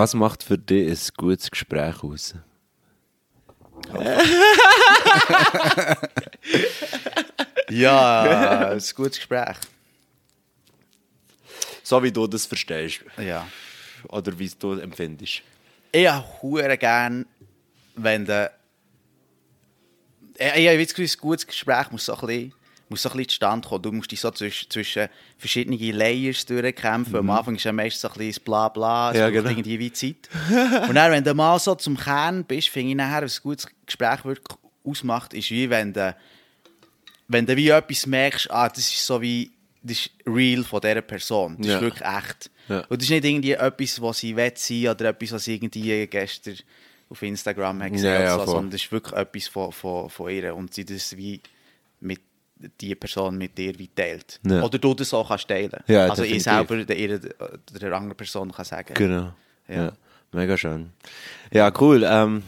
[0.00, 2.34] Was macht für dich ein gutes Gespräch aus?
[7.68, 9.58] Ja, ein gutes Gespräch.
[11.82, 13.00] So wie du das verstehst.
[13.18, 13.46] Ja.
[14.08, 15.42] Oder wie es du empfindest.
[15.92, 17.26] Ich habe gern,
[17.94, 18.22] wenn.
[20.38, 22.54] Ich, ich habe das Gefühl, ein gutes Gespräch muss so ein bisschen,
[22.90, 23.82] muss so ein bisschen zustande kommen.
[23.82, 25.08] Du musst dich so zwischen, zwischen
[25.38, 27.16] verschiedenen Layers durchkämpfen.
[27.16, 29.48] Am Anfang ist ja meistens so ein bisschen Blabla, es Ja, genau.
[29.48, 30.28] irgendwie wie Zeit.
[30.88, 33.66] Und dann, wenn du mal so zum Kern bist, finde ich nachher, was ein gutes
[33.86, 36.14] Gespräch wirklich ausmacht, ist wie wenn du,
[37.28, 39.50] wenn du wie etwas merkst, ah, das ist so wie,
[39.82, 41.56] das ist real von dieser Person.
[41.58, 41.74] Das Ja.
[41.76, 42.50] ist wirklich echt.
[42.68, 42.80] Ja.
[42.88, 46.06] Und das ist nicht irgendwie etwas, was sie will sein oder etwas, was sie irgendwie
[46.06, 46.56] gestern
[47.08, 50.54] auf Instagram hat gesehen Ja, ja, sondern das ist wirklich etwas von, von, von ihr
[50.54, 51.40] und sie das wie
[52.00, 52.20] mit
[52.80, 54.40] die Person mit dir wie teilt.
[54.46, 54.62] Ja.
[54.62, 55.72] Oder du das auch kannst teilen.
[55.86, 56.68] Ja, also ich definitiv.
[56.68, 58.94] selber der, der anderen Person kann sagen.
[58.94, 59.32] Genau.
[59.68, 59.84] Ja.
[59.84, 59.92] Ja.
[60.32, 60.90] Mega schön.
[61.52, 62.04] Ja, cool.
[62.06, 62.42] Ähm,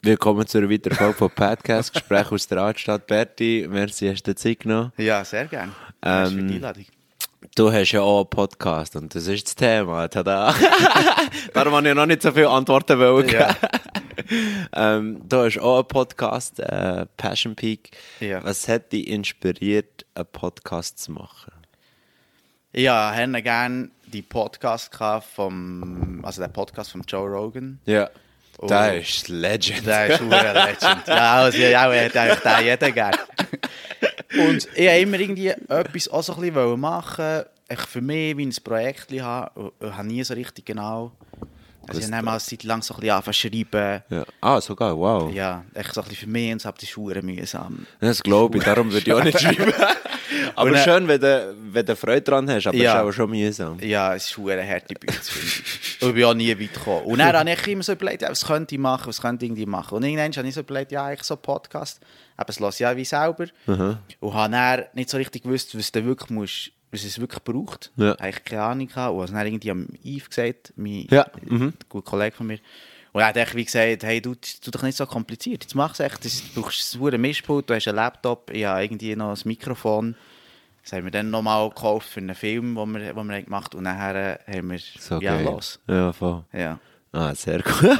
[0.00, 3.06] willkommen zu einer weiteren Folge von Podcast Gespräch aus der Altstadt.
[3.06, 4.92] Berti, merci, hast du dir Zeit genommen.
[4.96, 5.72] Ja, sehr gerne.
[6.00, 6.84] Danke für Ähm, die Einladung.
[7.54, 10.08] Du hast ja auch einen Podcast und das ist das Thema.
[10.08, 10.54] Tada.
[11.54, 13.28] Darum habe ich noch nicht so viele Antworten wollen.
[13.28, 13.54] Ja.
[14.74, 17.90] ähm, du hast auch einen Podcast, äh, Passion Peak.
[18.20, 18.42] Ja.
[18.44, 21.52] Was hat dich inspiriert, einen Podcast zu machen?
[22.72, 27.80] Ja, ich hatte gerne die Podcast gehabt vom, also der Podcast von Joe Rogan.
[27.86, 28.08] Ja.
[28.58, 28.66] Oh.
[28.66, 29.86] Das ist Legend.
[29.86, 31.06] Der ist ein Legend.
[31.08, 33.18] Ja, also, ja, auch hätte eigentlich den jeder gerne.
[34.38, 38.46] Und ich wollte immer irgendwie etwas auch so ein bisschen machen, ich für mich wie
[38.46, 39.50] ein Projekt haben.
[39.54, 41.12] Und Ich habe nie so richtig genau.
[41.88, 44.02] Also ich habe mal Zeit lang so ein bisschen schreiben.
[44.08, 44.24] Ja.
[44.40, 45.32] Ah, sogar, wow.
[45.34, 47.86] Ja, echt so ein bisschen für mich und so, ist verdammt mühsam.
[47.98, 49.72] Das glaube ich, darum würde ich auch nicht schreiben.
[50.54, 52.92] aber Und dann- schön, wenn du, wenn du Freude dran hast, aber Ja.
[52.94, 53.78] es ist auch schon mühsam.
[53.80, 56.02] Ja, es ist eine harte Bühne, finde ich.
[56.02, 57.04] Und ich bin auch nie weit gekommen.
[57.04, 59.66] Und dann habe ich immer so überlegt, was könnte ich machen, was könnte ich irgendwie
[59.66, 59.96] machen.
[59.96, 62.00] Und irgendwann habe ich so überlegt, ja, eigentlich so einen Podcast,
[62.46, 63.46] lasse ich ja wie selber.
[63.66, 67.90] Und habe dann nicht so richtig gewusst, was du wirklich musst, was es wirklich braucht.
[67.96, 68.16] Ja.
[68.18, 69.12] Habe ich keine Ahnung gehabt.
[69.12, 72.58] Und habe es dann irgendwie am Yves gesagt, mein Ja, ein guter Kollege von mir.
[73.12, 75.64] Und er hat echt wie gesagt, hey, du, tu doch nicht so kompliziert.
[75.64, 78.82] Jetzt mach es echt, das, du brauchst ein Mischpult, du hast einen Laptop, ich habe
[78.82, 80.14] irgendwie noch ein Mikrofon.
[80.82, 83.78] Das haben wir dann nochmal gekauft für einen Film, den wir, den wir gemacht haben.
[83.78, 85.44] Und nachher äh, haben wir So ja geil.
[85.44, 85.78] los.
[85.86, 86.42] Ja, voll.
[86.52, 86.78] Ja.
[87.12, 87.98] Ah, sehr gut.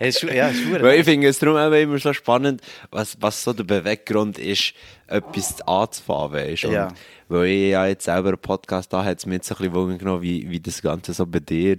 [0.00, 3.16] Es ist, ja, es ist Weil ich finde es darum auch immer so spannend, was,
[3.20, 4.74] was so der Beweggrund ist,
[5.08, 6.70] etwas anzufangen, weißt du?
[6.70, 6.88] Ja.
[7.28, 9.98] Weil ich ja jetzt selber einen Podcast da hat es mir jetzt ein bisschen Wunder
[9.98, 11.76] genommen, wie, wie das Ganze so bei dir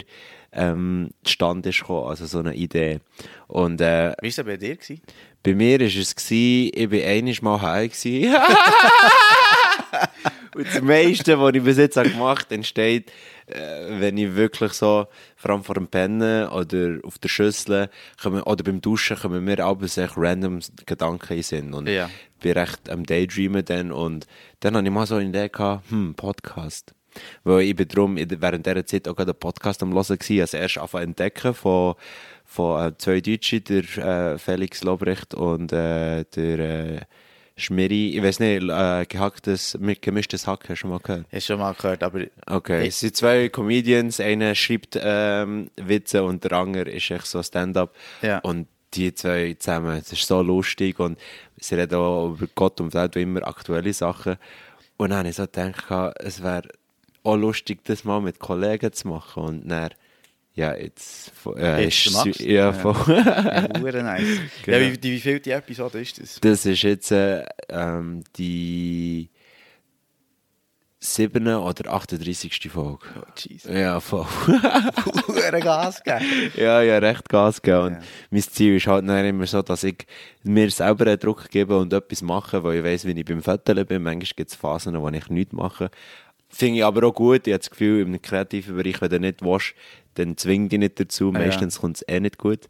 [0.52, 3.00] ähm, zustande ist gekommen, also so eine Idee.
[3.46, 4.76] Und äh, Wie war es bei dir?
[4.76, 5.00] Gewesen?
[5.42, 8.34] bei mir war es, gewesen, ich war einiges Mal gewesen.
[10.54, 13.10] Und das meiste, was ich bis jetzt gemacht habe, entsteht,
[13.46, 15.06] äh, wenn ich wirklich so,
[15.36, 17.88] vor allem vor dem Pennen oder auf der Schüssel
[18.20, 21.72] kommen, oder beim Duschen kommen mir abends echt random Gedanken in Sinn.
[21.74, 22.06] Und Ja.
[22.06, 23.92] ich bin recht am Daydreamen dann.
[23.92, 24.26] Und
[24.60, 26.94] dann habe ich mal so eine Idee gehabt, hm, Podcast.
[27.44, 30.54] Weil ich bin drum während dieser Zeit auch gerade einen Podcast am Hören gewesen, als
[30.54, 31.94] erst anfangen entdecken von,
[32.44, 33.98] von äh, zwei Deutschen, der
[34.34, 37.00] äh, Felix Lobrecht und äh, der äh,
[37.60, 41.26] Schmiri, ich weiß nicht, äh, gehacktes, mit gemischtes Hack, hast du schon mal gehört?
[41.30, 46.42] Du schon mal gehört, aber Okay, es sind zwei Comedians, einer schreibt ähm, Witze und
[46.44, 47.94] der andere ist echt so Stand-up.
[48.22, 48.38] Ja.
[48.38, 51.18] Und die zwei zusammen, es ist so lustig und
[51.58, 54.36] sie reden auch über Gott und Welt, wie immer aktuelle Sachen.
[54.96, 56.68] Und dann habe ich so gedacht, es wäre
[57.22, 59.90] auch lustig, das mal mit Kollegen zu machen und dann,
[60.54, 62.96] ja, jetzt, äh, Jetzt ist, machst ja, voll.
[63.08, 63.68] ja,
[64.02, 64.22] nice.
[64.64, 64.76] Genau.
[64.78, 66.40] Ja, wie, die, wie viel die Episode ist das?
[66.40, 69.30] Das ist jetzt äh, ähm, die
[71.02, 71.46] 7.
[71.54, 72.68] oder 38.
[72.70, 73.06] Folge.
[73.16, 73.70] Oh, Jesus.
[73.72, 74.26] Ja, voll.
[75.26, 76.52] Verdammt Gas geben.
[76.56, 77.80] ja, ja, recht Gas geben.
[77.84, 78.00] Und Ja.
[78.30, 80.06] mein Ziel ist halt dann immer so, dass ich
[80.42, 83.86] mir selber einen Druck gebe und etwas mache, weil ich weiss, wie ich beim Fotografieren
[83.86, 84.02] bin.
[84.02, 85.90] Manchmal gibt es Phasen, wo ich nichts mache.
[86.50, 87.46] Finde ich aber auch gut.
[87.46, 89.72] Ich habe das Gefühl, im kreativen Bereich, wenn du nicht willst,
[90.14, 91.32] dann zwing dich nicht dazu.
[91.34, 91.46] Ah, ja.
[91.46, 92.68] Meistens kommt es eh nicht gut.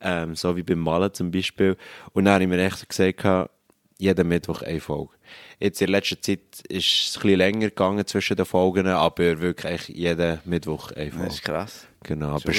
[0.00, 1.76] Ähm, so wie beim Malen zum Beispiel.
[2.12, 3.50] Und dann habe ich mir echt gesagt,
[3.98, 5.10] jeden Mittwoch eine Folge.
[5.58, 6.38] Jetzt in letzter Zeit
[6.68, 11.26] ist es ein bisschen länger gegangen zwischen den Folgen, aber wirklich jeden Mittwoch eine Folge.
[11.26, 11.86] Das ist krass.
[12.04, 12.52] Genau, aber,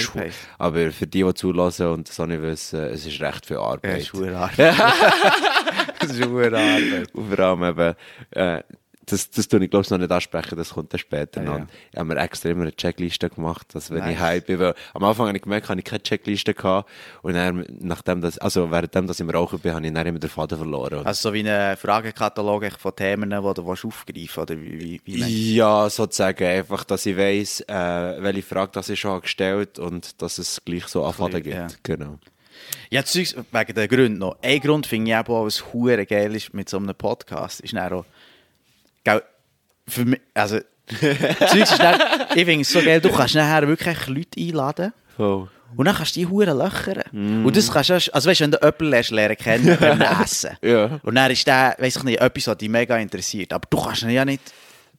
[0.57, 3.61] aber für die, die zulassen und das auch nicht wissen, es ist recht viel Ja,
[3.61, 4.01] Arbeit.
[4.01, 4.77] das ist Arbeit.
[5.99, 7.15] das ist Arbeit.
[7.15, 7.95] Und vor allem eben,
[8.31, 8.63] äh,
[9.11, 11.59] das, das tue ich glaube ich noch nicht ansprechen, das kommt dann später noch.
[11.59, 11.67] ja.
[11.91, 14.19] Ich habe mir extra immer eine Checkliste gemacht, dass wenn ich Nice.
[14.19, 16.89] heim bin, weil am Anfang habe ich gemerkt, habe ich keine Checkliste gehabt
[17.21, 20.19] und dann, nachdem das, also währenddem, dass ich im Rauchen bin, habe ich dann immer
[20.19, 21.05] den Faden verloren.
[21.05, 25.55] Also so wie ein Fragekatalog von Themen, die du willst aufgreifen oder wie, wie, wie
[25.55, 27.73] ja, sozusagen einfach, dass ich weiss, äh,
[28.21, 31.55] welche Frage das ich schon habe gestellt und dass es gleich so Anfaden gibt.
[31.55, 31.67] ja.
[31.83, 32.19] Genau.
[32.89, 34.37] Ja, Zeugs wegen den Gründen noch.
[34.41, 35.63] Ein Grund finde ich eben auch, was
[36.07, 38.05] geil ist mit so einem Podcast, ist dann auch,
[39.11, 39.23] gell,
[39.87, 40.59] für mich, also,
[41.77, 41.99] dann,
[42.35, 45.47] ich finde es so geil, du kannst nachher wirklich Leute einladen Voll.
[45.75, 47.03] und dann kannst du die hure löchern.
[47.11, 47.45] Mm.
[47.45, 50.57] Und das kannst du, also weißt wenn du jemanden lernst, lernen kennen, beim Essen.
[50.61, 50.99] Ja.
[51.03, 53.53] Und dann ist der, weiss ich nicht, etwas, was dich mega interessiert.
[53.53, 54.41] Aber du kannst ihn ja nicht,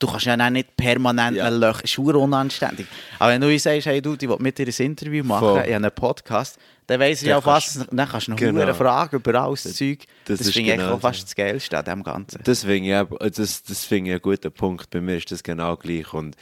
[0.00, 1.44] du kannst ja dann nicht permanent Ja.
[1.44, 1.48] ja.
[1.50, 1.82] löchern.
[1.82, 2.86] Das ist unanständig.
[3.20, 5.58] Aber wenn du sagst, hey du, ich will mit dir ein Interview machen, Voll.
[5.60, 6.58] ich habe einen Podcast,
[6.88, 8.62] dann weiss ich auch fast, dann kannst du noch Genau.
[8.62, 10.00] hure fragen über alles Zeug.
[10.24, 12.40] Das Das, finde ich genau auch fast das Geilste an dem Ganzen.
[12.42, 14.90] Das finde ich, eben- das, das finde ich einen guten Punkt.
[14.90, 16.12] Bei mir ist das genau gleich.
[16.12, 16.34] Und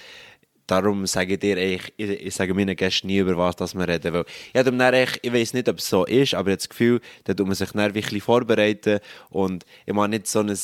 [0.67, 3.87] darum sage ich dir, eigentlich, ich, ich sage meinen Gästen nie, über was das wir
[3.89, 4.13] reden.
[4.15, 6.57] Weil ich, habe dann echt, ich weiß nicht, ob es so ist, aber ich habe
[6.57, 9.01] das Gefühl, da tut man sich dann wirklich vorbereiten.
[9.31, 10.57] Und ich mache nicht so ein,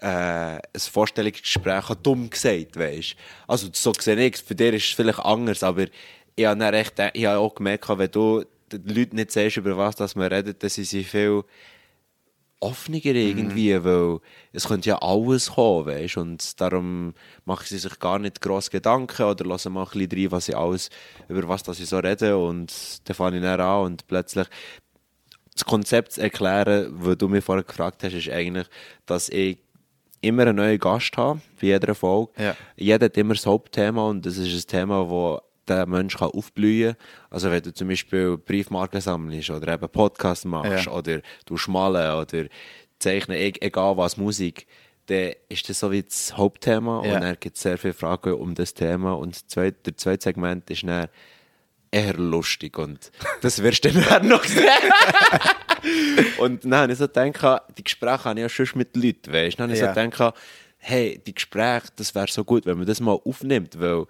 [0.00, 3.16] äh, ein Vorstellungsgespräch auch dumm gesagt, weißt
[3.46, 5.86] Also, so gesehen ich, für dich ist es vielleicht anders, aber
[6.36, 9.76] ich habe dann echt, ich habe auch gemerkt, wenn du den Leuten nicht sagst, über
[9.76, 11.42] was das wir reden, dann sind sie viel
[12.60, 14.20] offener irgendwie, weil
[14.52, 17.14] es könnte ja alles kommen, weißt und darum
[17.46, 20.54] machen sie sich gar nicht gross Gedanken oder lassen mal ein bisschen rein, was sie
[20.54, 20.90] alles,
[21.28, 22.34] über was das sie so reden.
[22.34, 22.72] Und
[23.04, 24.46] dann fange ich dann an und plötzlich
[25.54, 28.68] das Konzept zu erklären, was du mir vorher gefragt hast, ist eigentlich,
[29.06, 29.58] dass ich
[30.20, 32.30] immer einen neuen Gast habe, bei jeder Folge.
[32.38, 32.56] Ja.
[32.76, 36.94] Jeder hat immer das Hauptthema und das ist ein Thema, wo der Mensch kann aufblühen
[36.94, 37.06] kann.
[37.30, 40.92] Also wenn du zum Beispiel Briefmarken sammelst oder eben Podcast machst Ja.
[40.92, 42.46] oder du schmalen oder
[42.98, 44.66] zeichnen, e- egal was, Musik,
[45.06, 47.14] dann ist das so wie das Hauptthema Ja.
[47.14, 50.24] und dann gibt es sehr viele Fragen um das Thema und das zweite, der zweite
[50.24, 51.08] Segment ist dann
[51.90, 53.10] eher lustig und
[53.42, 54.64] das wirst du dann noch sehen.
[56.38, 59.54] und dann habe ich so gedacht, die Gespräche habe ich ja schon mit Leuten, weißt
[59.54, 59.56] du.
[59.58, 59.94] Dann habe ich Ja.
[59.94, 60.34] so gedacht,
[60.78, 64.06] hey, die Gespräche, das wäre so gut, wenn man das mal aufnimmt, weil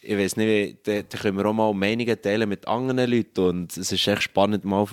[0.00, 3.76] ich weiß nicht, da, da können wir auch mal Meinungen teilen mit anderen Leuten und
[3.76, 4.86] es ist echt spannend, mal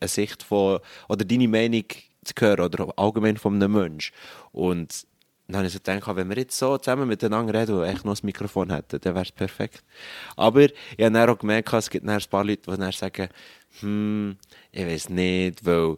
[0.00, 1.84] eine Sicht von, oder deine Meinung
[2.24, 4.14] zu hören oder allgemein von einem Menschen.
[4.52, 5.06] Und
[5.46, 8.14] dann habe ich so gedacht, wenn wir jetzt so zusammen miteinander reden und echt noch
[8.14, 9.82] ein Mikrofon hätten, dann wäre es perfekt.
[10.36, 13.28] Aber ich habe dann auch gemerkt, es gibt dann ein paar Leute, die dann sagen,
[13.80, 14.36] hm,
[14.72, 15.96] ich weiß nicht, weil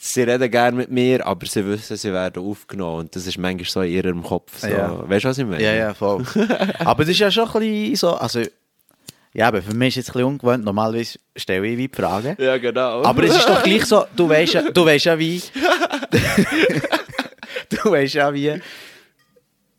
[0.00, 3.00] sie reden gerne mit mir, aber sie wissen, sie werden aufgenommen.
[3.00, 4.58] Und das ist manchmal so in ihrem Kopf.
[4.58, 4.66] So.
[4.66, 5.08] Ja.
[5.08, 5.62] Weißt du, was ich meine?
[5.62, 6.24] Ja, ja, voll.
[6.80, 8.42] Aber das ist ja schon ein bisschen so, also,
[9.32, 10.64] ja, aber für mich ist es jetzt ein bisschen ungewöhnt.
[10.64, 12.36] Normalerweise stelle ich wie Fragen.
[12.40, 13.04] Ja, genau.
[13.04, 15.40] Aber es ist doch gleich so, du weißt ja, du weißt ja wie.
[17.84, 18.60] du weißt ja wie.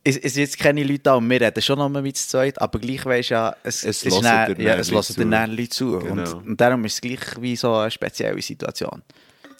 [0.03, 2.59] Es, es jetzt keine Leute da und wir reden schon noch mal mit zu zweit,
[2.59, 5.29] aber gleich weisst du ja, es, Es hören dann- ja, es Leute hören dir zu.
[5.29, 5.99] dann Leute zu.
[5.99, 6.11] Genau.
[6.37, 9.03] Und, und darum ist es gleich wie so eine spezielle Situation.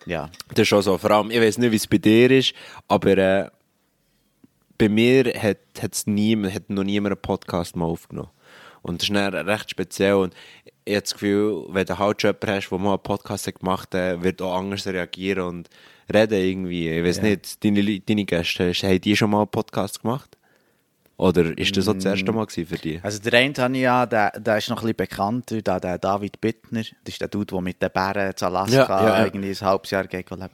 [0.07, 0.31] Ja.
[0.49, 0.97] Das ist schon so.
[0.97, 2.53] Vor allem, ich weiß nicht, wie es bei dir ist,
[2.87, 3.49] aber äh,
[4.79, 8.31] bei mir hat, hat's nie, hat noch niemand einen Podcast mal aufgenommen.
[8.81, 10.15] Und das ist dann recht speziell.
[10.15, 10.33] Und
[10.85, 13.93] ich habe das Gefühl, wenn du halt jemanden hast, der mal einen Podcast hat gemacht
[13.93, 15.69] hat, wird auch anders reagieren und
[16.13, 16.89] reden irgendwie.
[16.89, 17.23] Ich weiß Ja.
[17.23, 20.37] nicht, deine, deine Gäste, hast- haben die schon mal einen Podcast gemacht?
[21.17, 22.07] Oder ist das so das Mm.
[22.07, 23.03] erste Mal für dich?
[23.03, 25.97] Also der eine habe ich ja, der, der ist noch ein bisschen bekannter, der, der
[25.99, 26.79] David Bittner.
[26.81, 29.25] Das ist der Dude, der mit den Bären zu Alaska Ja, ja, ja.
[29.25, 30.49] irgendwie ein halbes Jahr geht leben.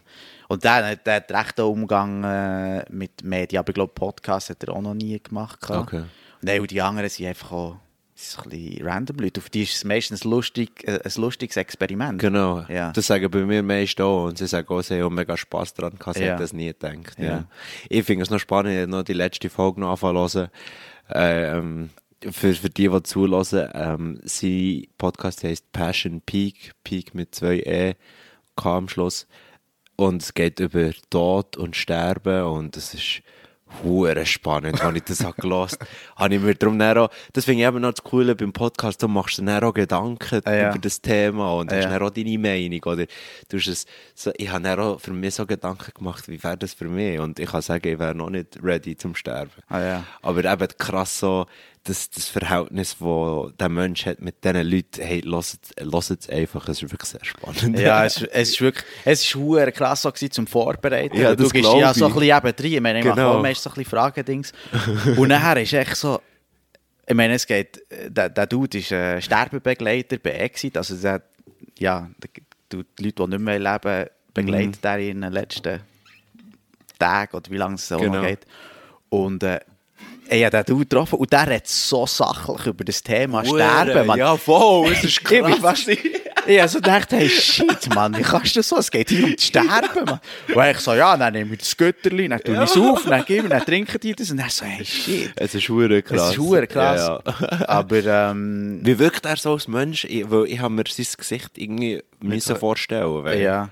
[0.49, 4.61] Und der, der hat recht einen Umgang äh, mit Medien, aber ich glaube, Podcast hat
[4.63, 5.59] er auch noch nie gemacht.
[5.69, 5.99] Okay.
[6.41, 7.77] Und dann, die anderen sind einfach auch
[8.19, 9.39] sind ein bisschen random Leute.
[9.41, 12.19] Auf die ist es meistens lustig, äh, ein lustiges Experiment.
[12.19, 12.91] Genau, Ja.
[12.91, 15.97] das sagen bei mir meist auch und sie sagen auch, sie haben mega Spass daran
[15.97, 16.37] gehabt, sie Ja.
[16.37, 17.17] das nie gedacht.
[17.17, 17.25] Ja.
[17.25, 17.43] Ja.
[17.89, 20.49] Ich finde es noch spannend, ich habe noch die letzte Folge noch anfangen.
[21.13, 21.89] Ähm,
[22.31, 27.93] für, für die, die zulassen, ähm, sein Podcast heißt Passion Peak, Peak mit zwei E,
[28.55, 29.27] K am Schluss.
[29.95, 33.21] Und es geht über Tod und Sterben und es ist
[33.83, 35.77] hure spannend, wenn ich das habe gehört
[36.15, 36.35] habe.
[36.35, 39.37] ich mir darum auch, das finde ich eben noch das Coole beim Podcast, du machst
[39.39, 40.69] dir auch Gedanken Ah, ja.
[40.69, 42.01] über das Thema und hast Ja.
[42.01, 43.05] auch deine Meinung, oder?
[43.49, 46.73] Du hast es, so, ich habe auch für mich so Gedanken gemacht, wie wäre das
[46.73, 47.19] für mich?
[47.19, 49.51] Und ich kann sagen, ich wäre noch nicht ready zum Sterben.
[49.69, 50.03] Ah, ja.
[50.21, 51.45] Aber eben krass so,
[51.87, 56.81] das, das Verhältnis, das der Mensch hat mit diesen Leuten, hey, lasst es einfach, es
[56.81, 57.79] ist wirklich sehr spannend.
[57.79, 61.17] Ja, es, es ist wirklich, es ist hure krass so gewesen zum Vorbereiten.
[61.17, 62.17] Ja, du gehst ja so ein ich.
[62.19, 62.73] bisschen eben drin.
[62.73, 63.41] Ich meine, ich Genau.
[63.41, 64.45] meist so ein bisschen.
[65.17, 66.21] Und nachher ist echt so,
[67.07, 71.21] ich meine, es geht, der, der Dude ist ein Sterbebegleiter bei Exit, also der,
[71.79, 72.09] ja,
[72.71, 74.89] die Leute, die nicht mehr leben, begleitet Mhm.
[74.89, 75.79] er in den letzten
[76.99, 78.21] Tagen oder wie lange es so Genau.
[78.21, 78.39] geht.
[79.09, 79.59] Und äh,
[80.29, 84.19] ich habe den Dude getroffen und der redet so sachlich über das Thema Sterben, Mann.
[84.19, 85.87] Ja, voll, es ist Ich krass.
[85.87, 88.77] ich habe so gedacht, hey, shit, Mann, wie kannst du so?
[88.77, 90.19] Es geht hier um das Sterben, Mann.
[90.53, 93.25] Und ich so, ja, dann nehme ich das Götterli, dann tue ich es auf, dann
[93.25, 94.31] gebe ich, dann trinke ich das.
[94.31, 95.31] Und er so, hey, shit.
[95.35, 96.17] Es ist hure krass.
[96.17, 96.99] Das ist hure krass.
[96.99, 97.61] Ja, ja.
[97.67, 100.05] Aber, ähm, Wie wirkt er so als Mensch?
[100.05, 103.69] Ich, weil ich habe mir sein Gesicht irgendwie müssen vorstellen weil ja.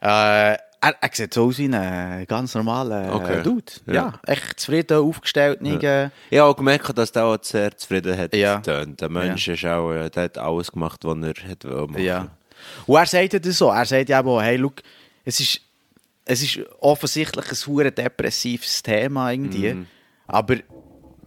[0.00, 0.56] Äh,
[0.86, 3.42] er, er sieht so aus wie ein ganz normaler äh, Okay.
[3.42, 3.72] Dude.
[3.86, 3.92] Ja.
[3.94, 4.20] Ja.
[4.26, 8.34] echt zufrieden, aufgestellt, nicht, äh, Ich habe auch gemerkt, dass der auch sehr zufrieden hat.
[8.34, 8.56] Ja.
[8.56, 9.00] getönt.
[9.00, 11.98] Der Mensch ist auch, der hat alles gemacht, was er hat machen.
[11.98, 12.28] Ja.
[12.86, 13.70] Und er sagt ja das so.
[13.70, 14.82] Er sagt ja auch, hey, look,
[15.24, 15.60] es ist,
[16.24, 19.74] es ist offensichtlich ein hure depressives Thema irgendwie.
[19.74, 19.86] Mhm.
[20.26, 20.56] Aber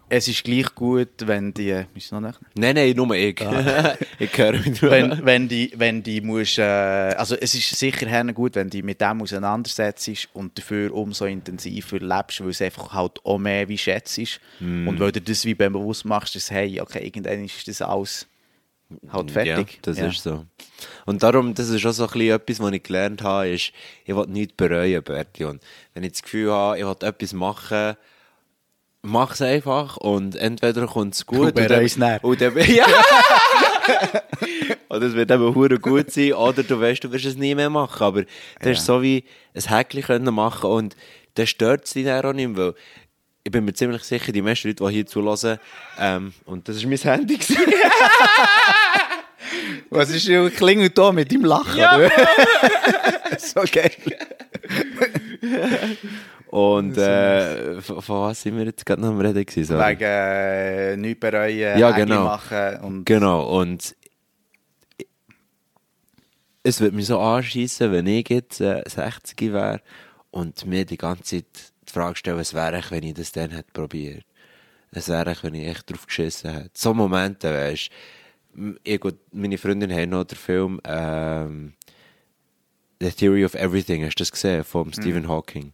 [0.09, 1.85] es ist gleich gut, wenn die.
[1.93, 2.39] Müssen noch nicht?
[2.55, 3.39] Nein, nein, nur ich.
[4.19, 4.91] ich höre mich nur.
[4.91, 8.81] wenn, wenn die, wenn die musst, äh, also es ist sicher her gut, wenn du
[8.83, 13.77] mit dem auseinandersetzt und dafür umso intensiver lebst, weil es einfach halt auch mehr wie
[13.77, 14.19] schätzt
[14.59, 18.27] und weil du das wie bewusst machst, dass hey, okay, irgendwann ist das alles
[19.11, 19.73] halt fertig.
[19.73, 20.45] Ja, das ist so.
[21.05, 23.71] Und darum, das ist auch so ein bisschen etwas, was ich gelernt habe, ist,
[24.05, 25.45] ich will nichts bereuen, Berti.
[25.45, 25.61] Und
[25.93, 27.95] wenn ich das Gefühl habe, ich will etwas machen,
[29.01, 32.19] mach es einfach und entweder kommt es gut Und oder, dann.
[32.21, 32.85] oder, ja.
[34.89, 37.69] oder es wird eben hure gut sein oder du weißt, du wirst es nie mehr
[37.69, 38.03] machen.
[38.03, 38.23] Aber
[38.61, 39.23] das ist so wie
[39.55, 40.95] ein Häkchen können machen und
[41.35, 42.73] dann stört es dich dann auch nicht mehr, weil
[43.43, 45.59] ich bin mir ziemlich sicher, die meisten Leute, die hier zulassen,
[45.97, 47.39] ähm, und das war mein Handy.
[49.89, 51.77] Was ist denn klingelt da mit deinem Lachen?
[51.79, 51.97] Ja,
[53.37, 53.91] so geil.
[56.47, 59.65] Und äh, von, von was sind wir jetzt gerade noch am Reden gewesen?
[59.65, 59.91] sorry?
[59.91, 62.23] Wegen äh, nichts bereuen, Ja, genau.
[62.23, 63.95] machen und Genau, und
[66.63, 69.81] es würde mich so anschießen, wenn ich jetzt äh, 60 wäre
[70.31, 71.45] und mir die ganze Zeit
[71.87, 74.23] die Frage stelle, was wäre ich, wenn ich das dann hätte probiert.
[74.91, 76.71] Was wäre ich, wenn ich echt drauf geschissen hätte.
[76.73, 77.89] So Momente, weißt
[78.55, 78.75] du.
[79.31, 81.73] Meine Freundin haben noch den Film ähm,
[83.01, 84.63] The Theory of Everything, hast du das gesehen?
[84.63, 85.73] Von Stephen Hawking.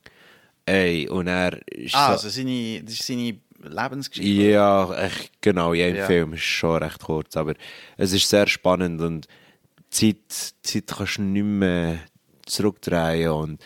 [0.65, 2.11] Ey, und er ist ah, so...
[2.13, 4.29] also seine, das ist seine Lebensgeschichte.
[4.43, 6.05] Ja, echt, genau, ja, im Ja.
[6.05, 7.53] Film ist schon recht kurz, aber
[7.97, 9.27] es ist sehr spannend und
[9.89, 10.17] Zeit,
[10.61, 11.99] Zeit kannst du nicht mehr
[12.45, 13.61] zurückdrehen und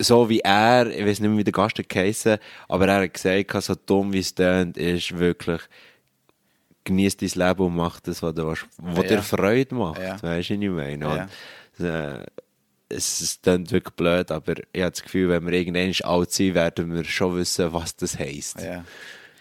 [0.00, 3.62] so wie er, ich weiß nicht mehr, wie der Gast geheissen, aber er hat gesagt,
[3.64, 5.60] so dumm wie es tönt, ist wirklich
[6.84, 8.58] genieß dein Leben und mach das, was, du, was
[8.96, 9.02] Ja.
[9.02, 10.22] dir Freude macht, Ja.
[10.22, 11.08] weißt du, was ich meine?
[11.78, 12.24] Und, äh,
[12.94, 16.54] es, es klingt wirklich blöd, aber ich habe das Gefühl, wenn wir irgendwann alt sind,
[16.54, 18.60] werden wir schon wissen, was das heisst.
[18.60, 18.84] Ja.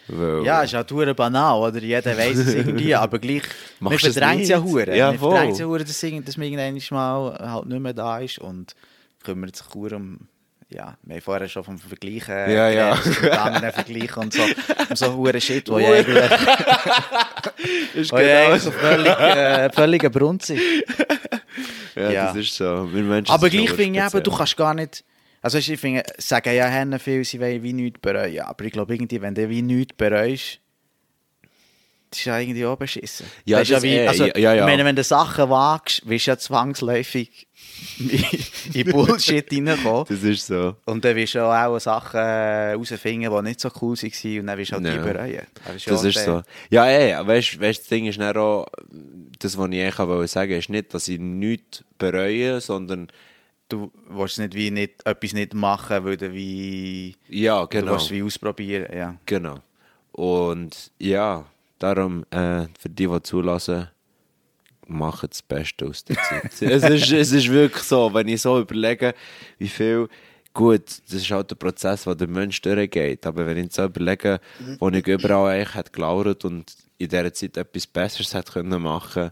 [0.08, 1.80] Weil, Ja, ist halt hure banal, oder?
[1.80, 3.44] Jeder weiß es irgendwie, aber gleich,
[3.80, 4.96] Machst du es ja hure.
[4.96, 5.32] Ja, man voll.
[5.32, 8.76] verdrängt es ja hure, dass, dass man irgendwann mal halt nicht mehr da ist und
[9.24, 10.28] kümmert sich hure um,
[10.70, 12.96] ja, wir haben vorher schon vom Vergleichen Ja, ja.
[12.96, 16.32] geredet, Vergleichen und so, um so hure Shit, wo ja eigentlich,
[17.94, 20.62] ist wo ja eigentlich so völlig, äh, völliger Brunz ist.
[21.96, 22.28] Ja, Ja.
[22.28, 22.66] das ist so.
[22.66, 25.04] Aber gleich finde ich eben, du kannst gar nicht.
[25.42, 28.40] Also ich finde, sagen ja Hände viel, sie wollen wie nichts bereuen.
[28.42, 30.60] Aber ich glaube, irgendwie, wenn du wie nichts bereust,
[32.14, 33.26] das ist ja irgendwie auch beschissen.
[33.46, 34.64] Ja, Weisst du, das wie, eh, also, ja, ja, ja.
[34.64, 37.48] Ich meine, wenn du Sachen wagst, wirst du ja zwangsläufig
[38.74, 40.06] in Bullshit reinkommen.
[40.08, 40.76] Das ist so.
[40.86, 44.48] Und dann wirst du auch, auch Sachen äh, herausfinden, die nicht so cool waren und
[44.48, 44.92] dann wirst du halt Ja.
[44.94, 45.48] die bereuen.
[45.66, 46.42] Das Das ja ist so.
[46.70, 48.68] Ja, ey, weißt du, das Ding ist dann auch,
[49.40, 53.08] das, was ich eigentlich wollte sagen ist nicht, dass ich nichts bereue, sondern,
[53.70, 57.16] Du willst nicht wie nicht, etwas nicht machen, weil du wie...
[57.30, 57.94] ja, Du genau.
[57.94, 59.16] willst wie ausprobieren, ja.
[59.26, 59.60] Genau.
[60.12, 61.46] Und ja,
[61.84, 63.90] darum, äh, für die, die zulassen,
[64.88, 66.52] machen das Beste aus der Zeit.
[66.62, 69.14] es, ist, es ist wirklich so, wenn ich so überlege,
[69.58, 70.08] wie viel,
[70.54, 74.40] gut, das ist halt der Prozess, wo der Mensch durchgeht, aber wenn ich so überlege,
[74.80, 79.32] wo ich überall eigentlich hätte gelauert und in dieser Zeit etwas Besseres hätte können machen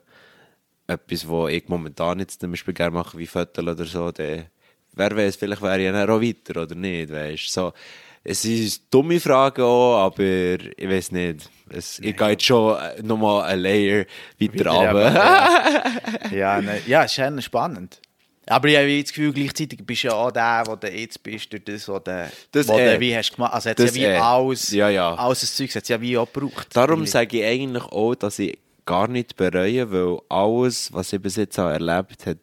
[0.87, 4.45] etwas, was ich momentan jetzt zum Beispiel gerne mache, wie Fotos oder so, dann,
[4.93, 7.73] wer weiß, vielleicht wäre ich dann auch weiter oder nicht, weißt so.
[8.23, 11.49] Es ist dumme Frage auch, aber ich weiß nicht.
[11.69, 14.05] Es, ich gehe jetzt schon äh, nochmal ein Layer
[14.39, 16.31] weiter runter.
[16.31, 17.99] ja, ne, ja, es ist schon spannend.
[18.47, 21.51] Aber ich habe das Gefühl, gleichzeitig bist du ja auch der, wo du jetzt bist,
[21.53, 22.95] durch das, was du, Das eh.
[22.95, 23.53] du wie hast gemacht.
[23.53, 24.17] Also hat Das ja wie eh.
[24.17, 25.13] alles, Ja, ja.
[25.15, 26.67] alles das Zeug hat ja wie auch gebraucht.
[26.73, 31.37] Darum sage ich eigentlich auch, dass ich gar nicht bereue, weil alles, was ich bis
[31.37, 32.39] jetzt erlebt habe,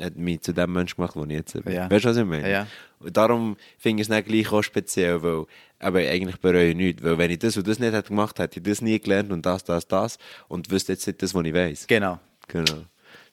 [0.00, 1.72] hat mich zu dem Menschen gemacht, der ich jetzt bin.
[1.72, 1.90] Ja.
[1.90, 2.50] Weißt du, was ich meine?
[2.50, 2.66] Ja.
[3.00, 5.44] Und darum finde ich es nicht gleich auch speziell, weil
[5.78, 7.02] aber eigentlich bereue ich nichts.
[7.02, 9.44] Weil wenn ich das und das nicht hätte gemacht, hätte ich das nie gelernt und
[9.44, 11.86] das, das, das und wüsste jetzt nicht das, was ich weiß.
[11.86, 12.18] Genau.
[12.48, 12.84] Genau.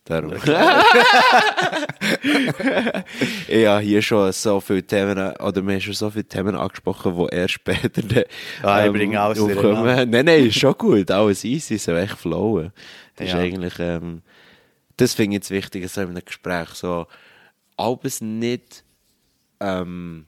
[0.05, 0.33] Darum.
[3.47, 7.15] ich habe hier schon so viele Themen, oder wir haben schon so viele Themen angesprochen,
[7.15, 8.23] die erst später dann,
[8.61, 9.61] Ah, ich bringe alles aufkommen.
[9.61, 10.05] durcheinander.
[10.05, 12.71] Nein, nein, ist schon gut, alles easy, so echt flowen.
[13.15, 13.37] Das Ja.
[13.37, 14.21] ist eigentlich, ähm,
[14.97, 17.07] das finde ich jetzt wichtig, so in einem Gespräch, so,
[17.77, 18.83] alles nicht,
[19.63, 20.25] ähm,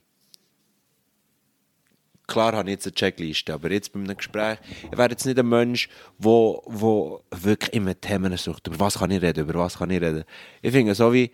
[2.28, 4.58] klar habe ich jetzt eine Checkliste, aber jetzt bei einem Gespräch,
[4.92, 9.12] ich wäre jetzt nicht ein Mensch, wo, wo wirklich immer Themen sucht, über was kann
[9.12, 10.24] ich reden, über was kann ich reden.
[10.62, 11.32] Ich finde so wie,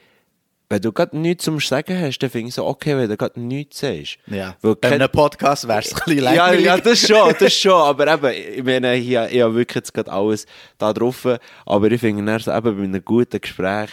[0.72, 3.40] wenn du gerade nichts zum Sagen hast, dann finde ich so okay, wenn du gerade
[3.40, 4.18] nichts sagst.
[4.28, 4.56] Ja.
[4.62, 6.66] Weil Bei einem Podcast wäre es ein bisschen ja, langweilig.
[6.66, 7.74] ja, das schon, das schon.
[7.74, 10.46] Aber eben, ich meine, hier, ich habe wirklich jetzt gerade alles
[10.78, 11.28] da drauf.
[11.66, 13.90] Aber ich finde, so eben bei einem guten Gespräch,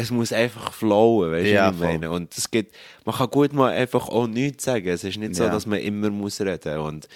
[0.00, 1.86] es muss einfach flowen, weißt du, Ja, was ich voll.
[1.88, 2.10] meine?
[2.10, 4.88] Und es gibt, man kann gut mal einfach auch nichts sagen.
[4.88, 5.50] Es ist nicht so, Ja.
[5.50, 6.78] dass man immer muss reden.
[6.78, 7.08] Und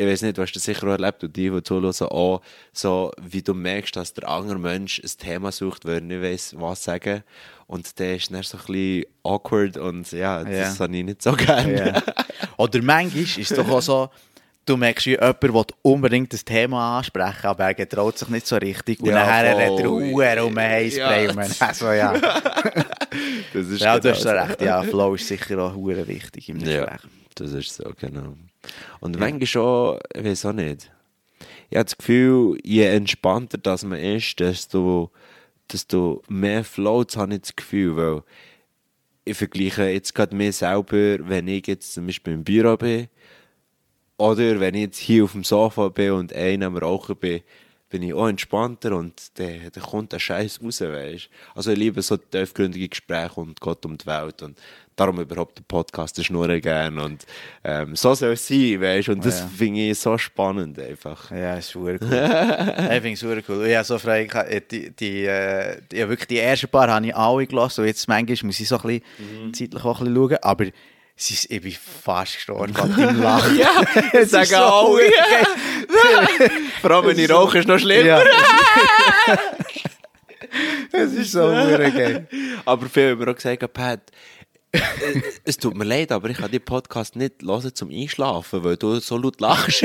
[0.00, 2.40] ich weiß nicht, du hast das sicher auch erlebt und die, die zuhören, auch
[2.72, 6.54] so, wie du merkst, dass der andere Mensch ein Thema sucht, weil er nicht weiss,
[6.56, 7.24] was sagen.
[7.66, 10.84] Und der ist dann so ein bisschen awkward und ja, das Ja.
[10.84, 11.86] habe ich nicht so gerne.
[11.88, 12.02] Ja.
[12.56, 14.08] Oder manchmal ist es doch auch so,
[14.68, 19.00] du merkst, jemand will unbedingt das Thema ansprechen, aber er getraut sich nicht so richtig.
[19.00, 21.26] Und Ja, nachher redet er Uhr um Heißspray.
[21.26, 21.66] Ja.
[21.66, 22.14] Also, ja.
[23.52, 24.60] Das ist ja, du genau hast so recht.
[24.62, 27.10] Ja, Flow ist sicher auch hure wichtig im Ja, Gespräch.
[27.34, 28.34] das ist so, genau.
[29.00, 30.90] Und manchmal schon, ich weiß auch nicht.
[31.70, 35.10] Ich habe das Gefühl, je entspannter das man ist, desto,
[35.72, 38.22] desto mehr floats habe ich das Gefühl, weil
[39.24, 43.08] ich vergleiche jetzt gerade mir selber, wenn ich jetzt zum Beispiel im Büro bin,
[44.18, 47.40] oder wenn ich jetzt hier auf dem Sofa bin und einer am Rauchen bin,
[47.90, 52.02] bin ich auch entspannter und dann dann kommt der Scheiß raus, weißt Also ich liebe
[52.02, 54.58] so tiefgründige Gespräche und Gott um die Welt und
[54.94, 57.24] darum überhaupt den Podcast, das schnurren gern und
[57.64, 59.46] ähm, so soll es sein, weißt Und das Ja.
[59.46, 61.30] finde ich so spannend einfach.
[61.30, 61.98] Ja, ist super cool.
[62.90, 63.66] ich finde es super cool.
[63.66, 66.88] Ich habe so frei, ich habe die, die, äh, die, ja, wirklich die ersten paar
[66.90, 69.02] habe ich alle gelassen und jetzt manchmal muss ich so ein bisschen
[69.46, 69.54] Mhm.
[69.54, 70.64] zeitlich auch ein bisschen schauen, aber
[71.18, 73.58] es ist, ich bin fast gestorben deinem Lachen.
[73.58, 73.82] Ja,
[74.24, 75.10] sagen ist so alle.
[76.38, 76.50] geil.
[76.80, 78.04] Vor allem, wenn ich rauche, ist noch schlimmer.
[78.06, 78.22] Ja.
[80.92, 82.28] Es ist so geil.
[82.64, 84.00] Aber viele haben mir auch gesagt, Pat,
[85.44, 89.00] es tut mir leid, aber ich kann den Podcast nicht hören zum Einschlafen, weil du
[89.00, 89.84] so laut lachst.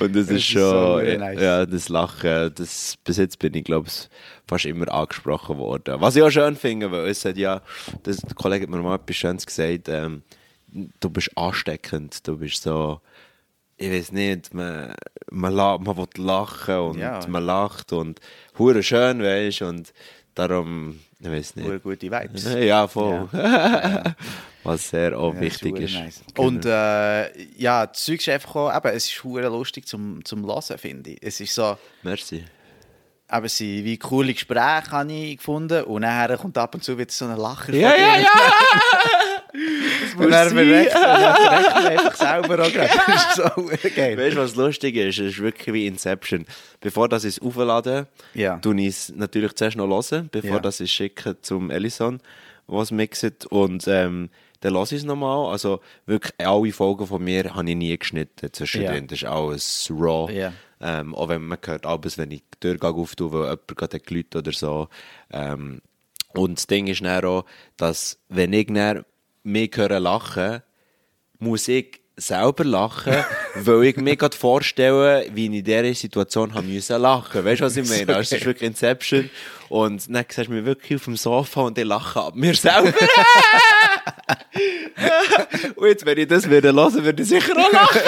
[0.00, 1.40] Und das, ist ist schon, so ja, nice.
[1.40, 4.08] ja, das Lachen, das, bis jetzt bin ich, glaube ich,
[4.46, 6.00] fast immer angesprochen worden.
[6.00, 7.60] Was ich auch schön finde, weil es hat ja,
[8.02, 10.22] das, der Kollege hat mir mal etwas Schönes gesagt, ähm,
[11.00, 13.00] du bist ansteckend, du bist so,
[13.76, 14.94] ich weiß nicht, man,
[15.30, 17.20] man, man will lachen und Ja.
[17.28, 18.20] man lacht und
[18.58, 19.92] hure schön, weißt und
[20.34, 21.66] darum, ich weiß nicht.
[21.66, 22.44] Hure gute Vibes.
[22.58, 23.28] Ja, voll.
[24.64, 25.94] Was sehr auch Ja, wichtig hure ist.
[25.94, 26.20] nice.
[26.34, 26.48] Genau.
[26.48, 30.44] Und äh, ja, das Zeug ist einfach auch, eben, es ist hure lustig zum, zum
[30.44, 31.18] Hören, finde ich.
[31.22, 32.44] Es ist so, Merci.
[33.28, 37.12] es sind wie coole Gespräche habe ich gefunden und nachher kommt ab und zu wieder
[37.12, 38.28] so ein Lacher Ja, ja, ja!
[40.18, 42.90] Und dann verreckt man einfach selber auch gerade.
[43.06, 44.16] Das ist so geil.
[44.18, 45.18] Weißt du, was lustig ist?
[45.18, 46.46] Es ist wirklich wie Inception.
[46.80, 48.58] Bevor das ich es auflade, Ja.
[48.58, 50.60] tue ich es natürlich zuerst noch hören, bevor Ja.
[50.60, 52.20] das ich schicke zum Ellison,
[52.66, 53.46] was mixt.
[53.46, 55.50] Und ähm, dann lasse ich es nochmal.
[55.52, 58.94] Also wirklich alle Folgen von mir habe ich nie geschnitten zwischendrin.
[58.94, 59.00] Ja.
[59.08, 60.32] Das ist alles raw.
[60.32, 60.52] Ja.
[60.80, 64.06] Ähm, auch wenn man hört, abends, wenn ich die Tür auftue, weil jemand gerade hat
[64.06, 64.88] geläutet oder so.
[65.32, 65.80] Ähm,
[66.34, 67.46] und das Ding ist dann auch,
[67.78, 69.04] dass wenn ich dann
[69.46, 70.62] mich höre lachen,
[71.38, 73.14] muss ich selber lachen,
[73.54, 77.44] weil ich mir gerade vorstelle, wie ich in dieser Situation haben müssen lachen.
[77.44, 78.16] Weißt du, was ich meine?
[78.16, 79.30] Also, es ist wirklich Inception.
[79.68, 82.92] Und dann siehst du mich wirklich auf dem Sofa und ich lache ab mir selber.
[85.76, 88.00] und jetzt, wenn ich das wieder hören würde ich sicher auch lachen.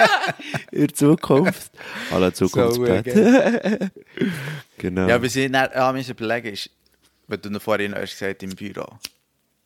[0.70, 1.72] In der Zukunft.
[2.10, 3.90] Alle Zukunftsbett.
[4.78, 5.08] genau.
[5.08, 6.70] Ja, wir sind dann, ja, müssen überlegen, ist,
[7.26, 8.86] wenn du noch vorhin hast gesagt im Büro.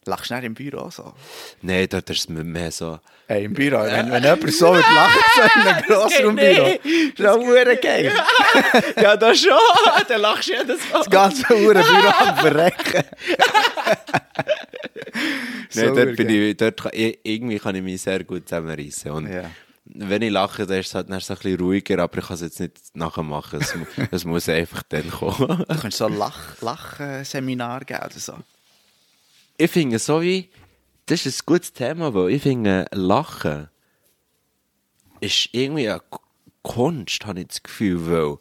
[0.06, 1.12] Lachst du nicht im Büro so?
[1.62, 2.98] Nein, dort ist es mehr so.
[3.26, 7.36] Hey, im Büro, wenn, wenn jemand so wird lachen, so in einem Grossraumbüro, ist das
[7.36, 8.12] hure geil.
[9.02, 9.52] ja, das schon.
[10.08, 10.98] Dann lachst du jedes Mal.
[10.98, 13.04] Das ganze hure Büro am Verrecken.
[15.74, 19.10] Nein, dort bin ich, dort irgendwie kann ich mich sehr gut zusammenreißen.
[19.10, 19.50] Und Ja.
[19.86, 22.34] wenn ich lache, dann ist es halt dann so ein bisschen ruhiger, aber ich kann
[22.34, 23.60] es jetzt nicht nachher machen.
[23.60, 23.74] Es,
[24.10, 25.64] es muss einfach dann kommen.
[25.68, 28.34] Du kannst so ein Lach, Lachseminar geben oder so.
[29.56, 30.48] Ich finde so wie,
[31.06, 33.68] das ist ein gutes Thema, weil ich finde, Lachen
[35.20, 36.00] ist irgendwie eine
[36.62, 38.36] Kunst, habe ich das Gefühl, weil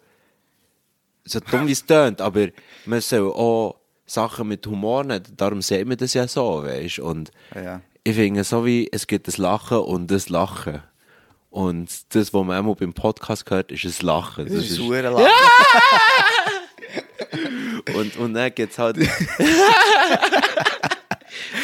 [1.26, 2.48] so dumm wie es tönt, aber
[2.86, 7.32] man soll auch Sachen mit Humor nehmen, darum sieht man das ja so, weißt Und
[7.56, 7.82] Ja.
[8.04, 10.82] ich finde so wie, es gibt das Lachen und das Lachen.
[11.50, 14.46] Und das, was man einmal beim Podcast hört, ist ein Lachen.
[14.48, 15.28] Das ist ein Lachen.
[17.96, 18.98] und, und dann geht's halt...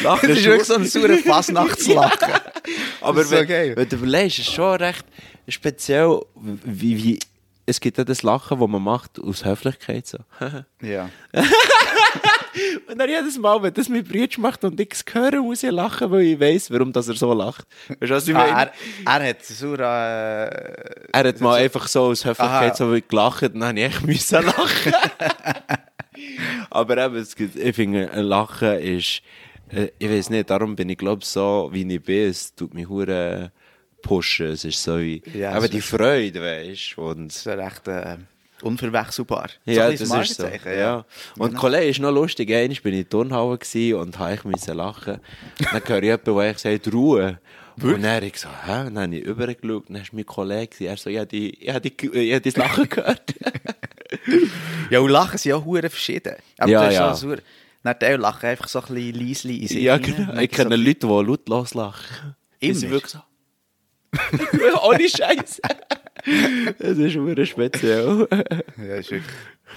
[0.02, 2.34] Lachen das ist wirklich so ein sauer Fasnachtslachen.
[3.00, 3.72] Aber so wenn, geil.
[3.76, 5.04] wenn du überlegst, ist schon recht
[5.48, 6.20] speziell,
[6.64, 7.18] wie, wie
[7.66, 10.06] es gibt ja das Lachen, das man macht aus Höflichkeit.
[10.06, 10.18] So.
[10.82, 11.08] ja.
[12.88, 15.70] und dann jedes Mal, wenn das mein Bruder macht und ich es höre, muss ich
[15.70, 17.66] lachen, weil ich weiss, warum das er so lacht.
[17.88, 18.56] Weißt du, was ich meine?
[18.56, 18.70] Ah,
[19.04, 22.74] er, er hat so äh, er hat mal einfach so aus Höflichkeit Aha.
[22.74, 24.94] so gelacht und dann habe ich echt müssen lachen.
[26.70, 29.22] Aber eben, es gibt, ich finde, ein Lachen ist,
[29.98, 33.52] ich weiß nicht, darum bin ich glaube so, wie ich bin, es tut mich hure
[34.02, 37.46] pushen, es ist so wie, Ja, es die ist- Freude, weißt du, und das ist
[37.46, 38.16] recht äh,
[38.62, 39.48] unverwechselbar.
[39.64, 40.14] Ja, das kleines ist so.
[40.44, 41.04] Markenzeichen, Ja.
[41.38, 41.60] Und Genau.
[41.60, 42.50] Kollege ist noch lustig.
[42.50, 45.18] Einmal bin ich in der Turnhalle und habe ich müssen lachen.
[45.72, 47.38] Dann höre ich jemanden, der ich sagt, Ruhe.
[47.82, 48.86] Und dann habe ich so, hä?
[48.86, 49.84] Und dann habe ich übergeschaut.
[49.88, 53.34] Dann ist mein Kollege, er so, habe, die, habe das Lachen gehört.
[54.90, 56.34] Ja, und Lachen sind ja hure verschieden.
[56.58, 57.14] Aber Ja, du hast ja.
[57.14, 57.34] So,
[57.82, 60.34] dann die lachen einfach so ein bisschen leisli in sich ja, genau.
[60.38, 62.36] Ich kenne so- Leute, die lautlos lachen.
[62.60, 62.80] Immer?
[62.82, 63.20] wirklich so.
[64.88, 65.60] Ohne Scheiß.
[66.78, 68.28] Das ist wirklich speziell.
[68.76, 69.24] Ja, ist wirklich,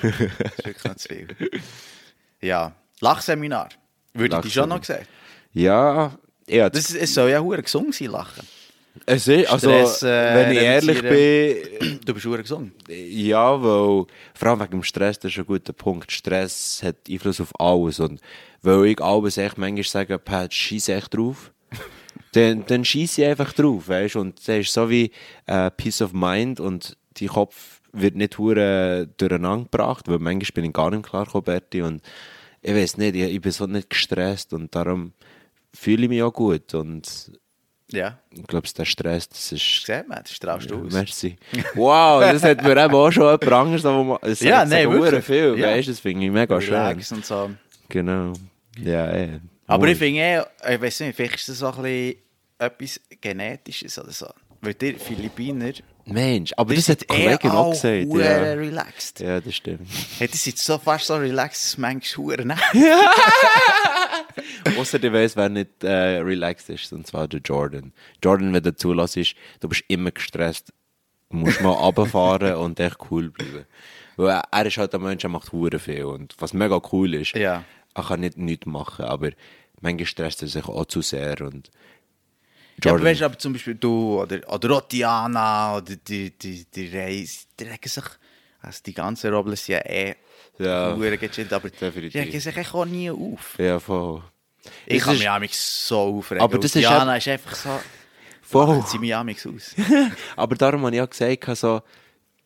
[0.01, 1.27] ist wirklich nicht zu viel.
[2.41, 3.69] Ja, Lachseminar.
[4.13, 5.05] Würde ich dir schon noch sagen.
[5.53, 8.45] Ja, ja, Das, es soll ja hure gesund sein, Lachen.
[9.05, 12.73] Es ist, also, Stress, äh, wenn ich ehrlich bin, Du bist gesund.
[12.89, 16.11] Ja, weil, vor allem wegen dem Stress, das ist ein guter Punkt.
[16.11, 17.99] Stress hat Einfluss auf alles.
[17.99, 18.19] Und
[18.61, 21.51] weil ich alles echt manchmal sage, Pat, scheiß echt drauf,
[22.33, 25.11] dann, dann schieße ich einfach drauf, weißt Und das ist so wie
[25.45, 30.65] äh, Peace of Mind und dein Kopf wird nicht hure durcheinander gebracht, weil manchmal bin
[30.65, 32.01] ich gar nicht klar gekommen, Berti, und
[32.61, 35.13] ich weiß nicht, ich, ich bin so nicht gestresst und darum
[35.73, 37.31] fühle ich mich auch gut und
[37.93, 40.91] Ja, ich glaube, der Stress, das ist sieht man, das strahlst du aus.
[40.93, 41.37] Merci.
[41.75, 45.23] Wow, das hat mir eben auch schon jemand anderes mal- es Ja, nein, wirklich.
[45.23, 45.67] viel, Ja.
[45.67, 46.75] weißt du, das finde ich mega schön.
[47.11, 47.51] Und so.
[47.89, 48.33] Genau.
[48.79, 49.39] Ja, eh.
[49.67, 52.15] Aber ich finde eh, ich weiß nicht, vielleicht ist das so ein bisschen
[52.57, 54.27] etwas Genetisches oder so.
[54.61, 55.71] Weil die Philippiner,
[56.05, 58.25] Mensch, aber die das hat eh Kollegin auch alle gesagt.
[58.25, 58.53] Ja.
[58.53, 59.19] relaxed.
[59.21, 59.87] ja, das stimmt.
[60.19, 62.63] Hey, die sind so fast so relaxed, dass manchmal hure nervt.
[64.77, 67.93] Außer du weißt, wer nicht äh, relaxed ist, und zwar der Jordan.
[68.23, 70.73] Jordan, wenn du zulässt, du bist immer gestresst.
[71.29, 73.65] Du musst mal runterfahren und echt cool bleiben.
[74.17, 76.05] Weil er, er ist halt ein Mensch, der macht hure viel.
[76.05, 77.63] Und was mega cool ist, Ja.
[77.93, 79.31] er kann nicht nichts machen, aber
[79.81, 81.41] manchmal stresst er sich auch zu sehr.
[81.41, 81.71] Und
[82.83, 86.31] Ja, aber Jordan, weißt du, aber zum Beispiel du oder, oder auch Diana oder die,
[86.31, 88.03] die, die Reis, die regen sich,
[88.61, 90.15] also die ganze Robles ja eh
[90.57, 92.21] Ja, gechillt, aber die definitiv.
[92.21, 93.55] regen sich echt auch nie auf.
[93.59, 94.23] ja, voll.
[94.85, 96.41] Ich Das kann ist- mich amigs so aufregen.
[96.43, 97.79] Aber das ist Diana ist einfach so,
[98.41, 98.83] Voll.
[98.87, 99.75] sie mich amigs aus.
[100.35, 101.81] Aber darum habe ich auch gesagt, so,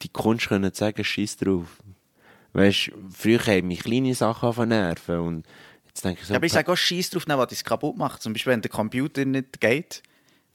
[0.01, 1.67] die Kunst können sagen, scheiß drauf.
[2.53, 5.45] Weißt du, früher haben mich kleine Sachen von nerven und
[5.87, 8.21] jetzt denke ich so, Ja, aber ich sage auch Scheiß drauf, was es kaputt macht.
[8.21, 10.01] Zum Beispiel, wenn der Computer nicht geht,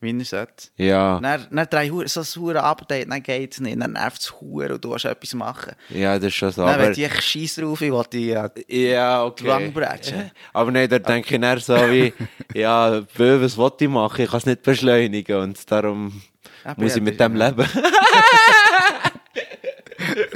[0.03, 0.69] wie er sollte.
[0.77, 4.21] ja, Dann, dann drei Hure, so ein hure Update, dann geht es nicht, dann nervt
[4.21, 5.73] es hure und du willst etwas machen.
[5.91, 6.63] ja, das ist schon so.
[6.63, 9.47] Dann Aber, wenn ich echt Scheiß drauf, ich will die ja, ja, okay.
[9.47, 10.31] Langbrechen.
[10.53, 12.13] Aber nein, da denke ich dann so wie,
[12.55, 14.23] ja, bö, was will ich machen?
[14.25, 16.23] Ich kann es nicht beschleunigen und darum
[16.65, 17.67] Aber muss ja, ich mit dem leben.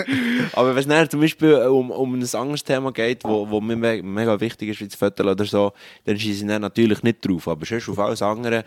[0.52, 4.02] Aber wenn es zum Beispiel um, um ein anderes Thema geht, wo, wo mir me
[4.02, 5.72] mega wichtig ist, wie das Viertel oder so,
[6.04, 7.48] dann schieße ich natürlich nicht drauf.
[7.48, 8.64] Aber sonst auf alles andere,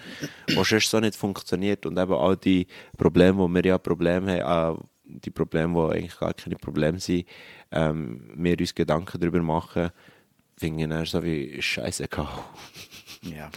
[0.56, 4.78] was sonst so nicht funktioniert und eben all die Probleme, wo wir ja Probleme haben,
[4.78, 7.26] äh, die Probleme, die eigentlich gar keine Probleme sind,
[7.72, 9.90] ähm, wir uns Gedanken darüber machen,
[10.58, 12.28] finde ich dann so wie scheißegal.
[13.22, 13.50] ja.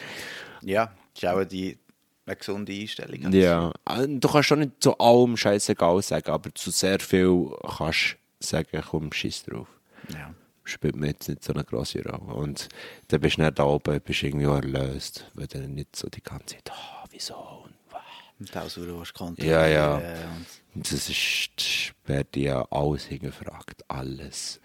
[0.62, 1.78] Ja, das ist die,
[2.26, 3.32] eine gesunde Einstellung.
[3.32, 8.16] Ja, äh, du kannst schon nicht zu allem scheißegal sagen, aber zu sehr viel kannst
[8.40, 9.68] du sagen, komm, scheiß drauf.
[10.12, 10.32] Ja.
[10.64, 12.34] Spielt mir jetzt nicht so eine grosse Rolle.
[12.34, 12.68] Und
[13.08, 16.22] dann bist du nicht da oben, bist irgendwie auch erlöst, weil du nicht so die
[16.22, 18.00] ganze Zeit, ah, wieso und was.
[18.38, 19.96] Und auch so, du hast Ja, ja.
[19.96, 20.46] und-
[20.90, 24.60] Das ist, wird ja alles hingefragt, alles.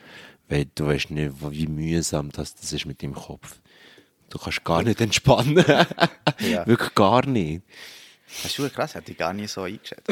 [0.48, 3.60] Weil du weißt nicht, wie mühsam das, das ist mit deinem Kopf.
[4.30, 5.64] Du kannst gar nicht entspannen.
[6.40, 6.68] Ja.
[6.68, 7.64] Wirklich gar nicht.
[8.28, 10.12] Das ist schon krass, hätte ich gar nicht so eingeschätzt.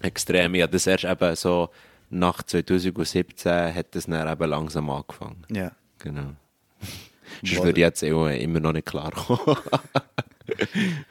[0.00, 0.54] Extrem.
[0.54, 1.70] Ja, das erst eben so
[2.10, 5.44] nach 2017 hat das dann eben langsam angefangen.
[5.50, 5.72] ja.
[5.98, 6.34] Genau.
[7.42, 9.56] Sonst würde ich jetzt auch immer noch nicht klar kommen.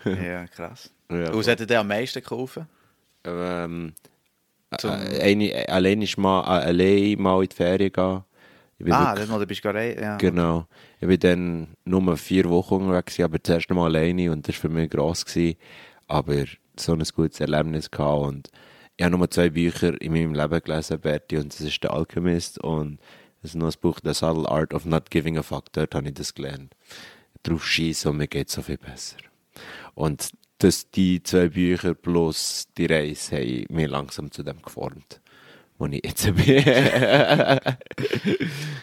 [0.05, 0.91] ja, krass.
[1.09, 2.67] Ja, und was er dir am meisten geholfen?
[3.25, 3.93] ähm,
[4.71, 8.23] äh, eine, allein ist mal, äh, allein mal in die Ferien gehen.
[8.81, 10.17] Ah, wirklich- das Mal, du bist gerade ja.
[10.17, 10.67] Genau.
[10.99, 14.69] Ich bin dann nur vier Wochen unterwegs, aber zuerst mal alleine und das war für
[14.69, 15.25] mich gross.
[15.25, 15.57] Gewesen.
[16.07, 16.43] Aber
[16.77, 18.49] so ein gutes Erlebnis gehabt und
[18.97, 22.59] ich habe nur zwei Bücher in meinem Leben gelesen, Bertie, und das ist «Der Alchemist»
[22.59, 22.99] und
[23.41, 25.71] das ist noch das Buch «The Subtle Art of Not Giving a Fuck».
[25.73, 26.73] Dort habe ich das gelernt.
[27.43, 29.17] Drauf schießen und mir geht so viel besser.
[29.95, 35.19] Und das, die zwei Bücher plus die Reise haben mich langsam zu dem geformt,
[35.77, 36.63] wo ich jetzt bin.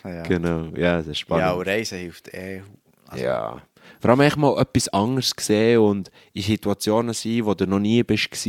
[0.04, 0.22] Ja.
[0.24, 1.46] Genau, ja, das ist spannend.
[1.46, 2.62] Ja, und Reisen hilft eh.
[3.06, 3.62] Also, Ja.
[4.00, 8.02] Vor allem echt mal etwas anderes sehen und in Situationen sein, wo du noch nie
[8.02, 8.46] bist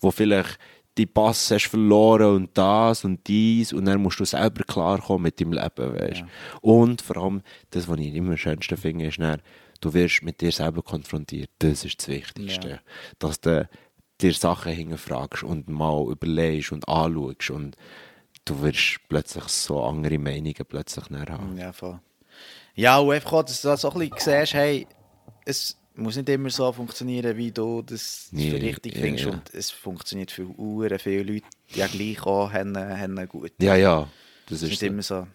[0.00, 0.58] wo vielleicht
[0.98, 5.40] die Pass hast verloren und das und dies und dann musst du selber klarkommen mit
[5.40, 6.24] deinem Leben, weißt
[6.62, 9.42] Und vor allem, das, was ich immer am schönsten finde, ist dann,
[9.80, 11.50] du wirst mit dir selber konfrontiert.
[11.58, 12.68] Das ist das Wichtigste.
[12.68, 12.78] Ja.
[13.18, 13.68] Dass du
[14.20, 17.76] dir Sachen hinterfragst und mal überlegst und anschaust und
[18.44, 21.56] du wirst plötzlich so andere Meinungen plötzlich haben.
[21.58, 22.00] Ja, voll.
[22.74, 24.86] Ja, und einfach auch, dass du so ein bisschen siehst, hey,
[25.44, 29.24] es muss nicht immer so funktionieren, wie du das Nee, für richtig ja, findest.
[29.26, 29.32] ja.
[29.32, 33.52] Und es funktioniert für Uhren, viele Leute, die ja gleich auch haben, haben gut.
[33.60, 34.08] Ja, ja,
[34.48, 34.86] das ist nicht so.
[34.86, 35.26] immer so das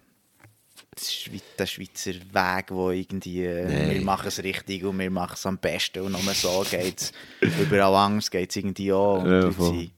[1.58, 3.90] der Schweizer Weg, wo irgendwie, äh, Nein.
[3.92, 7.12] wir machen es richtig und wir machen es am besten und nur so geht es.
[7.60, 9.92] Überall anders geht es irgendwie auch und Ja, sind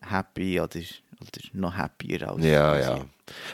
[0.00, 0.78] happy oder,
[1.20, 3.06] oder noch happier als Ja, ja.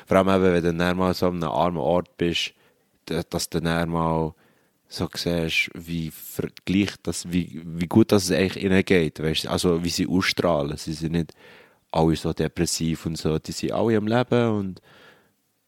[0.06, 2.52] Vor allem, eben, wenn du dann mal so an einem armen Ort bist,
[3.06, 4.34] da- dass du dann mal
[4.88, 9.46] so siehst, wie vergleicht das, wie, wie gut das eigentlich ihnen geht, weißt?
[9.46, 10.76] also wie sie ausstrahlen.
[10.76, 11.32] Sie sind nicht
[11.90, 14.82] alle so depressiv und so, die sind alle am Leben und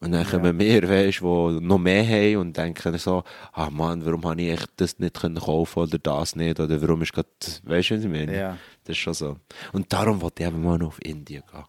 [0.01, 4.23] und dann kommen wir, weißt, die noch mehr haben und denken so, ah Mann, warum
[4.25, 7.29] habe ich echt das nicht können kaufen oder das nicht oder warum ist gerade,
[7.63, 8.35] weißt du, was ich meine?
[8.35, 8.57] Ja.
[8.83, 9.37] Das ist schon so.
[9.73, 11.63] Und darum wollte ich eben mal noch auf Indien gehen.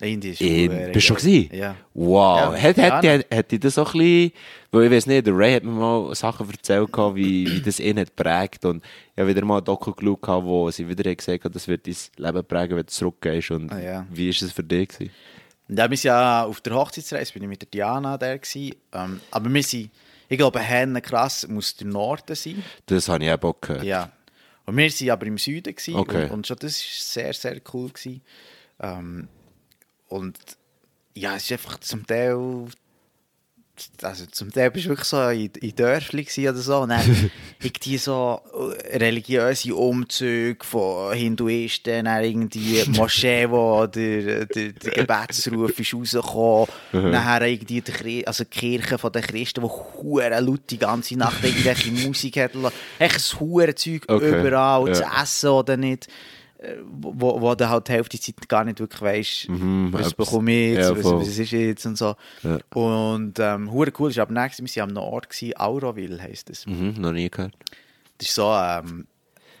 [0.00, 1.50] Indien ist In, bist du schon gewesen?
[1.54, 1.76] Ja.
[1.94, 2.54] Wow.
[2.54, 4.32] Ja, hat, hat, hat, hat dich das so ein bisschen,
[4.72, 7.98] weil ich weiß nicht, der Ray hat mir mal Sachen erzählt, wie, wie das ihn
[7.98, 11.54] hat prägt und ich habe wieder mal ein Doku geschaut, wo sie wieder gesagt hat,
[11.54, 14.06] das wird dein Leben prägen, wenn du zurückgehst und Ah, ja.
[14.12, 15.10] wie ist es für dich gewesen?
[15.68, 18.32] Und dann, wir sind ja auf der Hochzeitsreise, bin ich mit der Diana da.
[18.32, 19.90] Ähm, aber wir sind,
[20.28, 22.62] ich glaube, Hennen krass muss der Norden sein.
[22.86, 23.84] Das habe ich auch gehört.
[23.84, 24.10] Ja.
[24.66, 26.24] Und wir waren aber im Süden gewesen, Okay.
[26.24, 27.90] und, und schon das war sehr, sehr cool.
[27.90, 28.22] Gewesen.
[28.80, 29.28] Ähm,
[30.08, 30.38] und
[31.14, 32.66] ja, es ist einfach zum Teil.
[34.02, 36.78] Also zum Teil bist du wirklich so in, in Dörfli oder so.
[36.80, 37.30] Und dann
[37.62, 38.40] irgendwie so
[38.88, 46.68] äh, religiöse Umzüge von Hinduisten, dann irgendwie Moschee, wo der, der, der Gebetsruf ist rausgekommen.
[47.10, 51.38] Nachher irgendwie die, also die Kirche von den Christen, die hure laut die ganze Nacht
[51.42, 52.52] irgendwelche Musik hat.
[52.98, 54.40] Echt ein hure Zeug Okay.
[54.40, 54.94] überall, Ja.
[54.94, 56.06] zu essen oder nicht.
[56.90, 60.50] Wo, wo du halt die Hälfte der Zeit gar nicht wirklich weißt, was etwas- bekomme
[60.52, 62.14] ich jetzt, ja, was, was ist jetzt und so.
[62.42, 62.58] Ja.
[62.74, 66.66] Und ähm, cool ist, aber nächstes, wir waren am Ort, gewesen, Auroville heisst es.
[66.66, 67.54] Mhm, noch nie gehört.
[68.18, 69.06] Das ist so, ähm,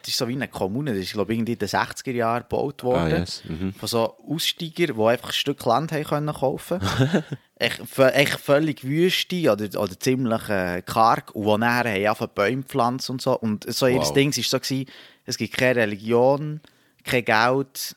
[0.02, 2.42] das ist so wie eine Kommune, das ist glaube ich irgendwie in den 60er Jahren
[2.42, 3.12] gebaut worden.
[3.14, 3.42] Ah, yes.
[3.48, 3.72] Mhm.
[3.72, 6.78] Von so Aussteigern, die einfach ein Stück Land haben können kaufen
[7.56, 13.08] echt, echt völlig Wüste oder, oder ziemlich äh, karg und wo nachher haben Bäume gepflanzt
[13.10, 13.38] und so.
[13.38, 14.12] Und so ihr Wow.
[14.12, 14.86] Ding war so, gewesen,
[15.24, 16.60] es gibt keine Religion,
[17.04, 17.96] kein Geld,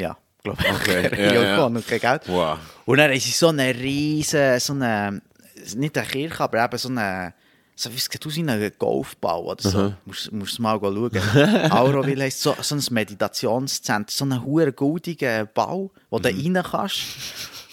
[0.00, 1.64] ja, glaube ich, Okay, ja, ja.
[1.64, 2.22] und kein Geld.
[2.28, 2.58] Wow.
[2.86, 5.20] Und dann ist es so eine riesen, so eine,
[5.76, 7.34] nicht eine Kirche, aber eben so eine,
[7.74, 9.94] so wie es sieht aus wie ein Golfbau oder so.
[10.04, 11.10] Musst, musst es mal schauen.
[11.70, 17.00] Auroville heisst so, so ein Meditationszentrum, so ein hure goldiger Bau, wo du rein kannst.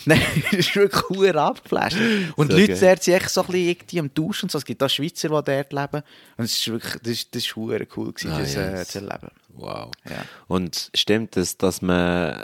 [0.09, 1.97] Nein, das ist wirklich hure abgeflasht.
[2.35, 4.57] Und So die Leute dort sind echt so ein bisschen am Tauschen und so.
[4.57, 6.03] Es gibt auch Schweizer, die dort leben.
[6.37, 8.87] Und es ist wirklich, das ist, das ist cool gewesen, Ah, das äh, yes.
[8.89, 9.29] zu erleben.
[9.53, 9.91] Wow.
[10.09, 10.25] Ja.
[10.47, 12.35] Und stimmt es, dass man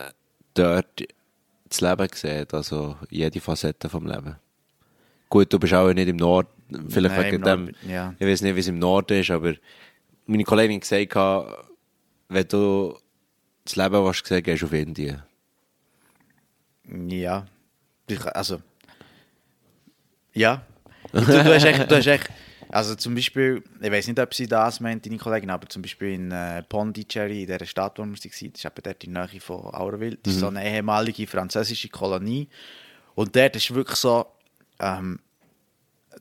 [0.54, 1.04] dort
[1.70, 4.36] das Leben sieht, also jede Facette vom Leben?
[5.30, 6.50] Gut, du bist auch nicht im Norden,
[6.90, 8.14] vielleicht Nein, wegen dem, ja.
[8.20, 9.54] ich weiß nicht, wie es im Norden ist, aber
[10.26, 11.68] meine Kollegin hat gesagt,
[12.28, 12.98] wenn du
[13.64, 15.24] das Leben willst sehen, gehst du auf Indien.
[16.92, 17.46] Ja.
[18.34, 18.62] Also.
[20.34, 20.66] Ja.
[21.12, 22.30] Du, du, hast echt, du hast echt.
[22.70, 26.14] Also zum Beispiel, ich weiß nicht, ob sie das meint, deine Kollegin, aber zum Beispiel
[26.14, 29.28] in äh, Pondicherry, in dieser Stadt, wo wir waren, das ist eben dort in der
[29.28, 32.48] Nähe von Auroville, das ist so eine ehemalige französische Kolonie.
[33.14, 34.26] Und dort ist wirklich so,
[34.80, 35.20] ähm,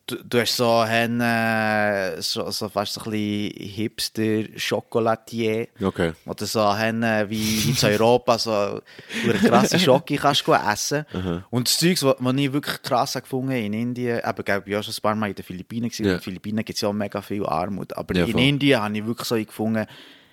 [0.06, 5.68] du, du hast so, einen, äh, so, so fast so ein bisschen Hipster-Chocolatier.
[5.82, 6.12] Okay.
[6.26, 11.04] Oder so haben, äh, wie, wie zu Europa so eine krasse Schocke kannst du essen.
[11.50, 14.82] Und das Zeug, was ich wirklich krass habe gefunden in Indien, eben, gell, ich war
[14.82, 15.90] schon ein paar Mal in den Philippinen.
[15.92, 15.98] Ja.
[15.98, 17.96] In den Philippinen gibt es ja auch mega viel Armut.
[17.96, 18.40] Aber Ja, in voll.
[18.40, 19.86] Indien habe ich wirklich so gefunden,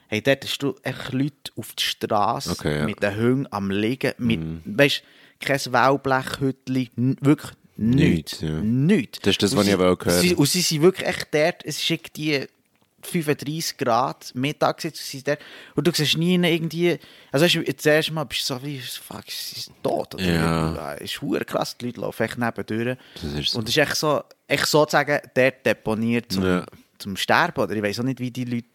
[0.07, 2.85] hey, dort hast du echt Leute auf der Straße Okay, ja.
[2.85, 5.03] Mit den Hunden am Liegen, mit, weißt
[5.39, 8.41] kein Wellblechhütchen, wirklich nichts.
[8.41, 8.49] Nichts, ja.
[8.61, 9.19] Nichts.
[9.19, 10.35] Das ist das, Und was ich sie- aber auch gehört habe.
[10.35, 12.47] Und sie sind wirklich echt dort, es ist irgendwie
[13.03, 15.39] 35 Grad, Mittag sitzt sie dort
[15.75, 16.97] und du siehst nie irgendwie,
[17.31, 20.15] also weißt du, das erste Mal bist du so wie, fuck, sie ist tot.
[20.15, 20.23] Oder?
[20.23, 20.93] Ja.
[20.95, 22.97] Es ist hure krass, die Leute laufen echt nebendurch.
[23.21, 23.59] Das ist so.
[23.59, 26.65] Und es ist echt so, echt sozusagen dort deponiert zum, Ja.
[26.97, 28.67] zum Sterben, oder ich weiß auch nicht, wie die Leute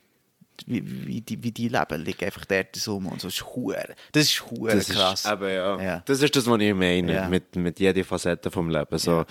[0.66, 3.28] wie, wie, die, wie die leben, liegen einfach dort rum und so.
[3.28, 5.20] Das ist hure, das ist Das krass.
[5.20, 6.02] Ist, aber ja, Ja.
[6.04, 7.28] Das ist das, was ich meine, Ja.
[7.28, 8.98] mit, mit jeder Facette vom Leben.
[8.98, 9.24] So,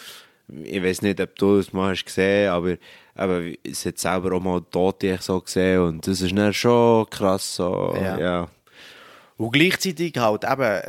[0.63, 2.75] Ich weiß nicht, ob du es mal hast gesehen aber,
[3.15, 7.55] aber es hat selber auch mal Tote so gesehen und das ist dann schon krass.
[7.55, 8.19] So, Ja.
[8.19, 8.47] ja.
[9.37, 10.81] Und gleichzeitig halt eben,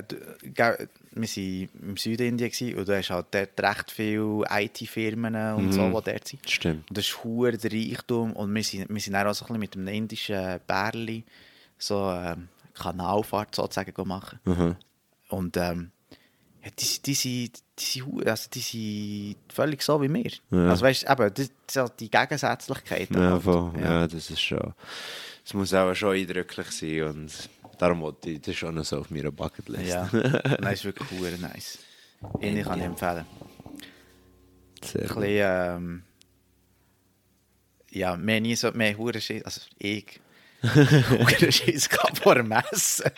[1.14, 6.10] wir waren im Südindien und da hast halt dort recht viele IT-Firmen und so, die
[6.10, 6.50] dort sind.
[6.50, 6.88] Stimmt.
[6.88, 9.76] Und das ist der Reichtum und wir sind, wir sind auch so ein bisschen mit
[9.76, 11.24] einem indischen Bärli
[11.78, 14.38] so ähm, Kanalfahrt sozusagen machen.
[15.28, 15.90] Und ähm,
[16.64, 20.30] ja, die, die, sind, die, sind, also die sind völlig so wie wir.
[20.50, 20.70] Ja.
[20.70, 23.10] Also weißt du, das, halt die Gegensätzlichkeit.
[23.10, 23.44] Ja, halt.
[23.44, 23.80] Ja.
[23.80, 24.06] ja.
[24.06, 24.72] das ist schon.
[25.44, 27.48] Es muss auch schon eindrücklich sein und
[28.24, 29.88] ich, das ist schon so auf meiner Bucketlist.
[29.88, 31.78] Ja, das ist wirklich hure nice.
[32.40, 33.24] Indien kann ich empfehlen.
[34.84, 36.02] Sehr Ein bisschen, ähm,
[37.90, 40.20] ja, wir haben nie so, mehr hure Schiss, also ich,
[40.62, 43.10] hure Schiss gehabt vor dem Essen.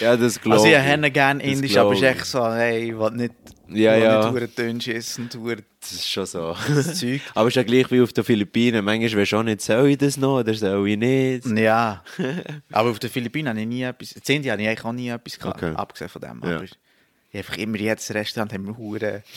[0.00, 0.78] Ja, das glaube Also ich ich.
[0.78, 3.34] hätte gerne Indisch, aber es ist echt so, hey, ich will nicht,
[3.74, 4.18] Ja, ja.
[4.24, 6.56] nicht hure dünn essen und hure Das ist schon so.
[6.74, 7.20] das Zeug.
[7.34, 8.84] Aber es ist ja gleich wie auf den Philippinen.
[8.84, 11.46] Manchmal du auch nicht, soll ich das noch oder soll ich nicht?
[11.46, 12.02] Ja,
[12.72, 15.08] aber auf den Philippinen habe ich nie etwas, in Indien habe ich eigentlich auch nie
[15.08, 15.74] etwas gehabt, Okay.
[15.76, 16.56] abgesehen von dem, Ja.
[16.56, 19.22] aber ich einfach immer jedes Restaurant haben wir hure...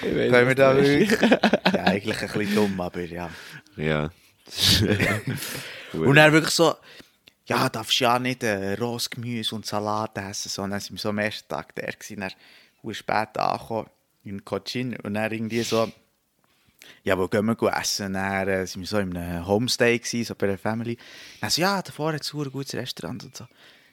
[0.00, 1.20] Können wir da wirklich?
[1.20, 3.30] Ja, eigentlich ein bisschen dumm, aber ja.
[3.76, 4.10] Ja.
[5.92, 6.74] Und dann wirklich so,
[7.50, 10.70] ja, darfst ja nicht äh, rohes Gemüse und Salat essen.
[10.70, 12.32] Dann sind wir so am ersten Tag der gewesen, dann
[12.82, 13.88] sehr spät angekommen
[14.22, 15.90] in Cochin und dann irgendwie so,
[17.02, 18.06] ja, wo gehen wir gut essen?
[18.06, 20.96] Und dann äh, sind wir so in einem Homestay gewesen, so bei einer Family.
[21.40, 23.44] Dann so, ja, davor hat es ein gutes Restaurant und so.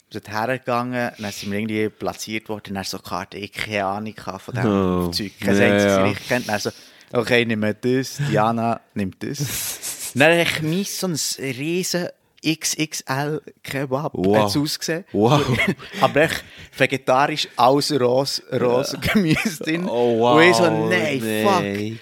[0.09, 4.13] Wir sind hergegangen, dann sind wir irgendwie platziert worden, dann so Karte, ich keine Ahnung
[4.15, 6.03] von diesem Oh, Zeug, kein einziges ja.
[6.03, 6.47] Gericht kennt.
[6.47, 6.69] Dann so,
[7.11, 10.11] okay, nimm das, Diana nimmt das.
[10.13, 12.07] dann habe ich mich so ein riesen
[12.55, 14.37] XXL Kebab Wow.
[14.37, 15.03] hat's ausgesehen.
[15.11, 15.41] Wow.
[16.01, 16.43] Aber echt
[16.77, 19.87] vegetarisch, alles Ros, rosa Gemüse drin.
[19.89, 20.37] Oh, wow.
[20.37, 21.99] Und ich so, nein, fuck.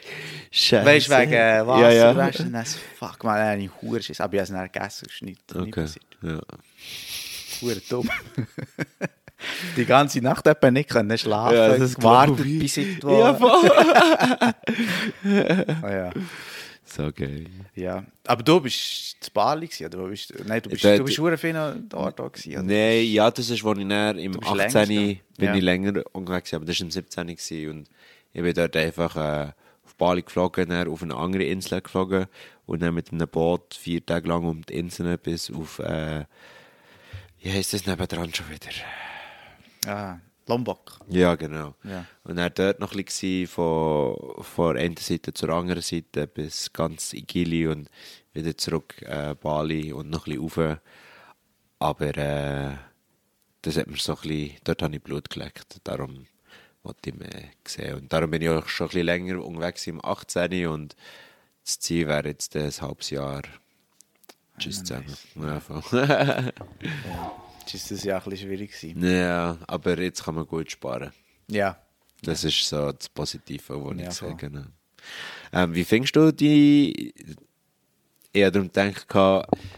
[0.52, 0.86] Scheiße.
[0.86, 2.16] Weißt du, wegen äh, Wasser, Ja, ja.
[2.16, 4.22] weißt du, so, fuck, man, dann habe ich Huren Schiss.
[4.22, 5.82] Aber ich habe es dann gegessen, ist nicht, nicht Okay.
[5.82, 6.06] passiert.
[6.22, 6.40] Ja.
[7.90, 8.10] Dumm.
[9.78, 12.60] Die ganze Nacht etwa nicht können schlafen, Ja, das gewartet, ich.
[12.60, 13.70] bis ich Ja, voll.
[15.82, 16.10] Ah, ja.
[16.96, 17.46] So geil.
[17.76, 18.06] ja.
[18.26, 20.00] Aber du bist zu Bali gewesen, oder?
[20.00, 21.54] wo Bist, du- nein, du bist, Dort- du bist Huren viel
[21.90, 22.66] dort auch gewesen?
[22.66, 24.96] Nein, ja, das ist, als ich dann im Du bist längst 18.
[24.96, 25.02] da.
[25.38, 25.56] bin Ja.
[25.56, 27.28] ich länger unterwegs aber das war im 17.
[27.28, 27.90] gewesen und
[28.34, 29.52] ich bin dort einfach äh,
[29.84, 32.26] auf Bali geflogen, dann auf eine andere Insel geflogen
[32.66, 36.26] und dann mit einem Boot vier Tage lang um die Insel bis auf, äh,
[37.42, 38.70] wie heisst das nebendran schon wieder?
[39.88, 41.00] Ah, Lombok.
[41.10, 41.76] Ja, genau.
[41.84, 42.06] Ja.
[42.24, 46.72] Und dann dort noch ein bisschen von, von der einen Seite zur anderen Seite bis
[46.72, 47.90] ganz Igili und
[48.34, 50.80] wieder zurück äh, Bali und noch ein bisschen rauf.
[51.80, 52.76] Aber äh,
[53.62, 55.80] das hat mir so ein bisschen, dort habe ich Blut geleckt.
[55.84, 56.28] Darum
[56.84, 57.96] wollte ich mehr sehen.
[57.96, 60.68] Und darum bin ich auch schon ein bisschen länger unterwegs im 18.
[60.68, 60.96] und
[61.64, 63.42] das Ziel wäre jetzt ein halbes Jahr.
[64.60, 65.18] Tschüss zusammen.
[65.36, 65.82] Ja, voll.
[67.66, 69.04] Das ist das ja ein bisschen schwierig gewesen.
[69.06, 71.12] ja, aber jetzt kann man gut sparen.
[71.50, 71.78] Ja.
[72.22, 74.30] Das ist so das Positive, was Ja, ich voll.
[74.30, 74.50] sage.
[74.50, 74.68] ne.
[75.54, 77.14] Ähm, wie findest du die...
[78.32, 79.16] Ich habe darum gedacht,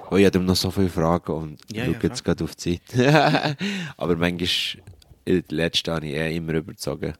[0.10, 2.56] oh, ich habe noch so viele Fragen und Ja, ich ja, schaue jetzt gerade auf
[2.56, 3.58] die Zeit.
[3.98, 4.84] Aber manchmal,
[5.26, 7.14] in der letzten habe ich eh immer überzogen.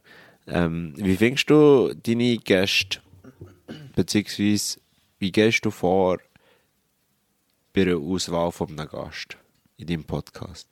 [0.48, 3.00] Ähm, wie findest du deine Gäste?
[3.94, 4.80] Beziehungsweise,
[5.18, 6.18] wie gehst du vor
[7.72, 9.36] bei der Auswahl von einem Gast
[9.78, 10.68] in deinem Podcast?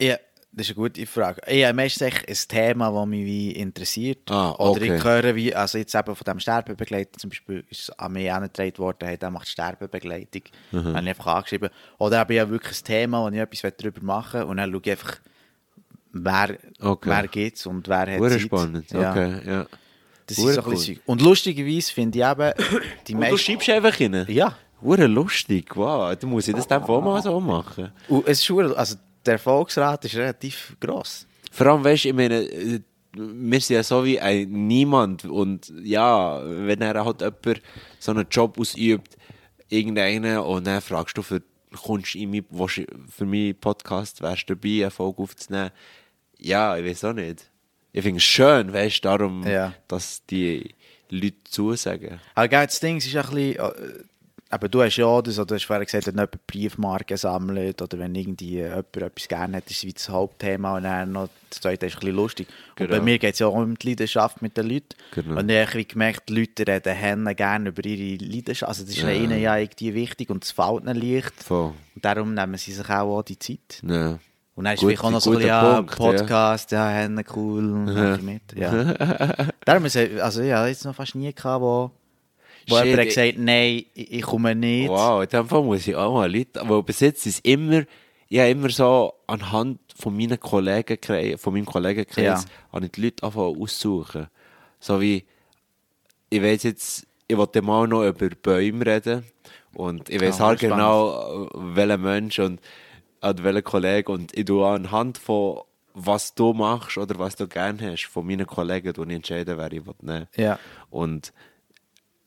[0.00, 0.16] Ja,
[0.52, 1.40] das ist eine gute Frage.
[1.46, 4.30] Ich habe meistens ein Thema, das mich wie interessiert.
[4.30, 4.96] Ah, Oder okay.
[4.96, 8.78] ich höre, wie, also jetzt eben von dem Sterbebegleiter zum Beispiel, ist an mich angetragen
[8.78, 10.42] worden, hey, der macht Sterbebegleitung.
[10.72, 10.76] Mhm.
[10.84, 11.70] Dann habe ich einfach angeschrieben.
[11.98, 14.70] Oder habe ich ja wirklich ein Thema, wo ich etwas darüber machen will und dann
[14.70, 15.18] schaue ich einfach,
[16.12, 17.10] wer, Okay.
[17.10, 18.40] wer gibt es und wer hat Hure Zeit.
[18.40, 19.66] spannend, Ja, okay, ja.
[20.26, 20.72] Das ist so ein cool.
[20.74, 21.02] bisschen Zeug.
[21.06, 22.52] Und lustigerweise finde ich eben,
[23.06, 23.38] die Und du meisten...
[23.38, 24.26] schreibst einfach rein?
[24.28, 24.56] Ja.
[24.82, 26.14] Hure lustig, wow.
[26.16, 27.92] Du musst das dann auch mal so machen.
[28.08, 31.26] Und es ist also der Erfolgsrat ist relativ gross.
[31.50, 32.80] Vor allem, weißt du, ich meine, äh,
[33.14, 35.24] wir sind ja so wie ein Niemand.
[35.24, 37.62] Und ja, wenn er halt jemand
[37.98, 39.16] so einen Job ausübt,
[39.68, 41.42] irgendeinen, und dann fragst du, für,
[41.82, 45.70] kommst du in mein, für meinen Podcast, wärst du dabei, eine Folge aufzunehmen?
[46.38, 47.50] Ja, ich weiß auch nicht.
[47.92, 49.74] Ich finde es schön, weißt du, darum, Ja.
[49.88, 50.74] dass die
[51.10, 52.20] Leute zusagen.
[52.34, 53.56] Aber das Ding ist ein bisschen...
[54.50, 57.82] Aber du hast ja auch das, oder du hast vorher gesagt, wenn jemand Briefmarken sammelt
[57.82, 61.60] oder wenn irgendwie jemand etwas gerne hat, ist es das Hauptthema und dann noch das
[61.60, 62.48] zweite ist ein bisschen lustig.
[62.70, 62.90] Und Genau.
[62.96, 64.88] bei mir geht es ja auch um die Leidenschaft mit den Leuten.
[65.14, 65.38] Genau.
[65.38, 68.68] Und ich habe gemerkt, die Leute reden Hennen gerne über ihre Leidenschaft.
[68.68, 69.10] Also das ist Ja.
[69.10, 71.42] ihnen ja irgendwie wichtig und es fällt ihnen leicht.
[71.42, 71.72] Voll.
[71.94, 73.82] Und darum nehmen sie sich auch, auch die Zeit.
[73.86, 74.18] Ja.
[74.54, 75.96] Und dann ist Gut- vielleicht auch noch so ein ja, Punkt, ja.
[75.96, 78.16] Podcast, ja, Hennen cool, und Ja.
[78.16, 78.16] ja.
[78.22, 78.42] mit.
[78.56, 79.46] Ja.
[79.64, 81.90] darum ist es, also ja, jetzt noch fast nie gehabt, wo,
[82.68, 84.88] wo Shit, jemand hat gesagt nein, ich, ich komme nicht.
[84.88, 87.82] Wow, in dem Fall muss ich auch mal Leute, weil bis jetzt ist immer,
[88.28, 90.98] ich habe immer so anhand von meinen Kollegen,
[91.38, 92.44] von meinem Kollegenkreis, Ja.
[92.72, 94.26] habe ich die Leute anfangen aussuchen.
[94.80, 95.24] So wie,
[96.30, 99.24] ich weiß jetzt, ich wollte mal noch über Bäume reden
[99.74, 102.60] und ich weiß Ah, halt genau, welcher Mensch und
[103.20, 105.60] oder welcher Kollege und ich tue anhand von
[106.00, 109.84] was du machst oder was du gerne hast, von meinen Kollegen, ich entscheiden, wer ich
[109.84, 110.28] will.
[110.36, 110.58] Ja.
[110.90, 111.32] Und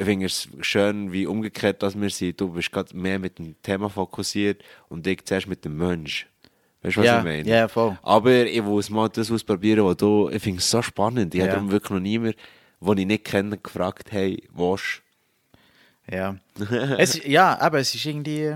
[0.02, 2.42] ich finde es schön, wie umgekehrt dass wir sind.
[2.42, 6.26] Du bist gerade mehr mit dem Thema fokussiert und ich zuerst mit dem Mensch.
[6.82, 7.48] Weißt du, was Ja, ich meine?
[7.48, 7.96] ja, voll.
[8.02, 11.36] Aber ich muss mal das ausprobieren, was du, ich finde es so spannend.
[11.36, 11.56] Ich Ja.
[11.56, 12.36] habe wirklich noch niemanden,
[12.82, 14.82] den ich nicht kenne, gefragt, hey, was?
[16.10, 16.36] Ja.
[16.98, 18.56] es, ist- ja, aber es ist irgendwie.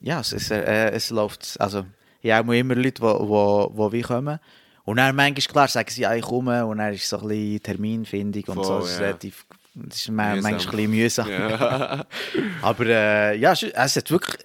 [0.00, 1.56] Ja, es, es, äh, es läuft.
[1.58, 1.78] Also,
[2.20, 4.38] ja, ich habe immer Leute, die wo, wo wie kommen.
[4.84, 6.64] Und dann manchmal, klar, sagen sie, ja, ich komme.
[6.66, 8.62] Und dann ist so ein bisschen Terminfindung und so.
[8.64, 9.06] Voll, Das ist ja.
[9.06, 9.46] relativ.
[9.74, 11.28] Das ist man- manchmal ein bisschen mühsam.
[11.30, 12.06] Ja.
[12.62, 14.36] Aber äh, ja, es hat wirklich.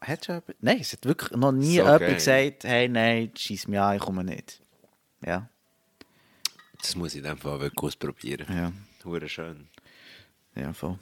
[0.00, 2.14] Hat schon Nein, es hat wirklich noch nie So jemand geil.
[2.14, 4.60] gesagt, hey, nein, schieß mich an, ich komme nicht.
[5.24, 5.48] Ja,
[6.78, 8.46] das muss ich in dem Fall wirklich ausprobieren.
[8.54, 8.70] ja,
[9.02, 9.66] Hure schön.
[10.54, 10.98] ja, voll.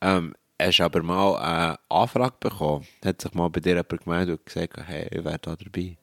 [0.00, 2.88] Ähm, hast aber mal eine Anfrage bekommen?
[3.04, 5.96] Hat sich mal bei dir jemand gemeldet und gesagt, hey, ich wäre da dabei?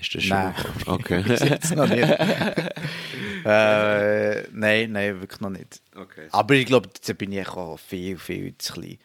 [0.00, 0.36] Ist das schon?
[0.38, 0.54] Nein.
[0.86, 1.22] Okay.
[1.22, 2.02] Bis noch nicht.
[3.44, 5.80] äh, nein, nein, wirklich noch nicht.
[5.94, 6.28] okay.
[6.30, 8.98] Aber ich glaube, da bin ich auch viel, viel zu klein.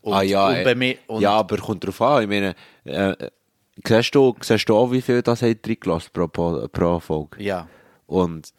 [0.00, 2.22] Und, ah ja, und äh, bei mir, und, ja, aber kommt drauf an.
[2.22, 2.54] Ich meine,
[2.84, 3.28] äh,
[3.86, 7.42] siehst, du, siehst du auch, wie viel das hat reingelassen pro, pro, Folge?
[7.42, 7.68] ja.
[8.06, 8.52] Und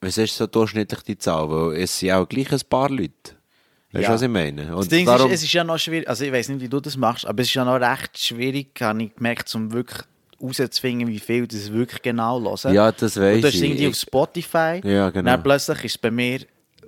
[0.00, 1.50] was ist so durchschnittlich die Zahl?
[1.50, 3.12] Weil es sind auch gleich ein paar Leute.
[3.92, 4.10] Weißt du, Ja.
[4.10, 4.66] was ich meine?
[4.66, 6.68] Das Und Ding darum, ist, es ist ja noch schwierig, also ich weiß nicht, wie
[6.68, 10.02] du das machst, aber es ist ja noch recht schwierig, habe ich gemerkt, um wirklich
[10.52, 12.74] herauszufinden, wie viel das wirklich genau hören.
[12.74, 13.62] ja, das Und weiss du hast ich.
[13.62, 14.80] irgendwie auf Ich- Spotify.
[14.84, 15.30] Ja, genau.
[15.30, 16.40] Dann plötzlich ist es bei mir,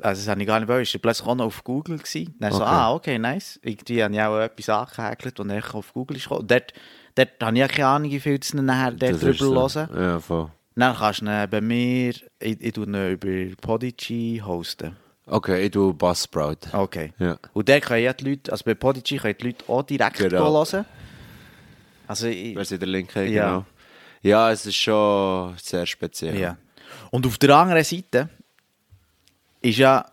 [0.03, 2.35] also das habe ich gar nicht gewusst, ist plötzlich auch noch auf Google gewesen.
[2.39, 2.69] Dann so, Okay.
[2.69, 3.59] ah, okay, nice.
[3.63, 6.41] Irgendwie habe ich auch etwas angehäkelt und dann auf Google ist gekommen.
[6.43, 6.73] Und Dort,
[7.15, 9.81] dort habe ich keine Ahnung, wie viel das nachher dort das drüber ist so.
[9.81, 9.89] hören.
[10.03, 10.51] Ja, voll.
[10.79, 14.95] Dann kannst du bei mir, ich, ich tue über Podigy hosten.
[15.29, 16.57] Okay, ich tue Buzzsprout.
[16.73, 17.13] Okay.
[17.19, 17.39] Ja.
[17.55, 20.53] Und der können ja die Leute, also bei Podigy können die Leute auch direkt Genau.
[20.65, 20.85] hören.
[22.07, 23.47] Also ich, Wer sie den Link hat, Ja.
[23.49, 23.67] genau.
[24.23, 26.39] Ja, es ist schon sehr speziell.
[26.39, 26.57] Ja.
[27.11, 28.29] Und auf der anderen Seite
[29.61, 30.05] ist ja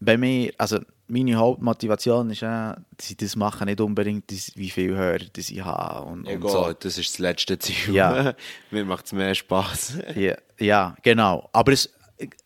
[0.00, 4.94] bei mir, also meine Hauptmotivation ist ja, dass ich das mache, nicht unbedingt, wie viel
[4.96, 6.06] Hörer das ich habe.
[6.06, 6.72] Und, und Egal, so.
[6.72, 7.94] das ist das letzte Ziel.
[7.94, 8.34] Ja.
[8.70, 9.98] Mir macht es mehr Spass.
[10.14, 11.48] Ja, ja, genau.
[11.52, 11.90] Aber es,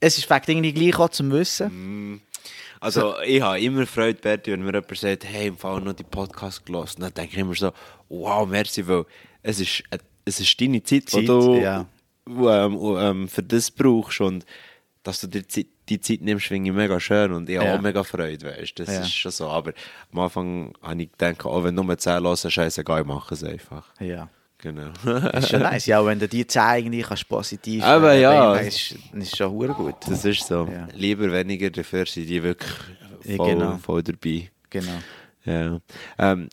[0.00, 2.22] es ist fakt irgendwie gleich auch zum Wissen.
[2.80, 6.04] Also, ich habe immer Freude, Berti, wenn mir jemand sagt, hey, im Fall noch die
[6.04, 7.00] Podcast gelassen.
[7.00, 7.72] Dann denke ich immer so,
[8.08, 9.04] wow, merci, weil
[9.42, 11.86] es ist, äh, es ist deine Zeit, die du ja.
[12.28, 14.20] ähm, ähm, für das brauchst.
[14.20, 14.44] Und
[15.02, 15.42] dass du dir
[15.88, 17.32] die Zeit, nimmst, finde ich mega schön.
[17.32, 17.76] Und ich habe Ja.
[17.76, 18.84] auch mega Freude, weißt du.
[18.84, 19.00] Das Ja.
[19.02, 19.48] ist schon so.
[19.48, 19.72] Aber
[20.12, 23.86] am Anfang habe ich gedacht, oh, wenn nur 10 hören, scheißegal, ich mache es einfach.
[24.00, 24.28] Ja.
[24.58, 24.90] Genau.
[25.04, 25.86] Das ist schon nice.
[25.86, 28.52] Ja, wenn du die zeigen, die kannst positiv Aber äh, ja.
[28.52, 29.96] beeinflussen, ist, ist schon hure gut.
[30.08, 30.66] Das ist so.
[30.70, 30.88] Ja.
[30.94, 32.72] Lieber weniger, dafür sind die wirklich
[33.24, 33.76] Ja, voll, genau.
[33.78, 34.50] voll dabei.
[34.70, 34.98] Genau.
[35.44, 35.80] Ja.
[36.18, 36.48] Ähm,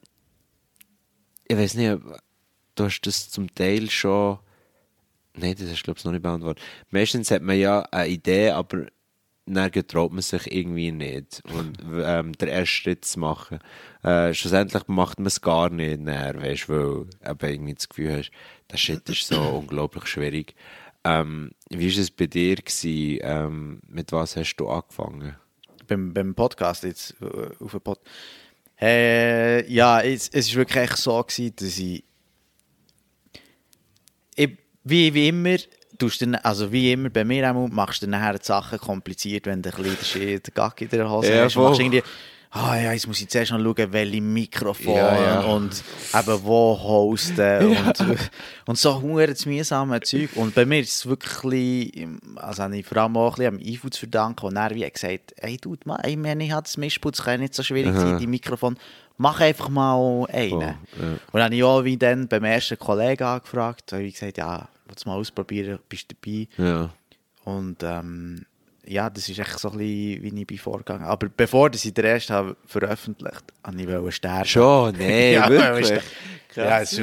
[1.47, 1.97] ich weiß nicht,
[2.75, 4.39] du hast das zum Teil schon.
[5.35, 6.63] Nein, das hast du, glaube ich, noch nicht beantwortet.
[6.89, 8.85] Meistens hat man ja eine Idee, aber
[9.45, 11.41] dann getraut man sich irgendwie nicht.
[11.53, 13.59] Und ähm, den ersten Schritt zu machen.
[14.03, 18.17] Äh, schlussendlich macht man es gar nicht, dann, weißt, weil du eben irgendwie das Gefühl
[18.17, 18.31] hast,
[18.71, 20.55] der Shit ist so unglaublich schwierig.
[21.03, 22.55] Ähm, wie war es bei dir?
[22.55, 23.19] Gewesen?
[23.21, 25.35] Ähm, mit was hast du angefangen?
[25.87, 27.99] beim, beim Podcast jetzt äh, auf dem Pod
[28.81, 32.03] äh, ja, es, es ist wirklich echt so gewesen, dass ich,
[34.35, 35.57] ich wie, wie immer
[35.97, 38.79] tust du dann, also wie immer bei mir auch, machst du dann nachher die Sachen
[38.79, 41.55] kompliziert, wenn du ein bisschen den Gack in der Hose Ja, hast.
[41.55, 42.03] Machst irgendwie,
[42.51, 45.39] ah ja, jetzt muss ich zuerst noch schauen, welche Mikrofon Ja, ja.
[45.41, 45.83] und
[46.13, 48.19] eben wo hosten und,
[48.65, 50.29] und so das mühsame Zeug.
[50.35, 53.73] Und bei mir ist es wirklich, also habe ich vor allem auch ein bisschen am
[53.73, 56.77] Eifu zu verdanken, und er wie gesagt, hey du, man, ich meine, ich habe das
[56.77, 58.77] Mischputz, kann nicht so schwierig sein, die Mikrofon,
[59.17, 60.49] mach einfach mal einen.
[60.49, 60.75] Voll, ja.
[60.99, 64.67] Und dann habe ich auch wie dann beim ersten Kollegen angefragt, habe ich gesagt, ja,
[65.05, 66.47] du mal ausprobieren, bist du dabei?
[66.57, 66.89] Ja.
[67.45, 68.45] Und ähm,
[68.85, 71.03] ja, das ist echt so ein bisschen, wie ich bin vorgegangen.
[71.05, 74.45] Aber bevor ich den ersten habe veröffentlicht habe, ich wollte sterben.
[74.45, 74.95] Schon?
[74.97, 75.89] Nee, Ja, wirklich?
[75.91, 76.03] weißt
[76.55, 76.99] Ja, es ist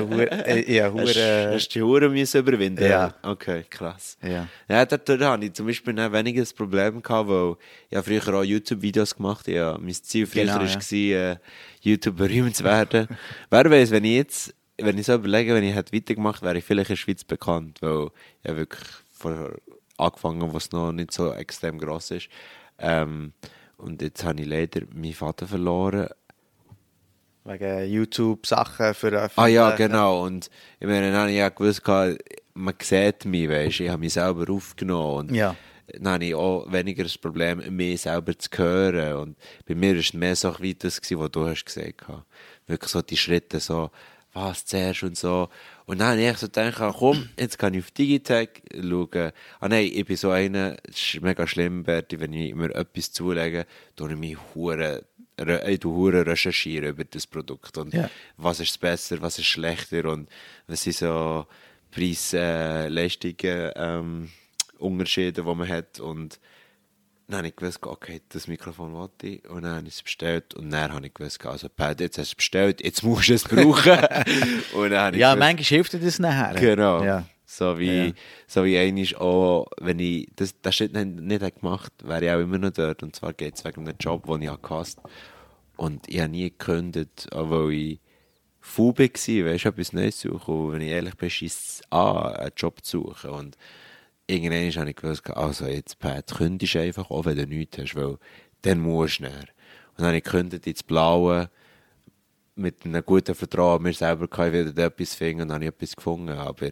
[0.46, 2.84] äh, ja, Hast, hure- hast du die müssen überwinden?
[2.84, 3.12] Ja.
[3.22, 4.16] Okay, krass.
[4.22, 4.46] Ja.
[4.68, 7.56] Ja, dort hatte ich zum Beispiel dann weniger das Problem, gehabt, weil
[7.88, 10.68] ich habe früher auch YouTube-Videos gemacht ja, Mein Ziel früher Genau, war, ja.
[11.12, 11.36] äh,
[11.80, 13.08] YouTube berühmt zu werden.
[13.50, 14.54] Wer weiß, wenn ich jetzt,
[14.84, 17.80] wenn ich so überlege, wenn ich hätte weitergemacht wäre ich vielleicht in der Schweiz bekannt,
[17.82, 18.08] weil
[18.42, 19.52] ich wirklich vor,
[19.96, 22.28] angefangen, was noch nicht so extrem gross ist.
[22.78, 23.32] Ähm,
[23.76, 26.08] und jetzt habe ich leider meinen Vater verloren.
[27.44, 29.40] Wegen YouTube-Sachen veröffentlichen.
[29.40, 30.24] Ah ja, genau.
[30.24, 31.82] Und ich meine, dann habe ich ja gewusst,
[32.54, 35.30] man sieht mich, weißt, ich habe mich selber aufgenommen.
[35.30, 35.56] Und Ja.
[35.98, 39.16] dann habe ich auch weniger das Problem, mich selber zu hören.
[39.16, 42.24] Und bei mir war es mehr so das, gewesen, was du hast gesagt hast.
[42.66, 43.90] Wirklich so die Schritte, so,
[44.32, 45.48] was zuerst und so.
[45.86, 49.32] Und dann habe ich so gedacht, komm, jetzt kann ich auf Digitech schauen.
[49.58, 53.12] Ah nein, ich bin so einer, es ist mega schlimm, Berti, wenn ich mir etwas
[53.12, 53.66] zulege,
[53.96, 55.04] tue ich mich hure
[55.42, 58.10] ich recherchieren über das Produkt und Ja.
[58.36, 60.28] was ist besser, was ist schlechter und
[60.66, 61.46] was sind so
[61.90, 64.30] Preis-Leistungen ähm,
[64.78, 66.38] Unterschiede, die man hat und
[67.30, 70.54] dann habe ich gewusst, okay, das Mikrofon wollte ich und dann habe ich es bestellt
[70.54, 73.34] und dann habe ich gewusst, also Pat, jetzt hast du es bestellt, jetzt musst du
[73.34, 73.98] es brauchen
[74.74, 76.54] und dann habe ich Ja, gewusst, manchmal hilft dir das nachher.
[76.60, 77.02] Genau.
[77.04, 77.26] Ja.
[77.46, 78.12] So wie, Ja.
[78.46, 82.38] so wie einmal auch, wenn ich das, das Schritt nicht, nicht gemacht wäre ich auch
[82.40, 83.02] immer noch dort.
[83.02, 85.00] Und zwar geht es wegen einem Job, den ich gehasst.
[85.76, 88.00] Und ich habe nie gekündigt, weil ich
[88.60, 90.54] faul war, weißt du, etwas Neues suchen.
[90.54, 93.30] Und wenn ich ehrlich bin, scheisst es an, einen Job zu suchen.
[93.30, 93.56] Und
[94.30, 98.18] irgendwann habe ich gewusst, also jetzt, Pat, kündigst einfach, auch wenn du nichts hast, weil
[98.62, 99.32] dann musst du näher.
[99.32, 101.50] Und dann habe ich gekündigt ins Blaue,
[102.56, 105.64] mit einem guten Vertrauen an mir selber kann ich wieder etwas finden und dann habe
[105.64, 106.30] ich etwas gefunden.
[106.30, 106.66] Aber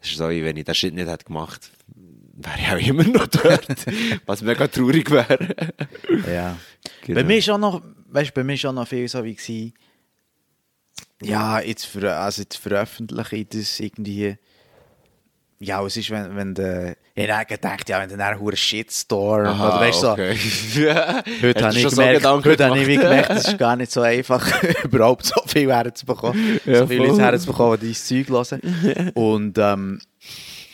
[0.00, 1.70] es ist so, wie wenn ich das Schritt nicht hätte gemacht
[2.34, 3.66] wäre ich auch immer noch dort.
[4.26, 5.74] was mega traurig wäre.
[6.26, 6.58] Ja.
[7.02, 7.20] Genau.
[7.20, 9.34] Bei mir ist auch noch, weißt du, bei mir ist auch noch viel so wie
[9.34, 9.74] gewesen,
[11.22, 14.36] ja, jetzt, ver also jetzt veröffentliche ich das irgendwie,
[15.62, 19.60] ja, es ist, wenn, wenn der, ich habe gedacht, ja, wenn der dann einen Shitstorm,
[19.60, 20.36] oder weißt du, so, okay.
[21.42, 24.44] Heute habe ich, gemerkt, heute habe ich gemerkt, es ist gar nicht so einfach,
[24.84, 26.60] überhaupt so viel herzubekommen.
[26.64, 27.10] Ja, so viele voll.
[27.10, 29.10] Leute herzubekommen, die dein Zeug hören.
[29.14, 30.00] Und ähm,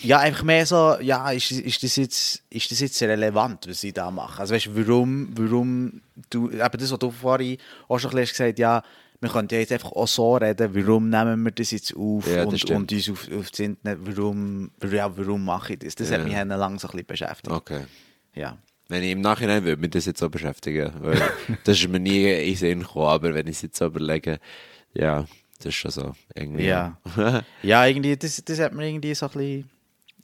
[0.00, 3.92] ja, einfach mehr so, ja, ist, ist, das jetzt, ist das jetzt relevant, was ich
[3.92, 4.40] da mache?
[4.40, 7.58] Also weißt du, warum, warum du, eben das, was du vorhin
[7.88, 8.82] auch schon ein bisschen gesagt hast, ja,
[9.20, 12.44] wir könnten ja jetzt einfach auch so reden, warum nehmen wir das jetzt auf Ja,
[12.44, 15.94] das und, und uns auf, auf das Internet, warum, ja, warum mache ich das?
[15.96, 16.44] Das hat Ja.
[16.44, 17.50] mich lang so ein bisschen beschäftigt.
[17.50, 17.84] Okay.
[18.34, 18.58] Ja.
[18.88, 21.20] Wenn ich im Nachhinein würde mich das jetzt so beschäftigen, weil
[21.64, 24.38] das ist mir nie in Sinn gekommen, aber wenn ich es jetzt so überlege,
[24.94, 25.26] ja,
[25.58, 26.12] das ist schon so.
[26.34, 26.66] Irgendwie.
[26.66, 26.98] Ja.
[27.62, 29.70] ja, irgendwie, das, das hat mir irgendwie so ein bisschen.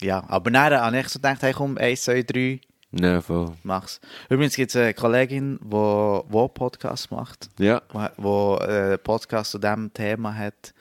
[0.00, 2.60] Ja, aber dann habe ich so gedacht, hey, komm, 1, 2, 3,
[3.00, 3.52] Ja, voll.
[3.62, 4.00] mach's.
[4.28, 7.82] Übrigens gibt es eine Kollegin, die wo einen Podcast macht, Ja.
[8.16, 10.72] wo äh, einen Podcast zu diesem Thema hat.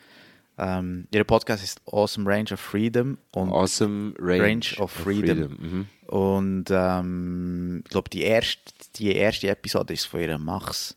[0.57, 5.57] Ähm, ihr Podcast ist Awesome Range of Freedom und, Awesome Range, Range of Freedom.
[5.59, 5.88] Mhm.
[6.07, 8.61] und ähm, ich glaube, die erste,
[8.97, 10.95] die erste Episode ist von ihrem Max.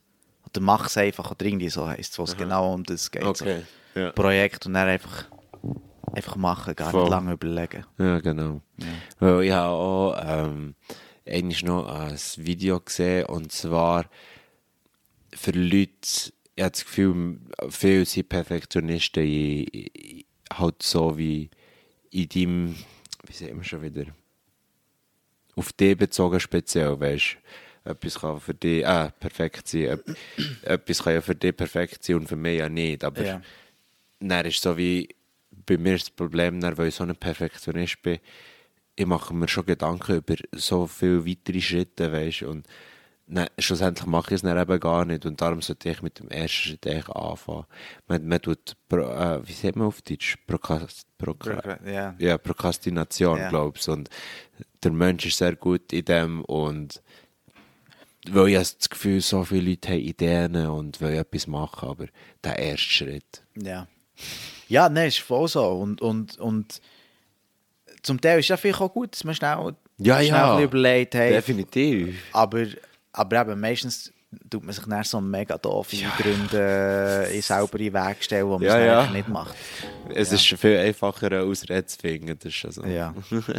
[0.51, 3.25] Oder Max einfach, oder irgendwie so heisst es, wo es genau um das geht.
[3.25, 3.63] Okay.
[3.95, 4.01] So.
[4.01, 4.11] Ja.
[4.13, 5.25] Projekt und dann einfach,
[6.13, 7.01] einfach machen, gar Voll.
[7.05, 7.85] nicht lange überlegen.
[7.97, 8.61] Ja, genau.
[9.19, 10.75] Weil ich habe auch ähm,
[11.27, 14.09] eigentlich noch ein Video gesehen und zwar
[15.35, 15.93] für Leute,
[16.55, 21.51] ich habe das Gefühl, viele sind Perfektionisten, in, in, halt so wie
[22.11, 22.77] in deinem,
[23.27, 24.07] wie sagt man schon wieder,
[25.57, 27.37] auf dich bezogen speziell, weißt
[27.85, 30.01] etwas kann für dich äh, perfekt sein,
[30.63, 33.43] etwas kann ja für dich perfekt sein und für mich ja nicht, aber Ja.
[34.21, 35.09] dann ist so wie,
[35.51, 38.19] bei mir ist das Problem, dann, weil ich so ein Perfektionist bin,
[38.97, 42.67] ich mache mir schon Gedanken über so viele weitere Schritte, weißt und
[43.29, 46.29] dann, schlussendlich mache ich es dann eben gar nicht und darum sollte ich mit dem
[46.29, 47.67] ersten Schritt eigentlich anfangen.
[48.07, 50.37] Man, man tut, Pro, äh, wie sagt man auf Deutsch?
[50.47, 52.15] Prokast, Prokra, Ja.
[52.19, 53.49] ja, Prokrastination, Ja.
[53.49, 53.89] glaube ich.
[53.89, 54.09] Und
[54.83, 57.03] der Mensch ist sehr gut in dem und
[58.31, 62.07] weil ich das Gefühl, so viele Leute haben Ideen und wollen etwas machen, aber
[62.45, 63.43] der erste Schritt.
[63.57, 63.89] Ja.
[64.69, 65.65] Ja, nein, ist voll so.
[65.69, 66.81] Und, und, und
[68.07, 70.61] zum Teil ist ja vielleicht auch gut, dass man schnell, Ja, schnell ja.
[70.61, 71.23] überlegt hat.
[71.31, 72.23] Definitiv.
[72.33, 72.65] Aber,
[73.13, 74.13] aber eben, meistens
[74.49, 78.59] tut man sich dann so mega doofe Gründe in selber in den Weg stellen, wo
[78.59, 79.13] man Ja, es ja.
[79.13, 79.57] nicht macht.
[80.15, 82.39] Es ist viel einfacher, eine Ausrede zu finden.
[82.39, 82.85] Das ist schon so.
[82.85, 83.13] Ja.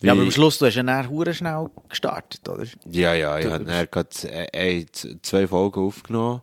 [0.00, 2.64] Ja, aber am Schluss, du hast ja hure schnell gestartet, oder?
[2.90, 4.08] Ja, ja, ich habe dann gerade
[4.52, 4.86] äh, äh,
[5.22, 6.42] zwei Folgen aufgenommen,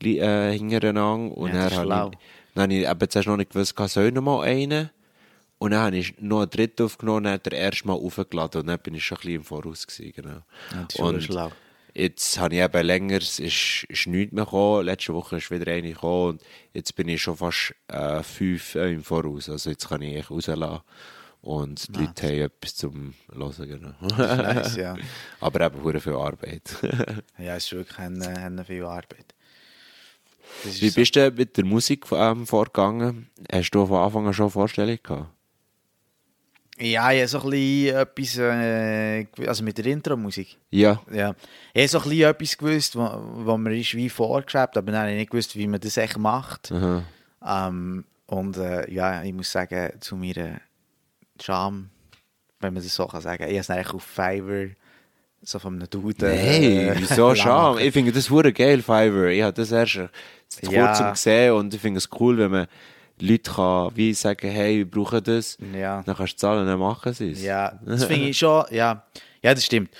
[0.00, 1.36] äh, hintereinander.
[1.36, 2.18] Und Ja, dann habe ich,
[2.54, 4.90] dann habe ich eben zuerst noch nicht gewusst, soll ich noch mal einen?
[5.58, 8.66] Und dann habe ich noch einen dritten aufgenommen, dann hat er erst mal aufgeladen und
[8.68, 10.30] dann bin ich schon ein bisschen im Voraus gewesen, genau.
[10.30, 11.52] Ja, das ist schon und schlau.
[11.94, 15.72] jetzt habe ich eben länger, es ist, ist nichts mehr gekommen, letzte Woche ist wieder
[15.72, 16.42] eine gekommen und
[16.74, 20.30] jetzt bin ich schon fast äh, fünf äh, im Voraus, also jetzt kann ich echt
[20.30, 20.82] rauslassen.
[21.40, 23.94] Und die Leute haben etwas zum Hören, genau.
[24.00, 24.96] Nice, ja.
[25.40, 26.62] Aber eben hure viel Arbeit.
[27.38, 29.34] Ja, es ist wirklich eine, eine viel Arbeit.
[30.64, 30.94] Wie so.
[30.96, 33.30] bist du mit der Musik ähm, vorgegangen?
[33.52, 35.30] Hast du von Anfang an schon Vorstellungen gehabt?
[36.80, 40.56] Ja, ich habe so ein bisschen etwas, äh, gew- also mit der Intro-Musik.
[40.70, 41.00] Ja.
[41.12, 41.34] Ja.
[41.74, 43.10] Ich habe so ein bisschen etwas gewusst, wo,
[43.46, 46.18] wo mir ist wie vorgeschwebt, aber dann habe ich nicht gewusst, wie man das echt
[46.18, 46.72] macht.
[47.44, 50.60] Ähm, und äh, ja, ich muss sagen, zu meiner
[51.40, 51.90] Scham,
[52.60, 54.68] wenn man das so kann sagen, ich habe es eigentlich auf Fiverr
[55.42, 56.26] so von einem Dude...
[56.26, 57.78] Nein, wieso Scham?
[57.78, 59.28] Ich finde das hure geil, Fiverr.
[59.28, 60.86] Ich habe das erst vor Ja.
[60.86, 62.66] kurzem gesehen und ich finde es cool, wenn man
[63.20, 65.58] Leute kann, wie sagen, hey, wir brauchen das.
[65.74, 66.02] Ja.
[66.02, 67.42] Dann kannst du zahlen, dann machen sie es.
[67.42, 69.04] Ja, das finde ich schon, ja.
[69.42, 69.90] Ja, das stimmt.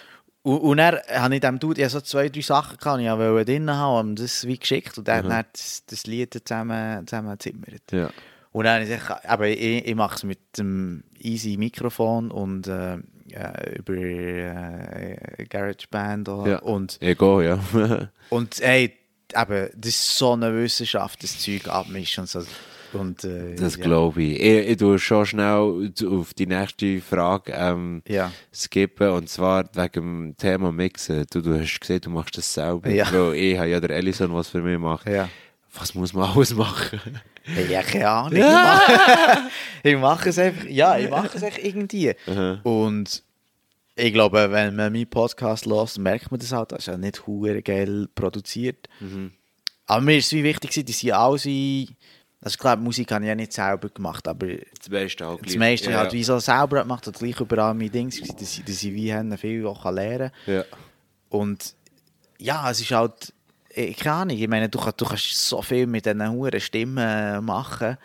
[0.43, 3.05] Und, und dann habe ich dem Dude, ich hatte so zwei, drei Sachen, gehabt, die
[3.05, 6.33] ich wollte drin haben und das wie geschickt und der hat dann das, das Lied
[6.47, 7.83] zusammen, zusammen gezimmert.
[7.93, 8.11] Ja.
[8.53, 12.67] Und dann habe ich gesagt, aber ich, ich mache es mit dem easy Mikrofon und
[12.67, 12.95] äh,
[13.31, 16.59] äh, über äh, GarageBand oder- Ja.
[16.61, 18.09] und, gehe, ja.
[18.31, 18.95] und ey,
[19.37, 22.43] eben, das ist so eine Wissenschaft, das Zeug abmischen und so.
[22.93, 23.83] Und, äh, Das ja.
[23.83, 24.41] glaube ich.
[24.41, 24.69] ich.
[24.71, 28.33] Ich tue schon schnell auf die nächste Frage ähm, Ja.
[28.55, 29.11] skippen.
[29.11, 31.27] Und zwar wegen dem Thema Mixen.
[31.31, 32.89] Du, du hast gesehen, du machst das selber.
[32.91, 33.11] Ja.
[33.13, 35.07] Weil ich habe ja der Ellison, was für mich macht.
[35.09, 35.29] Ja.
[35.75, 37.01] Was muss man alles machen?
[37.45, 38.33] Hey, ja, keine Ahnung.
[38.39, 39.49] Ich mache,
[39.83, 42.15] ich mache es einfach, ja, ich mache es einfach irgendwie.
[42.63, 43.23] Und
[43.95, 47.23] ich glaube, wenn man meinen Podcast hört, merkt man das halt, das ist ja nicht
[47.65, 48.89] geil produziert.
[49.87, 51.39] Aber mir ist es wie wichtig, dass sie alle,
[52.41, 55.57] also klar, die Musik habe ich ja nicht selber gemacht, aber Das meiste auch das
[55.57, 58.95] meiste halt wie so selber gemacht und gleich überall meine Dings, dass ich, dass ich
[58.95, 60.55] wie haben, viel auch kann lernen kann.
[60.55, 60.65] Ja.
[61.29, 61.75] Und
[62.39, 63.33] ja, es ist halt,
[63.71, 67.99] ich keine Ahnung, ich meine, du, du kannst so viel mit diesen hohen Stimmen machen.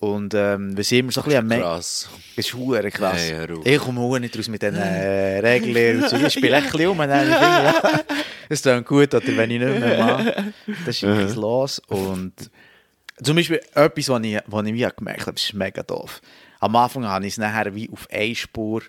[0.00, 2.08] Und ähm, was ich immer so ein bisschen am Krass.
[2.36, 3.32] Das ist hure krass.
[3.64, 6.04] Ich komme nicht raus mit diesen äh, Regeln.
[6.04, 6.16] und so.
[6.16, 8.04] Ich spiele ein bisschen um und dann ich, ja,
[8.48, 11.80] es gut, oder wenn ich nicht mehr mache, dann ist etwas los.
[11.88, 12.32] Und
[13.22, 16.20] zum Beispiel etwas, was ich, was ich wie gemerkt habe, das ist mega doof.
[16.60, 18.82] Am Anfang habe ich es nachher wie auf eine Spur,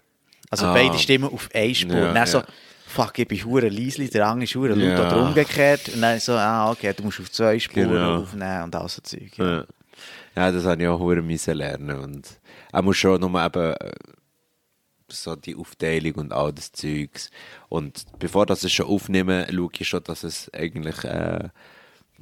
[0.50, 0.74] also Ah.
[0.74, 1.96] beide Stimmen auf eine Spur.
[1.96, 2.46] Ja, dann so, ja.
[2.88, 5.08] fuck, ich bin hure leisli, der andere ist hure laut Ja.
[5.08, 5.90] oder umgekehrt.
[5.90, 8.22] Und dann so, ah, okay, du musst auf zwei Spuren Genau.
[8.22, 9.38] aufnehmen und all so Zeug.
[9.38, 9.52] Ja.
[9.58, 9.66] Ja.
[10.36, 12.28] ja, das habe ich auch hure müssen lernen und
[12.72, 13.92] er muss schon nur eben äh,
[15.12, 17.30] so die Aufteilung und all das Zeugs
[17.68, 21.50] und bevor das es schon aufnehmen, schaue ich schon, dass es eigentlich äh,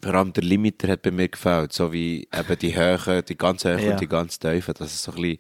[0.04, 3.64] vor allem der Limiter hat bei mir gefällt, so wie eben die Höhe, die ganz
[3.66, 3.92] Höhe Ja.
[3.92, 5.38] und die ganz Tiefe, dass es so ein bisschen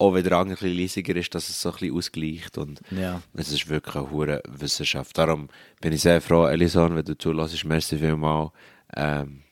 [0.00, 2.80] auch wenn der andere ein bisschen leisiger ist, dass es so ein bisschen ausgleicht und
[2.92, 3.20] Ja.
[3.34, 5.18] es ist wirklich eine hure Wissenschaft.
[5.18, 5.48] Darum
[5.80, 8.52] bin ich sehr froh, Elison, wenn du zulässt, merci vielmal.
[8.94, 9.42] Ähm,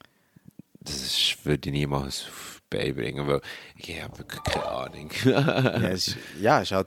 [0.81, 2.27] das ist, würde ich niemals
[2.71, 3.41] beibringen, weil
[3.77, 5.11] ich habe wirklich keine Ahnung.
[5.25, 6.87] Ja, es ist, ja, es ist halt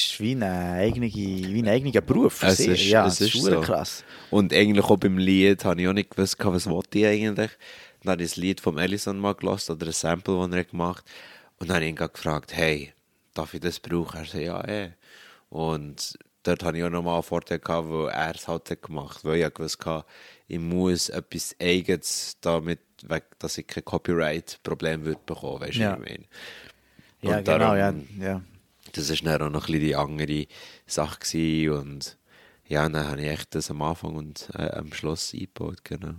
[0.00, 3.60] ist wie ein eigener, wie ein eigener Beruf Es ist- ja, es ist, so.
[3.60, 4.04] krass.
[4.30, 7.50] Und eigentlich auch beim Lied habe ich auch nicht gewusst, was wollte ich eigentlich.
[8.02, 11.04] Dann habe ich das Lied vom Ellison mal gelassen oder ein Sample, das er gemacht
[11.04, 11.60] hat.
[11.60, 12.92] Und dann habe ich ihn gefragt, hey,
[13.34, 14.18] darf ich das brauchen?
[14.20, 14.90] Er sagte, ja, eh.
[15.50, 19.24] Und dort hatte ich auch nochmal einen Vorteil, gehabt, weil er es halt hat gemacht
[19.24, 20.06] Weil ich ja gewusst hatte,
[20.46, 25.92] ich muss etwas Eigenes damit, weg, dass ich kein Copyright-Problem würde bekommen, weißt du, Ja.
[25.92, 26.24] was ich meine?
[27.22, 28.26] Ja, Und genau, darum- ja.
[28.28, 28.42] ja.
[28.92, 30.46] Das war dann auch noch ein bisschen die andere
[30.86, 31.18] Sache.
[31.20, 31.70] Gewesen.
[31.70, 32.18] Und
[32.66, 36.14] ja, dann habe ich echt das am Anfang und äh, am Schluss eingebaut, genau.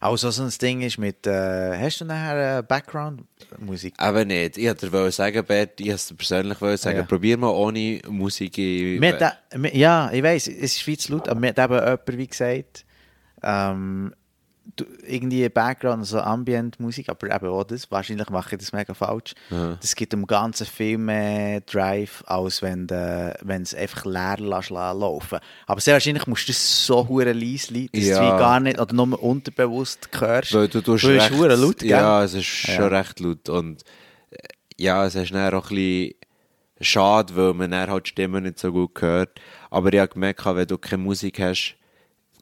[0.00, 3.94] Also so ein Ding ist mit, äh, hast du nachher äh, Background-Musik?
[3.96, 4.58] Aber nicht.
[4.58, 7.04] Ich wollte dir sagen, Bert, ich wollte persönlich sagen, Ja.
[7.04, 8.58] probier mal ohne Musik.
[9.18, 9.36] da-
[9.72, 12.84] ja, ich weiß, es ist viel zu laut, aber mir hat eben jemand wie gesagt,
[13.42, 14.14] ähm,
[15.06, 19.34] irgendwie Background, also Ambient-Musik, aber eben auch das, wahrscheinlich mache ich das mega falsch.
[19.50, 25.38] Das gibt dem Ganzen viel mehr Drive, als wenn du es einfach leer lässt laufen.
[25.66, 28.30] Aber sehr wahrscheinlich musst du das so hure leise, dass Ja.
[28.32, 30.52] du gar nicht, oder nur unterbewusst hörst.
[30.52, 31.88] Weil du tust Weil es recht, laut, gell?
[31.88, 32.74] Ja, es ist Ja.
[32.74, 33.48] schon recht laut.
[33.48, 33.82] Und
[34.30, 34.36] äh,
[34.76, 36.14] ja, es ist dann auch ein bisschen
[36.80, 39.40] schade, weil man dann halt die Stimme nicht so gut hört.
[39.70, 41.76] Aber ich habe gemerkt, wenn du keine Musik hast,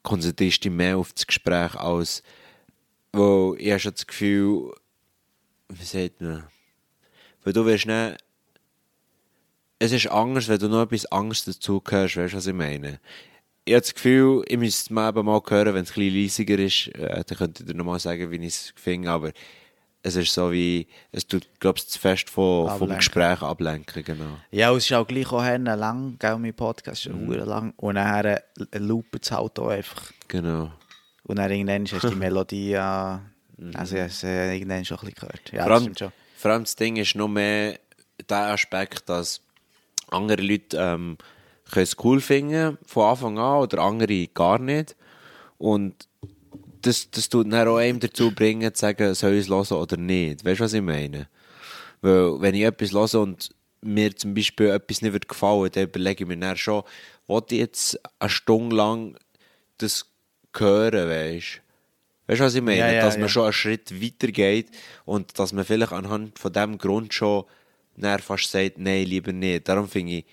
[0.05, 2.23] konzentrierst du dich mehr auf das Gespräch als,
[3.11, 4.73] weil ich habe schon das Gefühl,
[5.69, 6.45] wie sagt man,
[7.43, 8.17] weil du wirst nicht,
[9.79, 12.99] es ist anders, wenn du noch etwas Angst dazu hörst, weißt du, was ich meine?
[13.65, 16.59] Ich habe das Gefühl, ich müsste es mal mal hören, wenn es ein bisschen leisiger
[16.59, 19.31] ist, äh, dann könnte ich dir nochmal sagen, wie ich es finde, aber
[20.05, 22.89] es ist so wie, es tut, glaubst zu fest von, vom.
[22.89, 24.37] Gespräch ablenken, genau.
[24.51, 27.31] Ja, und es ist auch gleich auch Herne lang, gell, mein Podcast ist Mhm.
[27.31, 27.73] lang.
[27.77, 28.39] Und dann äh,
[28.77, 30.11] loopt es halt auch einfach.
[30.27, 30.71] Genau.
[31.23, 33.19] Und dann irgendwann hast du die Melodie ja,
[33.73, 35.51] also ich habe es äh, irgendwann schon ein bisschen gehört.
[35.51, 36.11] Ja, vor, das allem, schon.
[36.37, 37.79] vor allem das Ding ist noch mehr
[38.29, 39.41] der Aspekt, dass
[40.09, 41.17] andere Leute ähm,
[41.71, 44.95] können es cool finden von Anfang an oder andere gar nicht.
[45.57, 46.07] Und
[46.85, 49.97] das, das tut dann auch einem dazu bringen, zu sagen, soll ich es hören oder
[49.97, 50.45] nicht.
[50.45, 51.27] Weißt du, was ich meine?
[52.01, 53.49] Weil, wenn ich etwas höre und
[53.81, 56.83] mir zum Beispiel etwas nicht wird gefallen, dann überlege ich mir dann schon,
[57.25, 59.17] wollte ich jetzt eine Stunde lang
[59.79, 60.05] das
[60.55, 61.61] hören, weißt
[62.27, 62.79] Weißt du, was ich meine?
[62.79, 63.29] Ja, ja, dass man ja.
[63.29, 64.71] schon einen Schritt weiter geht
[65.05, 67.45] und dass man vielleicht anhand von dem Grund schon
[67.97, 69.67] dann fast sagt, nein, lieber nicht.
[69.67, 70.25] Darum finde ich,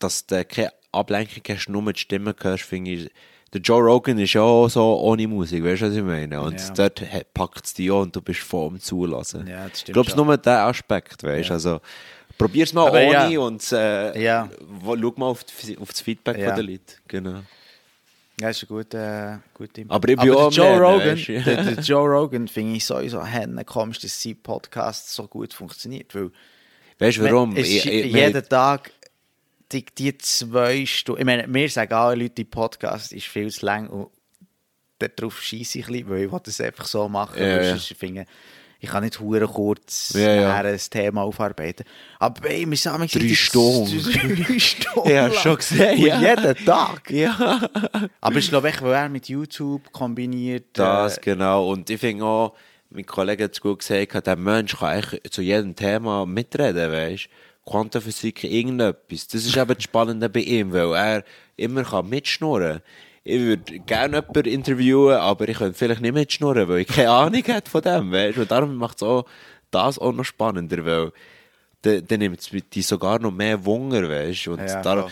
[0.00, 3.10] dass du keine Ablenkung hast, nur die Stimme hörst, finde ich,
[3.58, 6.40] der Joe Rogan ist ja auch so ohne Musik, weißt du, was ich meine?
[6.40, 6.70] Und Ja.
[6.88, 7.02] dort
[7.34, 9.46] packt es dich an und du bist voll am Zulassen.
[9.46, 10.26] Ja, das stimmt Ich glaube, schon.
[10.26, 11.48] nur der Aspekt, weißt du?
[11.48, 11.54] Ja.
[11.54, 11.80] Also,
[12.38, 13.40] probier's mal Aber ohne ja.
[13.40, 14.48] und äh, Ja.
[14.80, 16.48] wo- schau mal auf, die, auf das Feedback Ja.
[16.48, 16.92] von den Leuten.
[17.08, 17.40] Genau.
[18.38, 19.94] Ja, ist ein guter, guter Input.
[19.96, 21.40] Aber ich bin der auch Joe Rogan, weisst du.
[21.42, 26.14] der, der Joe Rogan finde ich sowieso Hennen komisch, dass sein Podcast so gut funktioniert.
[26.14, 26.30] Weil
[26.98, 27.56] Weißt du warum?
[27.56, 28.90] Es Ich- ist ich- jeden Tag
[29.72, 31.20] die, die zwei Stunden.
[31.20, 34.10] Ich meine, mir sagen alle Leute, die Podcast ist viel zu lang und
[34.98, 37.40] darauf schieße ich ein bisschen, weil ich das einfach so machen.
[37.40, 37.70] Ja, ja.
[37.70, 38.28] sonst finde ich,
[38.78, 40.54] ich kann nicht hure kurz Ja, ja.
[40.54, 41.84] ein Thema aufarbeiten.
[42.18, 44.02] Aber ist es manchmal Drei Stunden.
[44.02, 45.10] Drei Stunden.
[45.10, 46.20] Ja, schon gesehen, ja.
[46.20, 47.10] Jeden Tag.
[47.10, 47.68] ja.
[48.20, 50.66] Aber ich glaube, weil er mit YouTube kombiniert.
[50.74, 51.70] Das, äh, genau.
[51.70, 52.56] Und ich finde auch,
[52.90, 57.28] mein Kollege hat es gut gesagt, der Mensch kann eigentlich zu jedem Thema mitreden, weißt
[57.66, 59.26] Quantenphysik, irgendetwas.
[59.26, 61.24] Das ist eben das Spannende bei ihm, weil er
[61.56, 62.80] immer kann mitschnurren
[63.24, 67.42] Ich würde gerne jemanden interviewen, aber ich könnte vielleicht nicht mitschnurren, weil ich keine Ahnung
[67.42, 69.26] hätte von dem, weißt Und darum macht es auch
[69.70, 71.12] das auch noch spannender, weil
[71.82, 75.10] dann, nimmt es dich sogar noch mehr Wunder, weißt Und Ja, darum,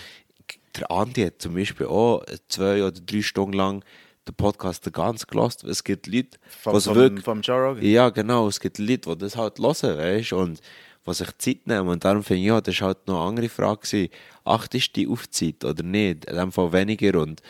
[0.77, 3.85] der Andi hat zum Beispiel auch zwei oder drei Stunden lang
[4.27, 5.65] den Podcast ganz gelost.
[5.65, 7.85] Es gibt Leute, vom, vom, wirklich, vom Joe Rogan.
[7.85, 10.61] ja genau, es gibt Leute, die das halt hören, weißt und
[11.05, 11.89] was sich Zeit nehmen.
[11.89, 13.81] Und darum finde ich, ja, das war halt noch eine andere Frage.
[13.83, 14.09] Gewesen.
[14.45, 16.25] Achtest du die auf die Zeit oder nicht?
[16.25, 17.21] In dem Fall weniger.
[17.21, 17.43] Und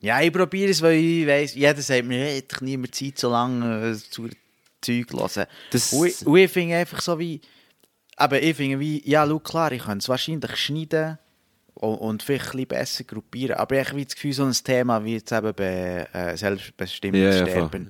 [0.00, 3.18] Ja, ich probiere es, weil ich weiss, jeder sagt mir, hey, ich nie mehr Zeit
[3.18, 4.28] so lange äh, zu
[4.80, 5.46] Zeug hören.
[5.70, 7.40] Das- Und ich, ich finde einfach so wie,
[8.16, 11.18] aber ich finde wie, ja, schau, klar, ich könnte es wahrscheinlich schneiden
[11.74, 15.04] und, und vielleicht ein besser gruppieren, aber ich habe wie das Gefühl, so ein Thema
[15.04, 17.68] wie jetzt eben bei äh, selbstbestimmtes Ja, ja, voll.
[17.68, 17.88] Sterben.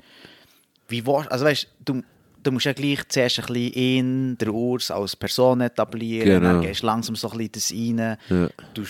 [0.89, 2.03] Wie war, also weißt du,
[2.49, 6.53] du musst ja gleich zuerst ein bisschen ihn, der Urs, als Person etablieren, Genau.
[6.55, 8.49] dann gehst du langsam so ein bisschen das rein, Ja.
[8.75, 8.85] du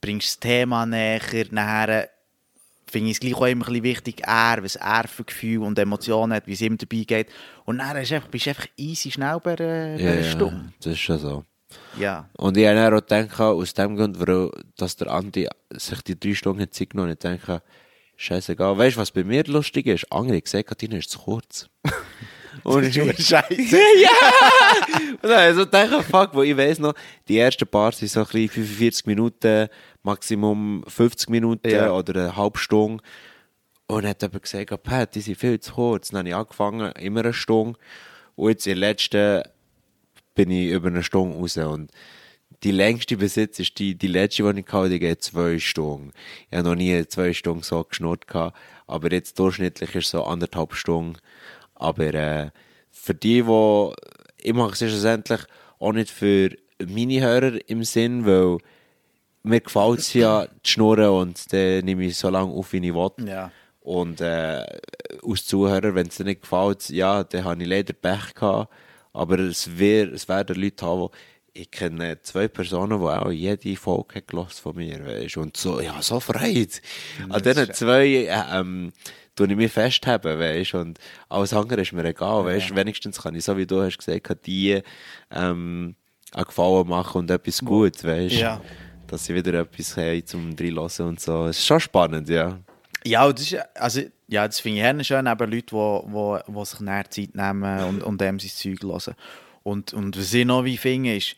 [0.00, 2.08] bringst das Thema näher, nachher
[2.86, 5.78] finde ich es gleich auch immer ein bisschen wichtig, er, was er für Gefühle und
[5.78, 7.28] Emotionen hat, wie es ihm dabei geht.
[7.64, 9.64] Und dann ist einfach, bist du einfach easy schnell bei, bei
[9.98, 10.72] ja, einer ja, Stunde.
[10.78, 11.44] das ist schon so.
[11.98, 12.28] Ja.
[12.36, 16.34] Und ich habe auch gedacht, aus dem Grund, warum, dass der Andi sich die drei
[16.34, 17.62] Stunden Zeit genommen hat, ich denke,
[18.16, 18.76] scheißegal.
[18.76, 20.12] Weißt du, was bei mir lustig ist?
[20.12, 21.70] Andere gesagt, deine ist zu kurz.
[22.64, 23.46] Und ich, Scheiße.
[25.22, 26.94] Und dann also denke fuck, wo ich weiss noch,
[27.28, 29.68] die ersten paar sind so ein bisschen 45 Minuten,
[30.02, 31.92] Maximum 50 Minuten Ja.
[31.92, 33.02] oder eine halbe Stunde.
[33.86, 36.08] Und dann hat jemand gesagt, oh, Pat, die sind viel zu kurz.
[36.08, 37.78] Dann habe ich angefangen, immer eine Stunde.
[38.36, 39.42] Und jetzt in der letzten
[40.34, 41.56] bin ich über eine Stunde raus.
[41.58, 41.90] Und
[42.62, 46.12] die längste Besitz ist die, die letzte, die ich hatte, die geht zwei Stunden.
[46.50, 48.56] Ich habe noch nie zwei Stunden so geschnurrt gehabt.
[48.86, 51.18] Aber jetzt durchschnittlich ist es so anderthalb Stunden.
[51.82, 52.50] Aber äh,
[52.90, 53.92] für die, die
[54.42, 55.40] ich mache es ja schlussendlich
[55.78, 56.50] auch nicht für
[56.84, 58.58] meine Hörer im Sinn, weil
[59.42, 62.94] mir gefällt es ja zu schnurren und dann nehme ich so lange auf, wie ich
[62.94, 63.28] will.
[63.28, 63.50] Ja.
[63.80, 64.64] Und äh,
[65.24, 68.72] als Zuhörer, wenn es dir nicht gefällt, ja, dann habe ich leider Pech gehabt.
[69.12, 71.08] Aber es, wär, es werden Leute haben,
[71.54, 75.80] die ich kenne zwei Personen, die auch jede Folge haben von mir, weißt Und so,
[75.80, 76.68] ja, so Freude.
[77.28, 78.92] An diesen zwei, äh, ähm,
[79.34, 83.44] tue ich mich festhaben, weißt Und alles andere ist mir egal, weißt Wenigstens kann ich,
[83.44, 84.80] so wie du hast gesagt, die,
[85.30, 85.94] ähm,
[86.34, 88.60] einen Gefallen machen und etwas gut, weißt Ja.
[89.06, 91.46] Dass sie wieder etwas haben zum Dreilassen und so.
[91.46, 92.58] Es ist schon spannend, ja.
[93.04, 96.04] Ja, das ist, ja- also, ja, das finde ich eher schön, eben Leute, die wo,
[96.06, 99.14] wo, wo sich näher Zeit nehmen und, und dem sein Zeug hören.
[99.64, 101.36] Und, und was ich noch wie finde, ist,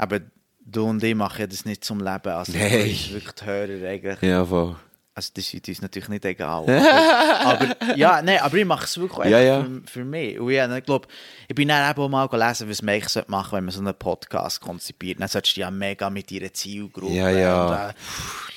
[0.00, 0.30] eben,
[0.64, 2.28] du und ich machen ja das nicht zum Leben.
[2.28, 4.22] Also, ist wirklich die Hörer eigentlich.
[4.22, 4.76] Ja, voll.
[5.12, 6.62] Also das ist uns natürlich nicht egal.
[6.62, 9.62] Aber, aber ja, nein, aber ich mache es wirklich Ja, ja.
[9.64, 10.38] Für, für mich.
[10.38, 11.08] Und ja, ich glaube,
[11.48, 13.94] ich bin dann eben mal gelesen, was man eigentlich machen sollte, wenn man so einen
[13.94, 15.20] Podcast konzipiert.
[15.20, 17.12] Dann solltest du ja mega mit deiner Zielgruppe.
[17.12, 17.66] Ja, ja.
[17.66, 17.94] Und, äh,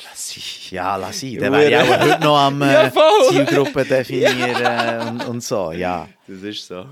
[0.09, 0.71] lass ich.
[0.71, 1.39] Ja, lass ihn.
[1.41, 2.91] Dann wäre ich auch heute noch am äh, Ja.
[3.29, 5.71] Zielgruppe definieren äh, und, und so.
[5.71, 6.85] Ja, Das ist so.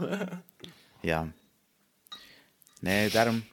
[1.03, 1.27] ja.
[2.81, 3.43] Nein, darum...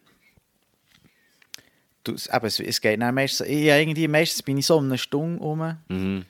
[2.08, 3.46] Du, eben, es, es geht dann meistens...
[3.46, 5.76] Ich, ja, irgendwie, meistens bin ich so um eine Stunde rum.
[5.88, 6.24] Mhm.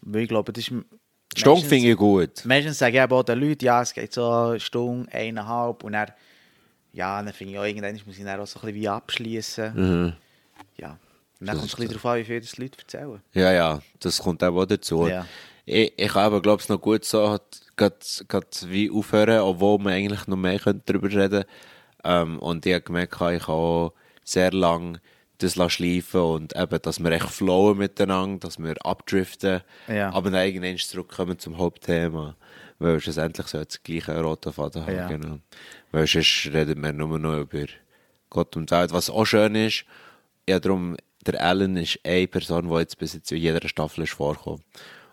[0.00, 0.72] Weil ich glaube, das ist...
[0.72, 2.44] Meistens- finde ich gut.
[2.44, 6.08] Meistens sagen eben auch den Leuten, ja, es geht so eine Stunde, eineinhalb und dann...
[6.94, 9.72] Ja, dann finde ich auch, irgendwann muss ich dann auch so ein bisschen wie abschließen.
[9.74, 10.12] Mhm.
[10.76, 10.98] Ja.
[11.40, 13.20] Und dann kommt es ein bisschen darauf an, wie viel das Leute erzählen.
[13.32, 15.08] Ja, ja, das kommt auch dazu.
[15.08, 15.26] Ja.
[15.64, 17.38] Ich, ich habe glaube ich, noch gut so,
[17.76, 21.44] grad wie aufhören, obwohl wir eigentlich noch mehr könnte darüber reden
[22.04, 23.92] ähm, Und ich habe gemerkt, ich habe auch
[24.24, 25.00] sehr lange
[25.38, 30.12] das schleifen und eben, dass wir echt flowen miteinander, dass wir abdriften, Ja.
[30.12, 32.36] aber dann irgendwann zurückkommen zum Hauptthema.
[32.78, 34.94] Weil schlussendlich so das gleiche rote Faden haben.
[34.96, 35.08] Ja.
[35.08, 35.38] Genau.
[35.92, 37.66] Weil sonst reden wir nur noch über
[38.30, 38.92] Gott und Welt.
[38.92, 39.84] Was auch schön ist,
[40.48, 44.12] ja, darum, der Alan ist eine Person, die jetzt bis jetzt in jeder Staffel ist
[44.12, 44.62] vorgekommen.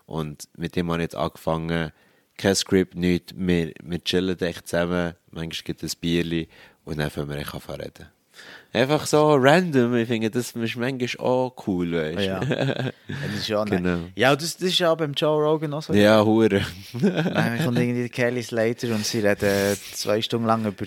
[0.06, 1.92] Und mit dem habe ich jetzt angefangen,
[2.36, 6.48] kein Skript, nichts, wir, wir chillen echt zusammen, manchmal gibt es ein Bierli
[6.84, 8.08] und dann fangen wir echt an reden.
[8.72, 12.22] Einfach so random, ich finde, das ist manchmal auch cool, weißt du.
[12.24, 12.40] Ja.
[12.44, 12.74] Ja,
[13.08, 13.98] das ist ja, Genau.
[14.14, 15.92] ja das, das ist ja beim Joe Rogan auch so.
[15.92, 16.60] Ja, hure.
[16.92, 20.84] Dann kommt irgendwie Kelly Slater und sie reden zwei Stunden lang über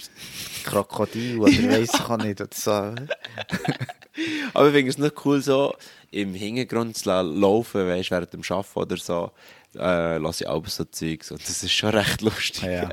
[0.63, 2.39] Krokodil oder weiss ich auch nicht.
[2.39, 2.71] Oder so.
[4.53, 5.75] Aber ich finde es nicht cool, so
[6.11, 9.31] im Hintergrund zu la- laufen, weißt du, während dem Arbeiten oder so,
[9.75, 12.61] äh, lasse ich auch so Zeugs und das ist schon recht lustig.
[12.63, 12.89] Ja.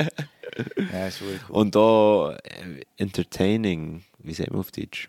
[0.92, 1.56] Ja, ist wirklich cool.
[1.56, 5.08] Und auch äh, entertaining, wie sagt man auf Deutsch?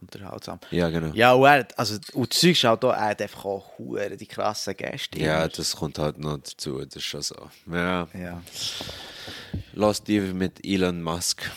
[0.00, 0.58] Unterhaltsam.
[0.70, 1.14] Ja, genau.
[1.14, 4.16] Ja, und er, also, und das Zeug ist halt auch, er hat einfach auch hure
[4.16, 5.18] die krassen Gäste.
[5.18, 7.36] Ja, das kommt halt noch dazu, das ist schon so.
[7.70, 8.42] Ja, Ja.
[9.74, 11.48] lass die mit Elon Musk.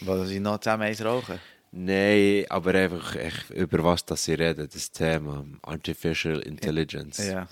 [0.00, 1.38] Weil sie noch zusammen eins rauchen.
[1.72, 7.18] Nein, aber einfach echt, über was das sie reden, das Thema Artificial Intelligence.
[7.18, 7.46] Ja.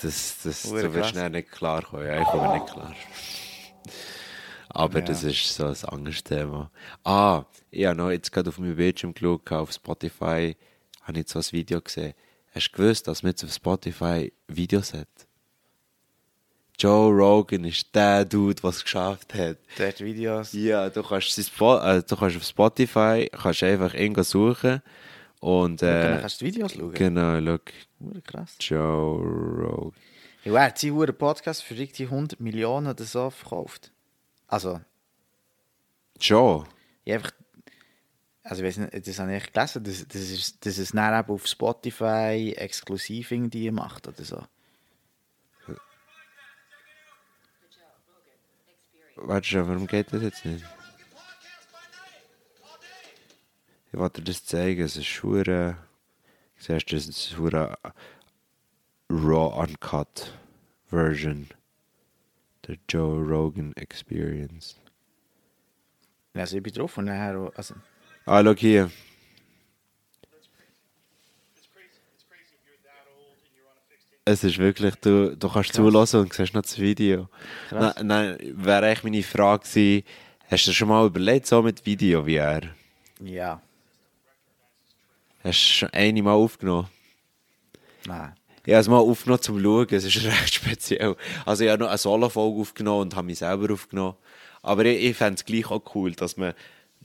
[0.00, 2.06] Das, das, du wirst nicht klar kommen.
[2.06, 2.94] Ja, ich komme nicht klar.
[4.74, 5.04] Aber Ja.
[5.04, 6.70] das ist so ein anderes Thema.
[7.04, 10.56] Ah, ich habe noch jetzt gerade auf meinem Bildschirm geschaut, auf Spotify
[11.02, 12.14] habe ich so ein Video gesehen.
[12.54, 15.08] Hast du gewusst, dass man jetzt auf Spotify Videos hat?
[16.78, 19.58] Joe Rogan ist der Dude, der es geschafft hat.
[19.78, 20.52] Der hat Videos.
[20.52, 21.42] Ja, du kannst, äh,
[22.02, 24.82] du kannst auf Spotify kannst einfach irgendwo suchen
[25.40, 26.92] und Dann äh, kannst du die Videos schauen.
[26.94, 27.62] genau, look,
[28.24, 28.56] krass.
[28.58, 29.92] Joe Rogan.
[30.44, 33.92] Ja, er hat seinen Podcast für richtig 100 Millionen oder so verkauft.
[34.46, 34.80] Also,
[36.20, 36.66] Joe?
[37.04, 37.32] ich einfach.
[38.42, 41.32] Also, ich weiß nicht, das habe ich gelesen, dass, dass, es, dass es dann eben
[41.32, 44.44] auf Spotify exklusiv irgendwie macht oder so.
[49.16, 50.64] Warte schon, warum geht das jetzt nicht?
[53.92, 55.78] Ich wollte dir das zeigen, es ist hure.
[56.58, 57.78] Siehst du, das ist hure
[59.08, 60.32] raw uncut
[60.88, 61.48] Version.
[62.66, 64.76] Der Joe Rogan Experience.
[66.34, 67.38] Also, ich bin drauf und nachher.
[67.38, 67.74] auch- Also,
[68.26, 68.90] Ah, schau hier.
[74.26, 77.28] Es ist wirklich, du, du kannst zulassen und siehst noch das Video.
[77.68, 77.94] Krass.
[77.96, 80.04] Nein, nein, wäre eigentlich meine Frage gewesen,
[80.50, 82.62] hast du schon mal überlegt, so mit Video wie er?
[83.20, 83.60] ja.
[85.42, 86.88] Hast du schon eine Mal aufgenommen?
[88.06, 88.32] Nein.
[88.66, 91.16] Ich habe es mal aufgenommen zum Schauen, es ist recht speziell.
[91.44, 94.14] Also ich habe noch eine Solo-Folge aufgenommen und habe mich selber aufgenommen.
[94.62, 96.54] Aber ich, ich fände es gleich auch cool, dass man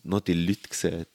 [0.03, 1.07] noch die Leute sieht.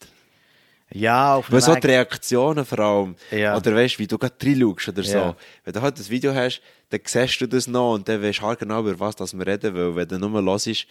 [0.91, 3.57] Ja, auf Weil dem so die Reaktionen vor allem, Ja.
[3.57, 5.17] oder weißt du, wie du gerade reinschaust oder so.
[5.17, 5.35] Ja.
[5.63, 8.43] Wenn du halt das Video hast, dann siehst du das noch und dann weißt du
[8.43, 10.85] halt genau, über was das wir reden, weil wenn du nur hörst,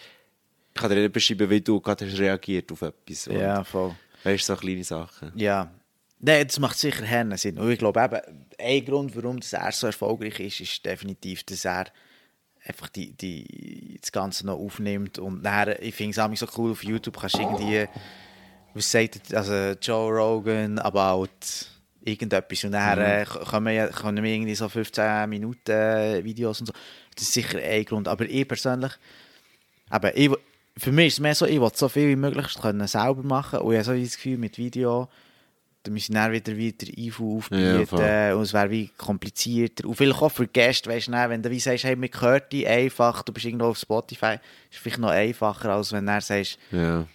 [0.75, 3.29] kann dir nicht beschreiben, wie du gerade reagiert auf etwas.
[3.29, 3.95] Und Ja, voll.
[4.25, 5.31] Weißt du, so kleine Sachen.
[5.37, 5.71] Ja.
[6.27, 7.59] Nein, das macht sicher Hennen Sinn.
[7.59, 8.21] Und ich glaube eben,
[8.59, 11.87] ein Grund, warum das er so erfolgreich ist, ist definitiv, dass er
[12.65, 15.19] einfach die, die, das Ganze noch aufnimmt.
[15.19, 17.87] Und nachher, ich finde es auch so cool, auf YouTube kannst du irgendwie,
[18.73, 19.53] was sagt also
[19.83, 21.29] Joe Rogan about
[22.01, 22.65] irgendetwas.
[22.65, 26.73] Und nachher kommen, ja- kommen wir irgendwie so 15 Minuten Videos und so.
[27.15, 28.09] Das ist sicher ein Grund.
[28.09, 28.93] Aber ich persönlich,
[29.91, 30.31] aber ich,
[30.79, 33.59] für mich ist es mehr so, ich will so viel wie möglich können selber machen.
[33.59, 35.09] Und ich habe so das Gefühl, mit Video,
[35.85, 38.33] da müssen dann wieder wieder IFU Ja, aufbieten voll.
[38.37, 39.87] und es wäre wie komplizierter.
[39.87, 42.67] Und vielleicht auch für Gäste, weißt du, wenn du wie sagst, hey, mir gehört die
[42.67, 44.37] einfach, du bist irgendwo auf Spotify,
[44.71, 47.07] ist vielleicht noch einfacher, als wenn du sagst, Ja.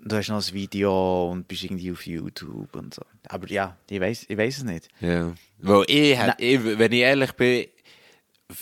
[0.00, 3.02] du hast noch ein Video und bist irgendwie auf YouTube und so.
[3.28, 4.88] Aber ja, ich weiß ich weiß es nicht.
[5.00, 5.32] Ja.
[5.58, 7.66] Weil ich, hätt- ich, wenn ich ehrlich bin,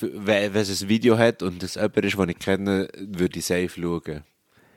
[0.00, 3.68] wenn es ein Video hat und es jemand ist, den ich kenne, würde ich safe
[3.68, 4.24] schauen.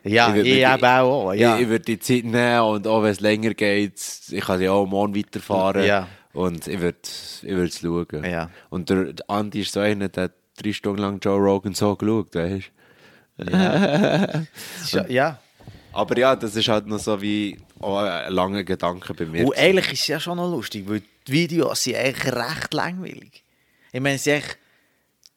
[0.03, 1.33] Ja, ich, mir eben auch.
[1.33, 1.55] Ja.
[1.55, 4.71] Ich, ich würde die Zeit nehmen und auch wenn es länger geht, ich kann ja
[4.71, 5.83] auch morgen weiterfahren.
[5.83, 6.07] Ja.
[6.33, 6.97] Und ich würde
[7.41, 8.23] ich würd es schauen.
[8.23, 8.49] Ja.
[8.69, 11.95] Und der der Andi ist so einer, der hat drei Stunden lang Joe Rogan so
[11.95, 12.71] geschaut, weißt
[13.37, 13.51] du?
[13.51, 15.39] Ja, ja.
[15.91, 19.47] Aber ja, das ist halt noch so wie auch ein langer Gedanke bei mir.
[19.47, 23.43] Und eigentlich ist es ja schon noch lustig, weil die Videos sind eigentlich recht langweilig.
[23.91, 24.57] Ich meine, es ist echt,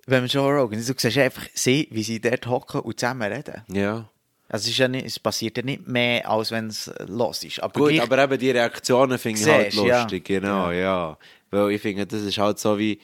[0.07, 3.63] wenn man Joe Rogan, du siehst einfach sie, wie sie dort hocken und zusammen reden.
[3.69, 4.09] ja.
[4.53, 7.43] Also es, ist ja nicht, es passiert ja nicht mehr, als wenn es äh, los
[7.43, 7.61] ist.
[7.63, 10.03] Aber Gut, gleich- aber eben die Reaktionen finde ich halt Siehst, ja.
[10.03, 11.17] lustig, genau, ja.
[11.51, 13.01] Weil ich finde, das ist halt so wie,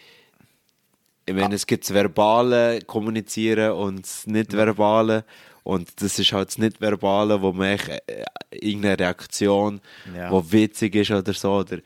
[1.27, 5.25] ich meine, es gibt das verbale Kommunizieren und das nicht-verbale
[5.63, 9.81] und das ist halt das nicht-verbale, wo man echt, äh, irgendeine Reaktion,
[10.17, 10.31] Ja.
[10.31, 11.83] die witzig ist oder so, oder äh,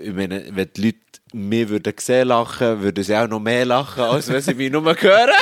[0.00, 0.98] ich meine, wenn die Leute
[1.32, 4.82] mich würden sehen lachen, würden sie auch noch mehr lachen, als wenn sie mich nur
[4.84, 5.30] hören.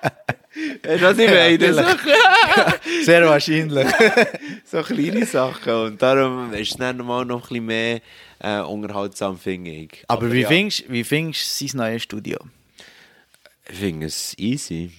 [0.82, 1.74] Du, was ich meine?
[1.74, 1.82] So,
[3.04, 3.86] Sehr wahrscheinlich.
[4.64, 5.72] so kleine Sachen.
[5.72, 8.00] Und darum ist es dann mal noch ein bisschen mehr
[8.40, 10.04] äh, unterhaltsam, finde ich.
[10.08, 12.38] Aber, wie ja, findest wie findest du sein neues Studio?
[13.68, 14.92] Ich finde es easy.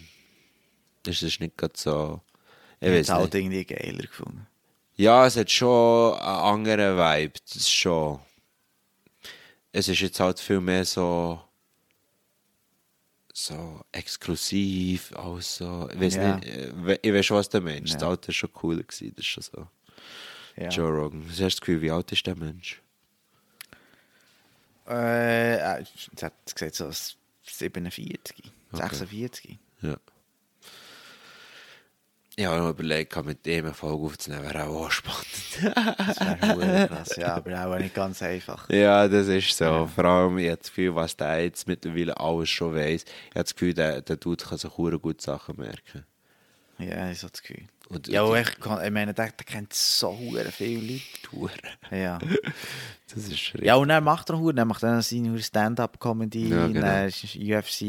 [1.05, 2.21] Es ist nicht gerade so.
[2.79, 4.47] Ich Ich habe es halt irgendwie geiler gefunden.
[4.95, 7.33] Ja, es hat schon einen anderen Vibe.
[7.45, 8.19] Das ist schon.
[9.71, 11.41] Es ist jetzt halt viel mehr so.
[13.45, 15.89] So exklusiv, auch so.
[15.93, 16.35] Ich weiß Ja.
[16.37, 17.91] nicht, äh, ich weiß schon, was der Mensch.
[17.93, 18.09] Das Ja.
[18.09, 19.67] Alter ist schon cooler gewesen, das ist schon so.
[20.57, 20.69] Ja.
[20.69, 21.23] Joe Rogan.
[21.23, 22.81] Was hast du das Gefühl, wie alt ist der Mensch?
[24.87, 26.91] Äh, es hat gesagt, so
[27.43, 28.81] 47, Okay.
[28.81, 29.57] 46.
[29.81, 29.97] Ja.
[32.39, 35.27] Ich habe noch überlegt, mit dem eine Folge aufzunehmen, wäre auch, auch spannend.
[35.97, 38.69] Das wäre krass, ja, aber auch nicht ganz einfach.
[38.69, 39.89] ja, das ist so.
[39.93, 43.03] Vor allem, ich habe das Gefühl, was der jetzt mittlerweile alles schon weiss.
[43.03, 46.05] Ich habe das Gefühl, der, der Dude kann sich hure gute Sachen merken.
[46.77, 47.67] Ja, ich habe das Gefühl.
[47.89, 50.17] Und- ja, und- ich, kann, ich meine, der, der kennt so
[50.51, 50.99] viele
[51.33, 51.51] Leute.
[51.91, 52.19] Ja.
[53.13, 53.63] Das ist schräg.
[53.65, 56.85] ja, und er macht er hure, er macht dann seine Stand-up-Comedy, Ja, genau.
[56.85, 57.81] er ist UFC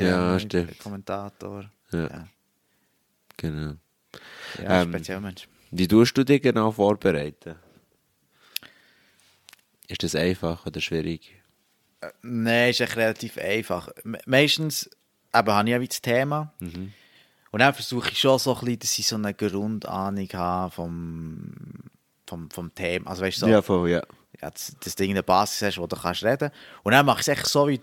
[0.00, 0.78] Ja, äh, stimmt.
[0.78, 1.66] Kommentator.
[1.92, 2.26] Ja.
[3.40, 3.74] Genau.
[4.62, 5.48] ja Ähm, speziell Mensch.
[5.70, 7.56] Wie tust du dich genau vorbereiten?
[9.88, 11.34] Ist das einfach oder schwierig?
[12.22, 13.88] Nein, ist echt relativ einfach.
[14.04, 14.88] Me- Meistens
[15.32, 16.52] habe ich ja wie das Thema.
[16.60, 16.92] Mhm.
[17.50, 21.50] Und dann versuche ich schon so ein bisschen, dass ich so eine Grundahnung habe vom,
[22.26, 23.10] vom, vom Thema.
[23.10, 24.02] Also weißt du, so, Ja, voll, ja.
[24.40, 26.50] ja, dass, dass du irgendeine Basis hast, wo du kannst reden
[26.84, 27.80] Und dann mache ich es echt so wie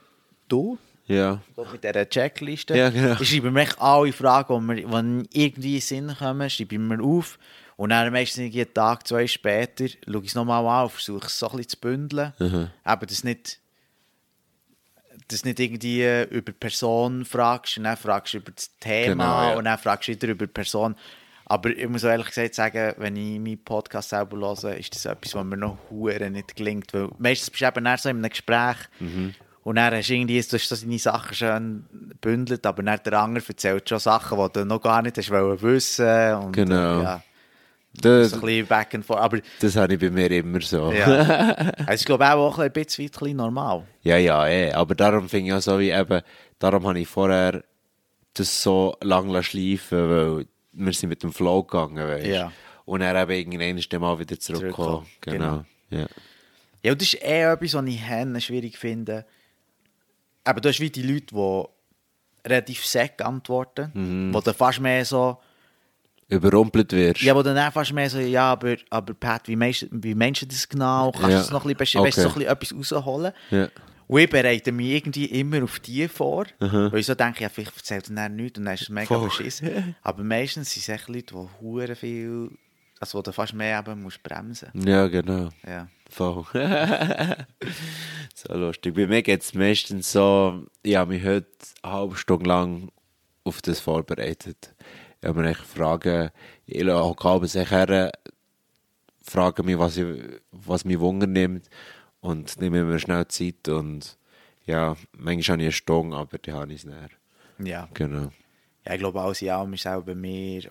[0.47, 0.77] du,
[1.07, 1.41] Ja.
[1.71, 2.77] mit dieser Checkliste.
[2.77, 3.19] Ja, genau.
[3.19, 6.75] Ich schreibe mir echt alle Fragen, die mir die irgendwie in den Sinn kommen, schreibe
[6.75, 7.39] ich mir auf.
[7.77, 11.45] Und dann meistens einen Tag, zwei später, schaue ich es nochmal an versuche es so
[11.47, 12.33] ein bisschen zu bündeln.
[12.39, 12.69] Mhm.
[12.83, 13.59] Aber das nicht,
[15.27, 19.11] das nicht irgendwie äh, über die Person fragst und dann fragst du über das Thema
[19.13, 19.57] Genau, ja.
[19.57, 20.95] und dann fragst du wieder über die Person.
[21.45, 25.33] Aber ich muss ehrlich gesagt sagen, wenn ich meinen Podcast selber höre, ist das etwas,
[25.33, 26.93] was mir noch hure nicht gelingt.
[26.93, 29.33] Weil meistens bist du eben so in einem Gespräch Mhm.
[29.67, 31.85] Und dann hast du irgendwie du hast deine Sachen schön
[32.21, 35.61] bündelt, aber dann der andere erzählt schon Sachen, die du noch gar nicht hast wollen
[35.61, 36.35] wissen.
[36.35, 37.01] Und, Genau.
[37.01, 37.23] Äh, ja,
[37.91, 39.19] Das, so ein bisschen back and forth.
[39.19, 40.89] Aber das habe ich bei mir immer so.
[40.93, 43.85] ja, es ist glaube ich auch ein bisschen, ein bisschen normal.
[44.03, 44.71] Ja, ja, eh.
[44.71, 46.21] Aber darum finde ich auch so wie eben,
[46.59, 47.61] darum habe ich vorher
[48.35, 52.25] das so lange schleifen weil wir sind mit dem Flow gegangen, weißt.
[52.25, 52.53] Ja.
[52.85, 55.05] Und er eben irgendwann mal wieder zurückgekommen.
[55.21, 55.99] Zurückgekommen, Genau.
[56.03, 56.07] Ja.
[56.83, 59.25] Ja, und das ist eh etwas, was ich schwierig finde.
[60.47, 64.33] Aber du hast wie die Leute, die relativ sack antworten, Mhm.
[64.33, 65.37] wo du fast mehr so,
[66.29, 67.21] Überrumpelt wirst.
[67.21, 70.45] ja, wo dann fast mehr so, ja, aber, aber Pat, wie meinst, wie meinst du
[70.45, 71.11] das genau?
[71.11, 71.29] Kannst Ja.
[71.29, 72.45] du das noch ein bisschen, weißt du, so ein Okay.
[72.57, 73.33] bisschen etwas rausholen?
[73.49, 73.67] Ja.
[74.07, 77.75] Und ich bereite mich irgendwie immer auf die vor, weil ich so denke, ja, vielleicht
[77.75, 79.95] erzählt er dann nichts und dann ist es mega beschissen.
[80.01, 82.49] Aber meistens sind es echt Leute, die viel,
[83.01, 84.69] also wo du fast mehr eben musst bremsen.
[84.73, 85.49] Ja, genau.
[85.65, 85.87] Ja.
[86.09, 86.45] Voll.
[88.33, 88.95] so lustig.
[88.95, 91.47] Bei mir geht es meistens so, ich habe mich heute
[91.81, 92.91] eine halbe Stunde lang
[93.43, 94.73] auf das vorbereitet.
[95.21, 96.31] Ich habe mir Fragen,
[96.65, 98.11] ich abends echt her,
[99.23, 100.05] frage mich, was, ich,
[100.51, 101.69] was mich Wunder nimmt
[102.21, 104.17] und nehme mir schnell Zeit und
[104.65, 107.17] ja, manchmal habe ich eine Stunde, aber die habe ich es nicht.
[107.59, 107.87] Ja.
[107.93, 108.31] Genau.
[108.85, 110.69] Ja, ich glaube, alles in allem ist auch bei mir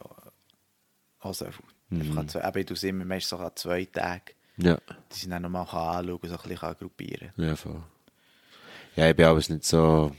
[1.20, 1.64] auch so viel.
[1.88, 2.18] Mhm.
[2.18, 4.78] An zwei, eben, ich tue es immer meistens so an zwei Tagen, Ja,
[5.08, 7.82] dass ich dann nochmal anschauen und so ein bisschen kann gruppieren ja, voll.
[8.96, 10.12] Ja, ich bin aber nicht so,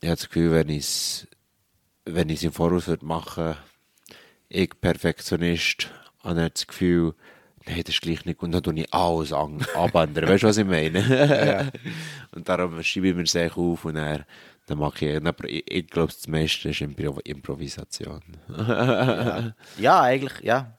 [0.00, 1.26] ich habe das Gefühl, wenn ich es
[2.04, 3.54] wenn im Voraus würde machen,
[4.48, 5.90] ich Perfektionist,
[6.24, 7.14] habe ich das Gefühl,
[7.66, 8.46] nein, das ist gleich nicht gut.
[8.48, 10.28] Und dann tue ich alles an- abändern.
[10.28, 11.00] weißt du, was ich meine?
[12.34, 14.24] Und darum schreibe ich mir es echt auf und dann,
[14.66, 18.20] dann mache ich, dann, ich, ich glaube, das meiste ist Impro Improvisation.
[19.78, 20.78] Ja, eigentlich, ja.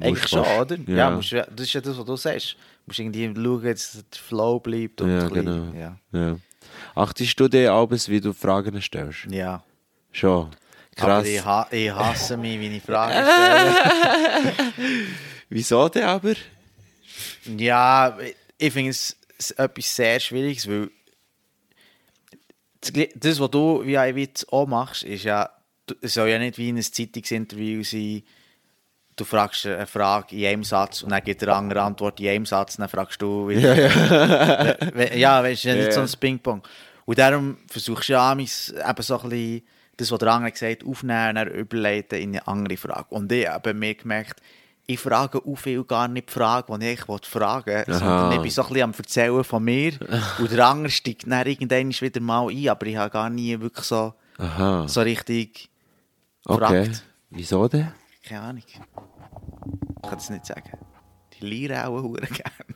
[0.00, 0.76] Eigentlich schon, oder?
[0.86, 0.96] Ja.
[0.96, 1.10] Ja.
[1.10, 2.52] musst, das ist ja das, was du sagst.
[2.52, 5.72] Du musst irgendwie schauen, dass der Flow bleibt und Ja, ein genau.
[5.74, 5.96] Ja.
[6.12, 6.36] Ja.
[6.94, 9.26] Achtest du dir abends, wie du Fragen stellst?
[9.30, 9.62] ja.
[10.14, 10.50] Schon.
[10.98, 11.26] Aber Krass.
[11.26, 13.12] ich, ha ich hasse mich, wie ich Fragen
[14.74, 15.06] stelle.
[15.48, 16.34] Wieso denn aber?
[17.56, 18.18] ja,
[18.58, 19.16] ich finde es
[19.52, 20.90] etwas sehr Schwieriges, weil
[23.14, 25.48] das, was du wie ein auch machst, ist ja,
[26.00, 28.22] es soll ja nicht wie in einem Zeitungsinterview sein,
[29.22, 32.46] du fragst eine Frage in einem Satz und dann gibt der andere Antwort in einem
[32.46, 33.74] Satz dann fragst du wieder.
[33.74, 35.14] Ja, ja.
[35.14, 35.92] ja weißt du, ja, nicht Ja.
[35.92, 36.62] so ein Ping-Pong.
[37.04, 39.62] Und darum versuchst du ja eben so ein bisschen
[39.96, 43.06] das, was der andere gesagt hat, aufnehmen und überleiten in eine andere Frage.
[43.10, 44.40] Und ich habe mir gemerkt,
[44.86, 48.40] ich frage auch viel gar nicht die Frage, die ich wollte fragen wollte, sondern ich
[48.40, 49.92] bin so ein bisschen am Erzählen von mir
[50.38, 53.86] und der andere steigt dann irgendwann wieder mal ein, aber ich habe gar nie wirklich
[53.86, 54.88] so, Aha.
[54.88, 55.70] so richtig
[56.44, 56.58] okay.
[56.58, 57.04] gefragt.
[57.30, 57.92] Wieso denn?
[58.24, 58.62] Keine Ahnung.
[60.02, 60.78] Ich kann es nicht sagen.
[61.38, 62.74] Die Lehrer auch hure gerne.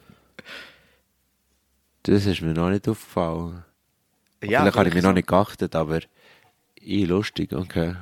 [2.05, 3.65] Das ist mir noch nicht aufgefallen.
[4.43, 5.01] Ja, Vielleicht habe ich so.
[5.09, 6.01] noch nicht geachtet, aber
[6.77, 7.97] ich lustig, okay.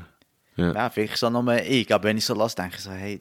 [0.56, 0.72] Ja.
[0.72, 3.20] Ja, vielleicht so nur ich, aber wenn ich so lasse, denke ich so, hey,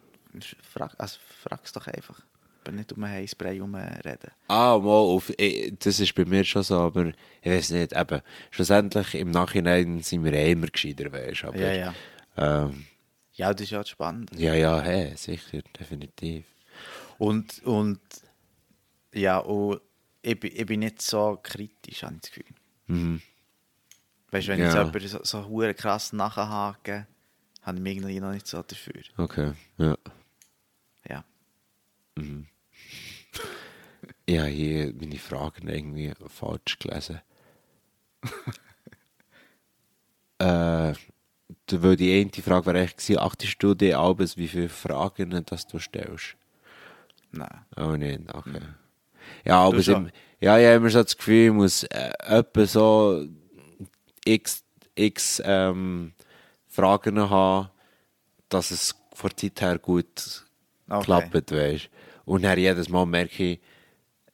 [0.61, 2.19] frag, also, frag's doch einfach.
[2.63, 4.31] Bin nicht um einen Heißbrei herumreden.
[4.47, 9.15] Ah, mal, eh, das ist bei mir schon so, aber ich weiß nicht, eben, schlussendlich
[9.15, 11.93] im Nachhinein sind wir eh immer gescheiter, weißt du, aber, Ja, ja.
[12.37, 12.85] Ähm,
[13.33, 14.31] Ja, das ist ja spannend.
[14.37, 16.45] ja, ja, hey, sicher, definitiv.
[17.17, 17.99] Und, und
[19.13, 19.81] ja, und
[20.21, 22.55] ich, bin- ich bin nicht so kritisch, habe ich das Gefühl.
[22.87, 23.21] Mhm.
[24.31, 24.65] Weißt du, wenn Ja.
[24.65, 27.07] jetzt jemand so, so hure krass nachhaken,
[27.63, 29.01] habe ich mich irgendwie noch nicht so dafür.
[29.17, 29.97] Okay, ja.
[31.09, 31.23] Ja.
[34.25, 37.19] Ich habe hier meine Fragen irgendwie falsch gelesen.
[40.39, 40.93] äh,
[41.69, 45.67] weil die eine Frage wäre echt gewesen, achtest du dir abends, wie viele Fragen dass
[45.67, 46.35] du stellst?
[47.31, 47.65] Nein.
[47.77, 48.61] Oh nein, okay.
[49.45, 50.11] Ja, aber schon?
[50.39, 53.25] ja, ich habe immer so das Gefühl, ich muss äh, etwa so
[54.25, 54.63] x,
[54.95, 56.13] x ähm,
[56.67, 57.69] Fragen haben,
[58.49, 60.43] dass es von der Zeit her gut
[60.89, 61.05] Okay.
[61.05, 61.89] klappt, weißt
[62.25, 63.59] Und dann jedes Mal merke ich,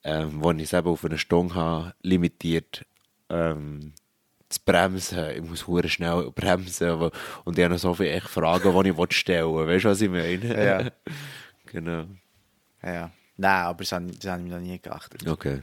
[0.03, 2.85] ähm, wenn ich es eben auf eine Stunde habe, limitiert
[3.29, 3.93] ähm,
[4.49, 5.29] zu bremsen.
[5.35, 6.87] Ich muss hure schnell bremsen.
[6.89, 7.11] aber-
[7.45, 9.67] Und ich habe noch so viele echt Fragen, die ich stellen will.
[9.67, 10.65] Weißt du, was ich meine?
[10.65, 10.91] Ja.
[11.65, 12.05] genau.
[12.83, 13.11] Ja.
[13.37, 15.27] Nein, aber das habe, ich- das mir noch nie geachtet.
[15.27, 15.61] Okay.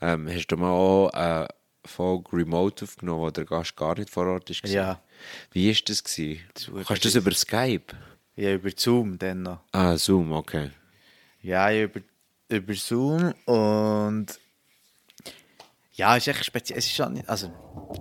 [0.00, 1.48] Ähm, hast du mal auch eine
[1.84, 4.70] Folge Remote aufgenommen, wo der Gast gar nicht vor Ort war?
[4.70, 5.00] Ja.
[5.52, 6.02] Wie war das?
[6.02, 6.40] Gewesen?
[6.54, 7.94] Das Kannst du das über Skype?
[8.34, 9.60] Ja, über Zoom dann noch.
[9.72, 10.70] Ah, Zoom, okay.
[11.42, 12.00] Ja, über,
[12.48, 14.26] über Zoom und
[15.94, 16.78] ja, es ist echt speziell.
[16.78, 17.50] Es ist schon also,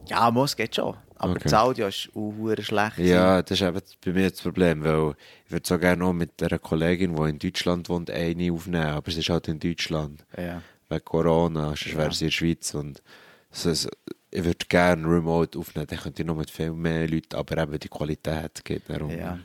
[0.08, 0.96] ja, muss geht schon.
[1.16, 1.42] Aber Okay.
[1.44, 2.34] das Audio ist auch
[2.64, 2.98] schlecht.
[2.98, 5.14] Ja, das ist eben bei mir das Problem, weil
[5.46, 9.12] ich würde so gerne noch mit einer Kollegin, die in Deutschland wohnt, eine aufnehmen, aber
[9.12, 10.26] sie ist halt in Deutschland.
[10.36, 10.62] Ja.
[10.90, 13.04] Wegen Corona, sonst wäre sie in der Schweiz und
[13.52, 13.90] es ist-
[14.32, 17.78] ich würde gerne remote aufnehmen, dann könnte ich noch mit viel mehr Leuten, aber eben
[17.80, 19.12] die Qualität geht darum.
[19.12, 19.38] ja.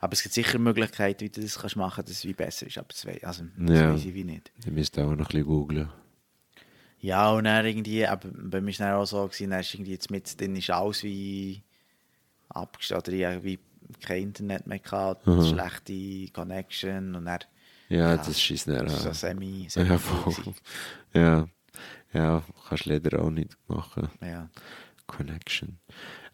[0.00, 2.66] Aber es gibt sicher Möglichkeiten, wie du das kannst machen kannst, dass es wie besser
[2.66, 2.76] ist.
[2.76, 3.94] Aber das, wei- also, das Ja.
[3.94, 4.52] weiß ich wie nicht.
[4.58, 5.88] Ich müsste auch noch ein bisschen googlen.
[7.04, 9.74] Ja, und dann irgendwie, aber bei mir war es dann auch so, gewesen, dann ist
[9.74, 11.62] irgendwie jetzt mit drin ist alles wie
[12.48, 13.58] abgestellt, oder ich habe wie
[14.00, 17.40] kein Internet mehr gehabt, schlechte Connection und dann
[17.90, 20.54] Ja, das schießt nicht das ist so semi, semi Ja, voll.
[21.12, 21.46] Ja,
[22.14, 24.08] ja, kannst leider auch nicht machen.
[24.22, 24.48] ja.
[25.06, 25.78] Connection.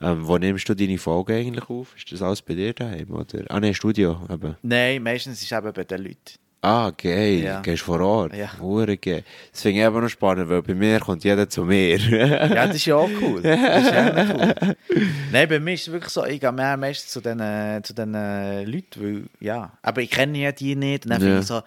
[0.01, 1.97] Ähm, wo nimmst du deine Folgen eigentlich auf?
[1.97, 3.45] Ist das alles bei dir daheim, oder?
[3.49, 4.55] Ah, nein, Studio, eben.
[4.63, 6.39] Nein, meistens ist es eben bei den Leuten.
[6.63, 7.39] Ah, geil.
[7.43, 7.61] Ja.
[7.63, 8.35] Gehst vor Ort.
[8.37, 8.51] Ja.
[8.61, 9.25] Hure geil.
[9.51, 11.97] Das finde ich eben noch spannend, weil bei mir kommt jeder zu mir.
[11.99, 13.41] Ja, das ist ja auch cool.
[13.41, 14.77] Das ist ja cool.
[15.33, 17.39] Nein, bei mir ist es wirklich so, ich gehe mehr meistens zu den,
[17.83, 21.07] zu den Leuten, weil, ja, aber ich kenne ja die nicht.
[21.07, 21.27] Und dann Ja.
[21.29, 21.63] finde ich so,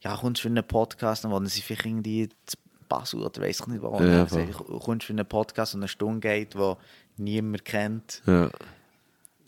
[0.00, 3.60] ja, kommst du für einen Podcast, dann wollen sie vielleicht irgendwie zu Basel oder weiss
[3.60, 3.88] ich nicht wo.
[3.88, 6.76] Und Ja, ich, kommst du für einen Podcast, der eine Stunde geht, wo
[7.16, 8.50] niemand kennt, ja.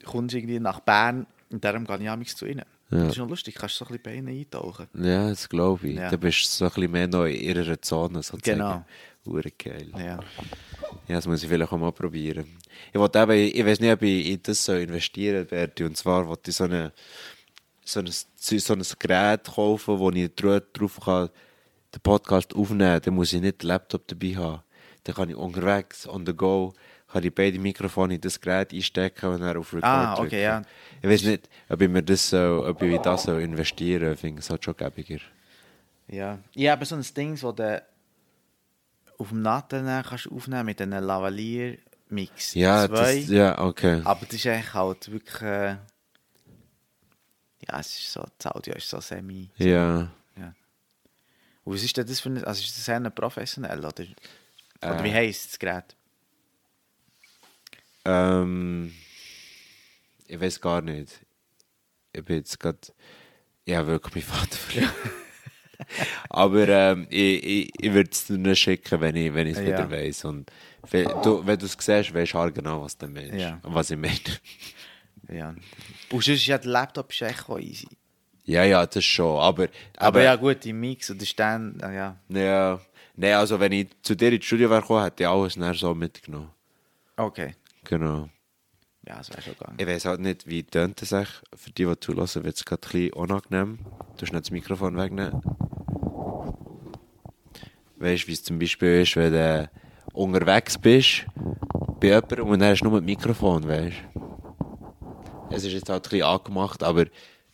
[0.06, 2.62] kommst du irgendwie nach Bern und darum gehe ich amigs zu ihnen.
[2.90, 2.98] Ja.
[2.98, 4.86] Das ist noch lustig, kannst du so ein bisschen bei ihnen eintauchen.
[4.94, 5.96] ja, das glaube ich.
[5.96, 6.08] Ja.
[6.10, 8.58] Da bist du so ein bisschen mehr noch in ihrer Zone, sozusagen.
[8.58, 8.84] Genau.
[9.24, 9.90] Hure geil.
[9.98, 10.20] Ja.
[11.08, 12.46] Ja, das muss ich vielleicht auch mal probieren.
[12.92, 15.84] Ich eben, ich weiß nicht, ob ich in das so investieren werde.
[15.84, 16.92] Und zwar wollte ich so, eine,
[17.84, 21.30] so, ein, so ein Gerät kaufen, wo ich dra- drauf kann,
[21.92, 23.00] den Podcast aufnehmen kann.
[23.02, 24.62] Dann muss ich nicht den Laptop dabei haben.
[25.02, 26.72] Dann kann ich unterwegs, on the go,
[27.16, 30.26] kann ich beide Mikrofone in das Gerät einstecken und dann auf Record Ah, drücken.
[30.28, 30.62] okay, ja.
[31.00, 34.20] Ich weiß nicht, ob ich mir das so, ob ich in das so investieren Ich
[34.20, 35.18] finde es halt schon gäbiger.
[36.08, 36.38] Ja.
[36.54, 37.82] Ich habe so ein Ding, wo du
[39.18, 42.52] auf dem Natten kannst aufnehmen mit einem Lavalier-Mix.
[42.54, 43.20] Ja, Zwei.
[43.20, 44.02] das, ja, okay.
[44.04, 45.40] Aber das ist eigentlich halt wirklich.
[45.42, 45.68] Äh,
[47.68, 49.48] ja, es ist so, das Audio ist so semi.
[49.56, 50.08] Ja.
[50.38, 50.52] Ja.
[51.64, 52.44] Und was ist denn das für ein.
[52.44, 53.78] Also ist das eher professionell?
[53.78, 53.88] Oder,
[54.82, 55.04] oder Äh.
[55.04, 55.96] wie heisst das Gerät?
[58.06, 58.92] Ähm,
[60.26, 61.20] ich weiß gar nicht.
[62.12, 62.78] Ich bin jetzt gerade.
[63.66, 64.92] Ja, wirklich mein Vater verloren.
[66.30, 69.62] Aber ähm, ich, ich, ich würde es dir nicht schicken, wenn ich es wenn Ja.
[69.64, 70.24] wieder weiss.
[70.24, 70.50] Und
[70.90, 73.34] wenn du, es siehst, weißt du genau, was du meinst.
[73.34, 73.58] Ja.
[73.62, 74.14] Was ich meine.
[75.28, 75.48] Ja.
[75.48, 77.88] Und sonst ist ja der Laptop ist echt easy.
[78.44, 79.40] Ja, ja, das schon.
[79.40, 82.16] Aber, aber, Aber, ja, gut, im Mix und der Stand, ah, ja.
[82.28, 82.80] Ja,
[83.16, 85.94] nee, also wenn ich zu dir ins Studio wäre gekommen, hätte ich alles nachher so
[85.94, 86.50] mitgenommen.
[87.16, 87.54] Okay.
[87.88, 88.28] Genau.
[89.06, 89.76] Ja, das wäre schon gegangen.
[89.78, 91.28] Ich weiß halt nicht, wie tönt es sich.
[91.54, 93.78] Für die, die zulassen, wird es gerade ein bisschen unangenehm.
[94.18, 95.42] Du nicht das Mikrofon wegnehmen.
[97.98, 99.70] Weißt du, wie es zum Beispiel ist, wenn du
[100.12, 101.26] unterwegs bist
[102.00, 105.54] bei jemandem und dann hast du nur ein Mikrofon, weißt du?
[105.54, 107.06] Es ist jetzt halt ein bisschen angemacht, aber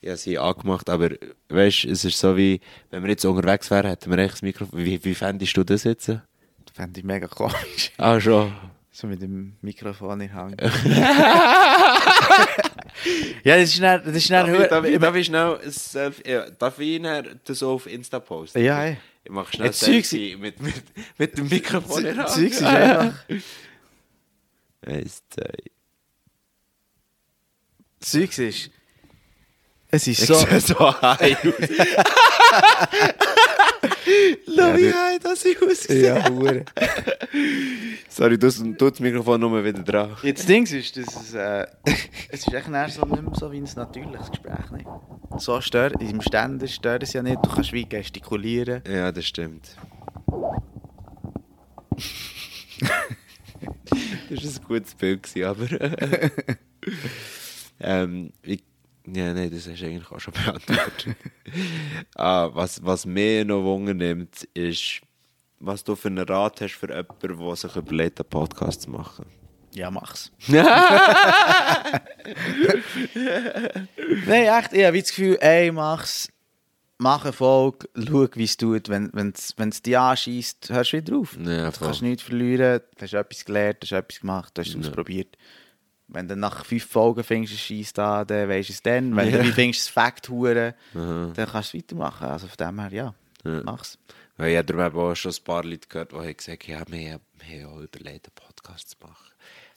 [0.05, 1.11] habe sie angemacht, aber
[1.49, 2.61] weißt du, es ist so wie,
[2.91, 4.79] wenn wir jetzt unterwegs wären, hätten wir echt das Mikrofon.
[4.85, 6.09] Wie, wie fändest du das jetzt?
[6.09, 6.21] Das
[6.73, 7.93] fände ich mega komisch.
[7.99, 8.53] Ah, schon.
[8.95, 10.61] So mit dem Mikrofon in Hand.
[13.43, 15.59] ja, das ist dann, das ist dann Darf ich, darf, ich, darf ich schnell
[16.27, 18.63] ja, darf ich nachher das so auf Insta posten?
[18.63, 18.99] Ja, ey.
[19.25, 20.75] Ich mache schnell ein Selfie mit, mit,
[21.17, 22.43] mit dem Mikrofon in der Das Hand.
[22.43, 23.15] Zeug ist einfach...
[24.85, 25.53] Eins, zwei.
[28.01, 28.71] Zeug ist...
[29.89, 30.35] Es ist Ich so...
[30.35, 31.39] sehe so high.
[34.47, 36.07] Schau, wie high das ich aussehe.
[36.07, 36.65] Ja, hure.
[38.09, 40.17] Sorry, du hast das Mikrofon nur wieder dran.
[40.23, 41.67] Jetzt Ding ist, dass es, äh,
[42.31, 44.71] es ist echt näher so, nicht mehr so wie ein natürliches Gespräch.
[44.71, 44.87] Nicht?
[45.39, 48.83] So stört, im Ständer stört es ja nicht, du kannst wie gestikulieren.
[48.87, 49.77] Ja, das stimmt.
[54.31, 55.69] das war ein gutes Bild, aber.
[57.81, 58.63] ähm, ich,
[59.07, 61.17] ja, nein, das hast du eigentlich auch schon beantwortet.
[62.15, 65.01] ah, was, was mir noch Wunder nimmt, ist,
[65.59, 69.27] was du für einen Rat hast für jemanden, der sich überlegt, einen Podcast zu machen.
[69.75, 70.31] Ja, mach's.
[70.49, 70.67] Nein,
[74.29, 76.29] echt, ich habe das Gefühl, ey, mach's.
[76.99, 78.89] Mach eine Folge, schau, wie es tut.
[78.89, 81.37] Wenn es wenn's dich anschießt, hörst du wieder auf.
[81.37, 84.69] Ja, du kannst nichts verlieren, du hast etwas gelernt, du hast etwas gemacht, du hast
[84.69, 85.37] es ausprobiert.
[86.15, 89.17] Wenn du nach fünf Folgen findest, es schießt an, dann weisst du es dann.
[89.17, 89.39] Wenn Ja.
[89.43, 92.27] du findest, es Fakt hure, dann kannst du es weitermachen.
[92.29, 93.15] Also von dem her, ja,
[93.45, 93.63] Ja.
[93.65, 93.99] mach's.
[94.37, 97.23] Weil ich habe auch schon ein paar Leute gehört, die haben gesagt ja, wir, haben-
[97.47, 99.33] wir haben auch überlegt, einen Podcast zu machen.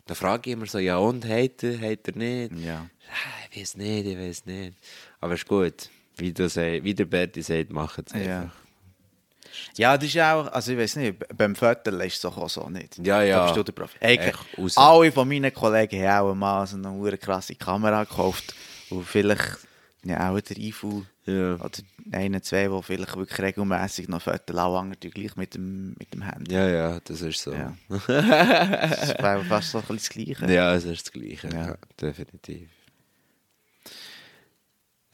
[0.07, 2.53] Dann frage ich immer so, ja und, hat er, hat er nicht?
[2.59, 2.87] Ja.
[3.09, 4.77] Ah, Ich weiß nicht, ich weiß nicht.
[5.19, 5.89] Aber ist gut.
[6.17, 6.45] Wie, du
[6.83, 8.19] wie der Berti sagt, machen es Ja.
[8.41, 8.55] einfach.
[8.55, 8.64] Ja,
[9.77, 12.97] das ist auch, also ich weiß nicht, beim Viertel ist es doch auch so nicht.
[13.05, 13.37] Ja, ja.
[13.37, 13.97] Da bist du der Profi.
[13.99, 14.77] Ey, Echt raus.
[14.77, 18.53] alle von meinen Kollegen haben auch mal so eine hure krasse Kamera gekauft
[18.89, 19.57] und vielleicht
[20.03, 21.55] ja, auch der IFU Ja.
[21.55, 21.79] oder
[22.11, 26.21] einer, zwei, die vielleicht wirklich regelmässig noch Viertel anhängen, die gleich mit dem, mit dem
[26.21, 26.53] Handy.
[26.53, 27.51] Ja, ja, das ist so.
[27.53, 27.73] Ja.
[27.89, 27.97] Ja,
[28.87, 30.45] Das wäre fast so ein das Gleiche.
[30.45, 31.49] es ist das Gleiche.
[31.51, 31.67] Ja.
[31.69, 31.75] Ja.
[31.99, 32.69] definitiv.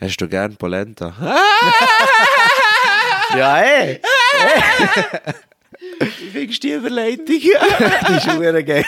[0.01, 1.15] Hast du gern Polenta?
[3.38, 4.01] Ja, ey!
[5.99, 7.26] Wie findest du die Überleitung?
[7.27, 7.49] Die
[8.18, 8.85] ist hure geil.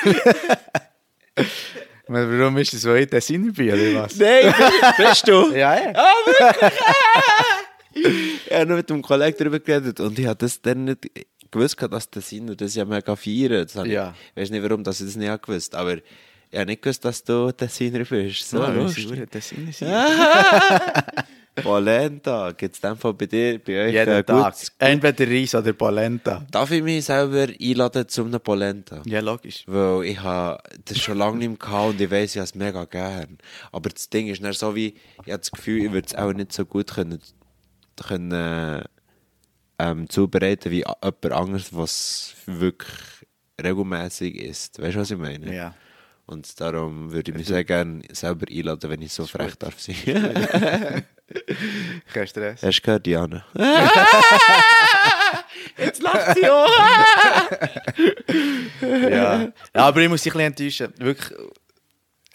[2.08, 4.18] Warum ist das so in Tessin dabei, oder was?
[4.18, 4.54] Nein,
[4.98, 5.52] bist du?
[5.56, 5.94] Ja, ey!
[7.96, 11.10] Ich habe noch mit einem Kollegen darüber geredet und ich habe das dann nicht
[11.52, 13.68] gewusst, dass das sind und das ja mega feiern.
[13.72, 14.14] Das Ja.
[14.36, 15.98] Ich weiß nicht, warum dass ich das nicht habe gewusst aber
[16.52, 18.48] ich habe nicht gewusst, dass du Tessiner bist.
[18.50, 19.08] So ja, lustig.
[19.08, 19.74] hure Tessin
[21.56, 23.94] Polenta, gibt es dem Fall bei dir, bei euch?
[23.94, 24.54] Jeden äh, Tag.
[24.54, 26.46] gutes- Entweder Reis oder Polenta.
[26.50, 29.02] Darf ich mich selber einladen zu einem Polenta?
[29.06, 29.64] Ja, logisch.
[29.68, 32.56] Weil ich habe das schon lange nicht mehr gehabt und ich weiss, ich habe es
[32.56, 33.38] mega gern.
[33.72, 36.34] Aber das Ding ist dann so wie, ich habe das Gefühl, ich würde es auch
[36.34, 37.20] nicht so gut können,
[38.02, 38.84] können äh,
[39.80, 42.90] ähm, zubereiten wie jemand anderes, was wirklich
[43.62, 44.82] regelmäßig ist.
[44.82, 45.54] Weißt du, was ich meine?
[45.54, 45.76] Ja.
[46.26, 49.96] Und darum würde ich mich sehr gerne selber einladen, wenn ich so frech darf sein.
[52.14, 52.62] Kein Stress.
[52.64, 53.46] Hast du gehört, Diana?
[55.78, 56.70] Jetzt lacht sie auch!
[58.82, 59.42] Ja.
[59.44, 60.94] ja, aber ich muss dich ein bisschen enttäuschen.
[61.06, 61.38] Wirklich,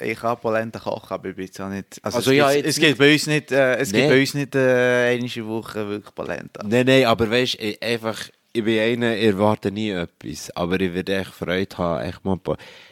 [0.00, 1.98] ich kann Polenta kochen, aber ich bin jetzt auch nicht...
[2.02, 4.08] Also, Also es, ja, gibt, es gibt bei uns nicht, äh, es gibt Nee.
[4.08, 6.62] bei uns nicht äh, eine Woche wirklich Polenta.
[6.64, 8.18] Nein, nein, aber weißt du, einfach,
[8.52, 12.04] ich bin einer, ich erwarte nie etwas, aber ich werde echt Freude haben.
[12.04, 12.38] Echt mal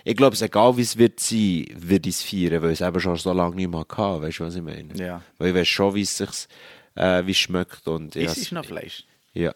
[0.05, 2.87] ich glaube, es egal wie es wird sein, würde ich es feiern, weil ich es
[2.87, 4.23] eben schon so lange nicht mehr hatte.
[4.23, 4.95] Weißt du, was ich meine?
[4.95, 5.23] Ja.
[5.39, 6.49] Weil ich weiß schon, wie es sich
[6.97, 7.87] äh, wie es schmeckt.
[7.87, 9.05] Und ich Ist es noch Fleisch?
[9.33, 9.55] Ja.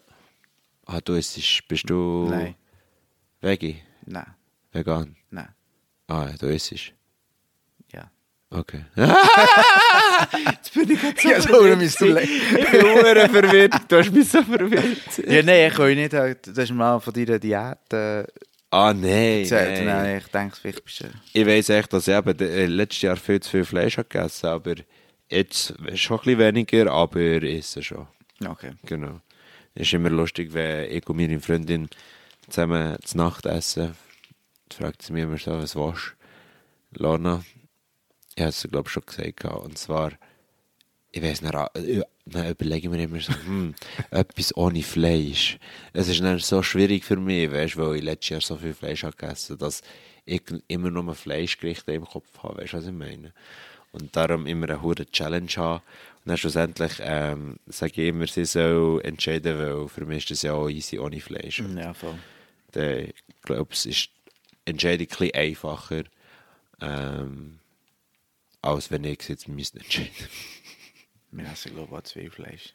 [0.85, 2.55] Ah, du isst, bist du Nein.
[3.41, 3.81] Veggie?
[4.05, 4.33] Nein.
[4.71, 5.15] Vegan?
[5.29, 5.49] Nein.
[6.07, 6.93] Ah, du isst.
[8.53, 8.83] Okay.
[10.51, 12.17] Jetzt bin ich jetzt so Ja, so, verwirrt müsst du.
[12.17, 13.73] Ich bin hure verwirrt.
[13.87, 15.17] Du hast mich so verwirrt.
[15.25, 16.13] Ja, nein, ich kann nicht.
[16.13, 18.25] äh, Du hast mal von deiner Diät äh,
[18.69, 19.85] Ah, nein, erzählt.
[19.85, 19.85] nein.
[19.85, 21.05] Nein, ich denke, vielleicht bist du...
[21.33, 24.47] Ich weiss echt, dass ich eben äh, letztes Jahr viel zu viel Fleisch habe gegessen
[24.47, 24.75] aber
[25.29, 28.07] jetzt schon ein bisschen weniger, aber ich esse schon.
[28.45, 28.71] Okay.
[28.85, 29.21] Genau.
[29.75, 31.89] Es ist immer lustig, wenn ich und meine Freundin
[32.49, 33.95] zusammen zu Nacht essen.
[34.69, 36.15] Dann fragt sie mich immer so, was willst
[36.93, 37.03] du?
[37.03, 37.43] Lorna,
[38.41, 39.45] ich habe es glaube ich schon gesagt.
[39.45, 40.11] Und zwar,
[41.11, 43.75] ich weiß nicht, dann überlege ich mir immer so, hm,
[44.11, 45.57] etwas ohne Fleisch.
[45.93, 49.03] Es ist dann so schwierig für mich, weißt, weil ich letztes Jahr so viel Fleisch
[49.03, 49.81] habe gegessen dass
[50.25, 53.33] ich immer nur Fleischgerichte im Kopf habe, weißt du, was ich meine?
[53.91, 55.81] Und darum immer eine hohe Challenge haben.
[56.23, 60.41] Und dann schlussendlich ähm, sage ich immer, sie soll entscheiden, weil für mich ist das
[60.43, 61.61] ja auch easy ohne Fleisch.
[61.75, 62.15] Ja, voll.
[62.71, 64.09] Dann, ich glaube, es ist
[64.63, 66.03] Entscheidung ein bisschen einfacher,
[66.79, 67.59] ähm,
[68.61, 70.09] als wenn ich es jetzt müsste entscheiden
[71.31, 72.73] Wir essen, glaube ich, auch viel Fleisch.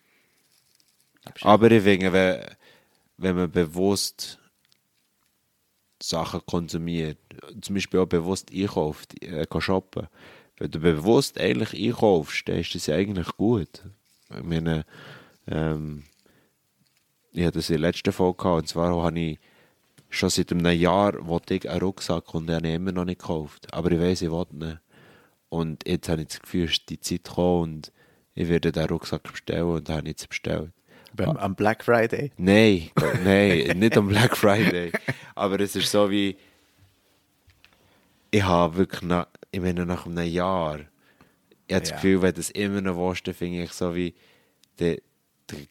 [1.43, 2.57] Aber ich finde, wenn,
[3.19, 4.39] wenn man bewusst
[6.03, 7.19] Sachen konsumiert,
[7.61, 10.09] zum Beispiel auch bewusst einkauft, äh, kann shoppen,
[10.59, 13.83] wenn du bewusst eigentlich einkaufst, dann ist das ja eigentlich gut.
[14.31, 14.87] Ich meine,
[15.47, 16.05] ähm,
[17.33, 19.39] ich hatte das in der letzten Folge gehabt, und zwar habe ich
[20.09, 23.21] schon seit einem Jahr wollte ich einen Rucksack und den habe ich immer noch nicht
[23.21, 23.73] gekauft.
[23.73, 24.79] Aber ich weiß, ich will nicht.
[25.49, 27.93] Und jetzt habe ich das Gefühl, ist die Zeit gekommen und
[28.35, 30.71] ich werde den Rucksack bestellen und habe jetzt bestellt.
[31.15, 32.31] Beim, am Black Friday.
[32.37, 32.91] Nein,
[33.25, 34.93] nein, nicht am Black Friday.
[35.35, 36.37] Aber es ist so wie.
[38.31, 40.81] Ich habe wirklich nach, ich meine, nach einem Jahr.
[41.67, 41.97] Ich habe das Ja.
[41.97, 44.15] Gefühl, wenn du es immer noch willst, dann finde ich so wie.
[44.79, 44.99] Der,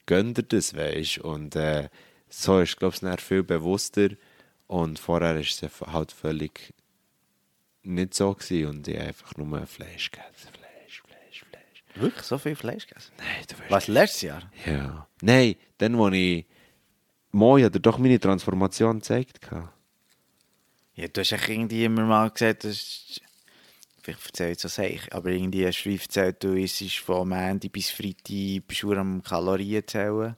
[0.06, 1.90] gönnt dir das, weißt Und äh,
[2.30, 4.10] so ist, glaube ich, es viel bewusster.
[4.68, 6.74] Und vorher ist es halt völlig
[7.86, 10.50] nicht so gewesen und ich einfach nur Fleisch gegessen.
[10.54, 11.84] Fleisch, Fleisch, Fleisch.
[11.96, 12.26] Wirklich?
[12.26, 13.12] So viel Fleisch gegessen?
[13.18, 14.52] Nein, du weißt Was, letztes Jahr?
[14.66, 15.08] ja.
[15.22, 16.46] Nein, dann, wo ich.
[17.32, 19.40] Moi hat er doch meine Transformation gezeigt.
[20.96, 23.22] Ja, du hast echt irgendwie immer mal gesagt, das ist...
[24.02, 27.90] Vielleicht erzähle ich es auch aber irgendwie hast du erzählt, du isst von Montag bis
[27.90, 30.38] Freitag, bist du am Kalorien zählen.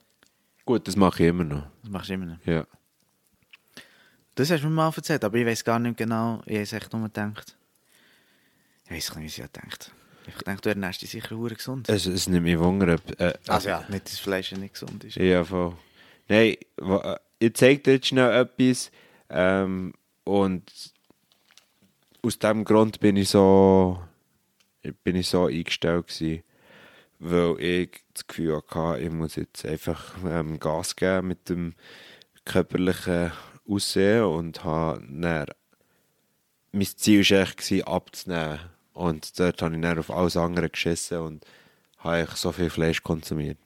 [0.64, 1.66] Gut, das mache ich immer noch.
[1.82, 2.46] Das machst du immer noch.
[2.46, 2.66] Ja.
[4.38, 6.72] Das hast du mir mal erzählt, aber ich weiß gar nicht genau, ich habe es
[6.72, 7.56] echt nur gedacht.
[8.84, 9.90] Ich weiß nicht, wie ich gedacht
[10.28, 11.88] Ich denke, du ernährst dich sicher hure gesund.
[11.88, 12.94] Es, es nimmt mich Wunder.
[12.94, 15.16] ob, Äh, Also ja, nicht, dass das Fleisch nicht gesund ist.
[15.16, 15.76] Ja, voll.
[16.28, 16.56] Nein,
[17.40, 18.92] ich zeige dir jetzt schnell etwas.
[19.28, 19.92] Ähm,
[20.22, 20.70] und
[22.22, 24.00] aus dem Grund bin ich so,
[25.02, 26.44] bin ich so eingestellt gewesen,
[27.18, 31.74] weil ich das Gefühl hatte, ich muss jetzt einfach ähm, Gas geben mit dem
[32.44, 33.32] körperlichen
[33.68, 35.46] Aussehen und habe dann,
[36.72, 38.60] mein Ziel war echt, gewesen, abzunehmen.
[38.94, 41.46] Und dort habe ich dann auf alles andere geschissen und
[41.98, 43.58] habe eigentlich so viel Fleisch konsumiert.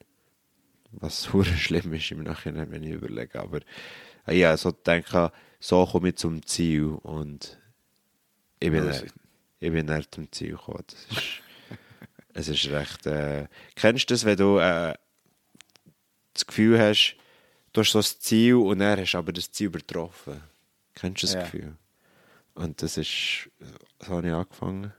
[0.92, 3.40] Was hure schlimm ist im Nachhinein, wenn ich überlege.
[3.40, 3.60] Aber
[4.26, 7.58] äh, ja, so denke so komme ich zum Ziel und
[8.58, 9.00] ich bin, Ja,
[9.60, 10.84] ich bin dann zum Ziel gekommen.
[10.88, 11.42] Das ist,
[12.34, 13.06] es ist recht.
[13.06, 13.46] Äh,
[13.76, 14.94] kennst du das, wenn du äh,
[16.34, 17.16] das Gefühl hast,
[17.72, 20.40] du hast so ein Ziel und dann hast du aber das Ziel übertroffen?
[20.94, 21.42] Kennst du das Ja.
[21.42, 21.76] Gefühl?
[22.54, 23.48] Und das ist,
[24.00, 24.92] so habe ich angefangen.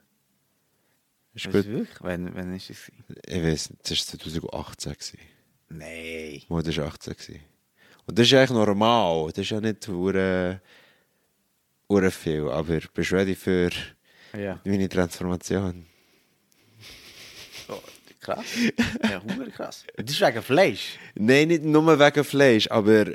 [1.35, 1.65] Ist Ist gut.
[1.65, 1.89] wirklich?
[2.01, 2.91] Wann, wann ist es?
[3.27, 4.93] Ich weiß nicht, das war 2018.
[4.93, 5.19] Gewesen.
[5.69, 6.41] Nein.
[6.47, 7.13] Mo, das war 18.
[7.13, 7.39] Gewesen.
[8.05, 9.29] Und das ist eigentlich normal.
[9.29, 10.61] Das ist ja nicht hure
[11.89, 12.49] hure viel.
[12.49, 13.69] Aber bist du ready für
[14.37, 14.59] Ja.
[14.65, 15.85] meine Transformation?
[18.23, 18.45] Krass.
[19.03, 19.21] Ja,
[19.55, 19.85] krass.
[19.95, 20.97] Das ist wegen Fleisch.
[21.15, 23.05] Nein, nicht nur wegen Fleisch, aber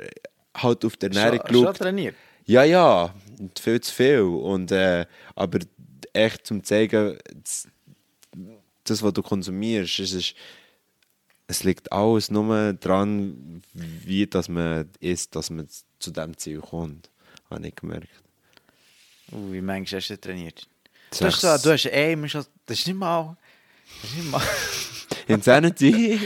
[0.55, 1.77] halt auf die Ernährung Schon, schon geschaut.
[1.77, 2.15] trainiert.
[2.45, 3.13] Ja, ja,
[3.59, 4.21] viel zu viel.
[4.21, 5.05] Und, äh,
[5.35, 5.59] aber
[6.13, 7.17] echt zum zeigen,
[8.83, 10.35] das, was du konsumierst, es, ist,
[11.47, 15.67] es liegt alles nur dran, wie dass man isst, dass man
[15.99, 17.09] zu dem Ziel kommt.
[17.49, 18.09] Habe ich gemerkt.
[19.31, 20.67] Uh, wie manchmal hast du trainiert?
[21.17, 22.45] Du hast, so, du hast schon...
[22.65, 23.37] Das ist nicht mal...
[24.01, 24.41] Das ist nicht mal...
[25.29, 26.19] Insanity?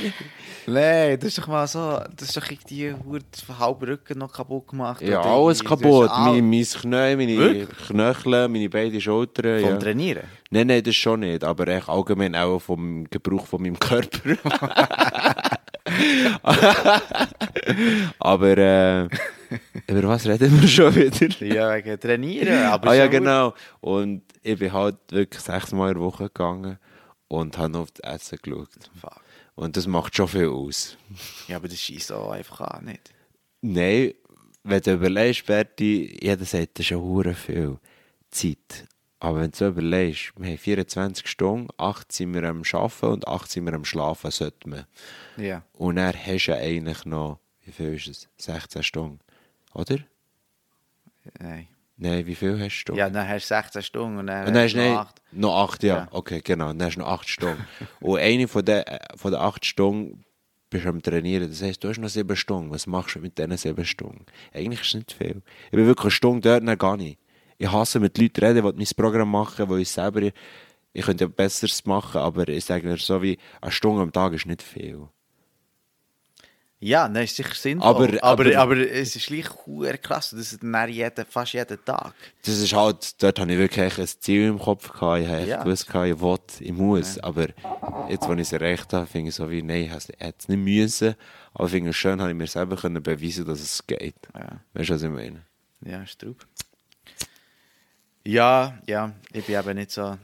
[0.66, 2.00] Nein, das ist doch mal so...
[2.16, 5.02] Das ist doch irgendwie den halben Rücken noch kaputt gemacht.
[5.02, 6.10] ja, oder alles irgendwie- kaputt.
[6.10, 7.70] All- Mein, mein Knie, meine Wirklich?
[7.88, 9.60] Knöchel, meine beiden Schultern.
[9.60, 9.78] Vom ja.
[9.78, 10.24] Trainieren?
[10.52, 11.44] Nein, nein, das schon nicht.
[11.44, 14.38] Aber echt allgemein auch vom Gebrauch von meinem Körper.
[18.20, 19.04] Aber äh,
[19.88, 21.28] über was reden wir schon wieder?
[21.46, 22.64] Ja, wegen Trainieren.
[22.68, 23.54] Aber ah ja, genau.
[23.82, 26.78] Und ich bin halt wirklich sechsmal in der Woche gegangen
[27.34, 28.70] und habe auf das Essen geschaut.
[29.00, 29.22] Fuck.
[29.56, 30.98] Und das macht schon viel aus.
[31.48, 33.12] Ja, aber das schießt auch einfach an, nicht?
[33.62, 34.14] Nein,
[34.64, 37.80] wenn du überlegst, Berti, jeder sagt, das ist ja hure viel
[38.30, 38.88] Zeit.
[39.20, 43.50] Aber wenn du überlegst, wir haben 24 Stunden, 8 sind wir am Arbeiten und 8
[43.50, 44.86] sind wir am Schlafen, sollte man.
[45.38, 45.64] Ja.
[45.74, 48.28] Und dann hast du ja eigentlich noch, wie viel ist es?
[48.38, 49.20] 16 Stunden,
[49.74, 49.98] oder?
[51.40, 51.68] Nein.
[51.96, 52.96] Nein, wie viel hast du?
[52.96, 55.22] Ja, dann hast du 16 Stunden und dann, Und dann hast du noch nicht, 8.
[55.32, 55.96] noch acht, ja.
[55.98, 56.08] Ja.
[56.12, 56.68] Okay, genau.
[56.68, 57.66] Dann hast du noch acht Stunden.
[58.02, 60.24] und eine von den, äh, von den acht Stunden
[60.70, 61.48] bist du am Trainieren.
[61.50, 62.72] Das heisst, du hast noch sieben Stunden.
[62.72, 64.26] Was machst du mit diesen sieben Stunden?
[64.54, 65.42] Eigentlich ist es nicht viel.
[65.66, 67.20] Ich bin wirklich eine Stunde dort, dann gar nicht.
[67.60, 70.22] Ich hasse mit Leuten reden, die mein Programm machen, wo ich selber,
[70.94, 74.34] ich könnte ja Besseres machen, aber ich sage mir so wie, eine Stunde am Tag
[74.34, 75.08] ist nicht viel.
[76.86, 77.88] Ja, dann ist sicher sinnvoll.
[77.88, 79.46] Aber- Aber, aber, aber- es ist gleich
[80.02, 80.32] krass.
[80.32, 82.14] Das ist jeden, fast jeden Tag.
[82.44, 85.22] Das ist halt, dort habe ich wirklich ein Ziel im Kopf gehabt.
[85.22, 85.64] Ich habe Ja.
[85.64, 87.18] gewusst, ich will, ich muss.
[87.20, 87.48] Aber
[88.10, 90.60] jetzt, als ich es erreicht habe, finde ich so wie, nein, ich hätte es nicht
[90.60, 91.16] müssen.
[91.54, 94.16] Aber ich finde es schön, habe ich mir selber können beweisen, dass es geht.
[94.36, 95.46] Ja, Weißt du, was ich meine?
[95.86, 96.36] ja ist drauf.
[98.26, 100.18] Ja, ja, ich bin eben nicht so.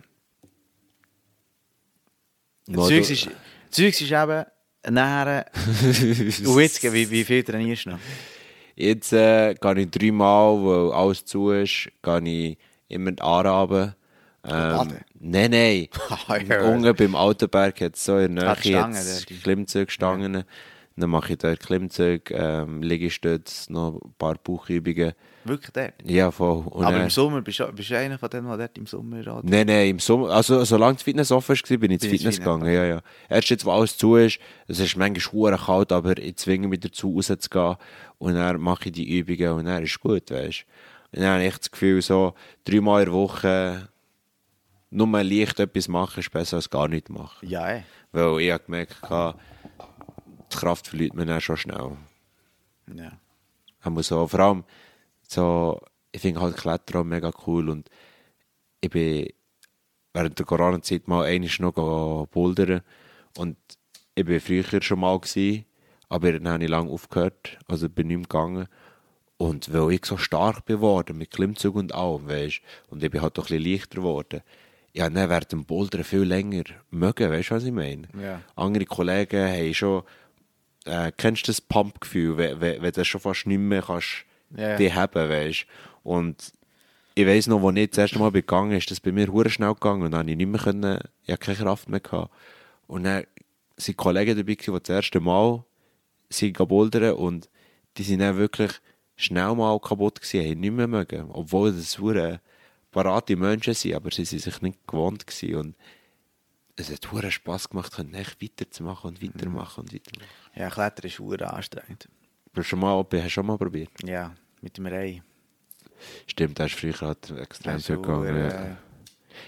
[2.73, 3.29] Zeugs ist,
[3.71, 4.45] Zeugs ist eben
[4.87, 5.45] nachher.
[6.45, 7.99] Und jetzt, wie, wie viel trainierst du noch?
[8.75, 12.57] Jetzt äh, gehe ich dreimal, weil alles zu ist, gehe ich
[12.87, 13.95] immer die Aare
[14.47, 14.87] Ähm,
[15.19, 15.87] nein, nein.
[16.27, 16.61] Ah, ja.
[16.61, 20.43] Unten beim Altenberg hat es so in der Ah, die Nähe Klimmzugstangen.
[20.99, 25.13] Dann mache ich dort Klimmzug, ähm, Liegestütze, noch ein paar Bauchübungen.
[25.45, 25.93] Wirklich der.
[26.03, 26.63] Ja, voll.
[26.67, 28.85] Und Aber dann- im Sommer bist du, bist du einer von denen, der dort im
[28.85, 29.49] Sommer radet.
[29.49, 32.37] Nein, nein, im Sommer, also solange das Fitness offen war, bin ich ins Fitness Fitness,
[32.39, 33.01] gegangen, ja, ja.
[33.29, 36.81] Erst jetzt, wo alles zu ist, es ist manchmal schwer kalt, aber ich zwinge mich
[36.81, 37.75] dazu, rauszugehen
[38.17, 40.65] und dann mache ich die Übungen und dann ist es gut, weißt
[41.11, 41.17] du.
[41.17, 42.33] Und dann habe ich das Gefühl, so
[42.65, 43.89] dreimal in der Woche
[44.91, 47.47] nur mal leicht etwas machen ist besser als gar nichts machen.
[47.47, 47.83] Ja, ey.
[48.11, 48.97] Weil ich habe gemerkt,
[50.51, 51.97] die Kraft verliert man dann schon schnell.
[52.93, 53.11] Ja.
[53.81, 54.63] Aber so, vor allem,
[55.27, 55.79] so,
[56.11, 57.89] ich finde halt Klettern auch mega cool und
[58.81, 59.27] ich bin
[60.13, 62.81] während der Corona-Zeit mal einmal noch bouldern
[63.37, 63.57] und
[64.15, 65.65] ich bin früher schon mal gewesen,
[66.09, 68.67] aber dann habe ich lange aufgehört, also bin nicht mehr gegangen
[69.37, 73.21] und weil ich so stark bin worden, mit Klimmzug und allem, weisst, und ich bin
[73.21, 74.41] halt doch ein bisschen leichter geworden,
[74.93, 78.07] ja, dann dem Bouldern viel länger mögen, weißt du, was ich meine?
[78.19, 78.41] Ja.
[78.55, 80.03] Andere Kollegen haben schon,
[80.89, 84.25] äh, kennst du das Pumpgefühl, wenn, wenn, wenn du schon fast nicht mehr kannst,
[84.55, 84.77] Ja.
[84.77, 85.65] die haben, weißt
[86.03, 86.51] Und
[87.15, 89.49] ich weiss noch, als ich das erste Mal bin gegangen ist das bei mir hure
[89.49, 92.31] schnell gegangen und dann ich nicht mehr können, ich hatte keine Kraft mehr gehabt.
[92.87, 93.25] Und dann
[93.77, 95.63] sind Kollegen dabei gewesen, die das erste Mal
[96.29, 97.49] sind bouldern und
[97.97, 98.71] die sind dann wirklich
[99.15, 101.29] schnell mal kaputt gewesen, haben nicht mehr mögen.
[101.31, 102.39] Obwohl das hure
[102.91, 105.75] parate Menschen sind, aber sie sind sich nicht gewohnt gewesen und
[106.77, 110.31] es hat hure Spass gemacht, können echt weiterzumachen und weitermachen und weitermachen.
[110.59, 112.09] Ja, Klettern ist hure anstrengend.
[112.47, 113.91] Hast du schon mal, hast du schon mal probiert?
[114.03, 115.23] Ja, mit dem Rei.
[116.27, 118.35] Stimmt, da ist früher halt extrem ist viel gegangen.
[118.35, 118.77] Ja.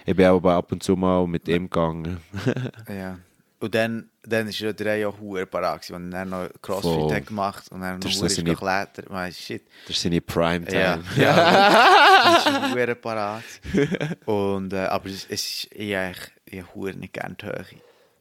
[0.05, 2.21] Ich bin aber ab und zu mal mit ihm gegangen.
[2.87, 3.19] Ja.
[3.59, 7.13] Und dann, dann ist ja der Rei auch hure parat und dann noch Crossfit Voll.
[7.13, 9.07] hat gemacht und dann noch hure so geklettert.
[9.07, 9.63] Man, shit.
[9.85, 11.03] Das ist seine Primetime.
[11.15, 12.43] Ja, ja.
[12.43, 13.43] das ist hure parat.
[14.25, 15.95] Und, äh, aber es, es ist, ich
[16.45, 17.65] ich hure nicht gerne die Höhe.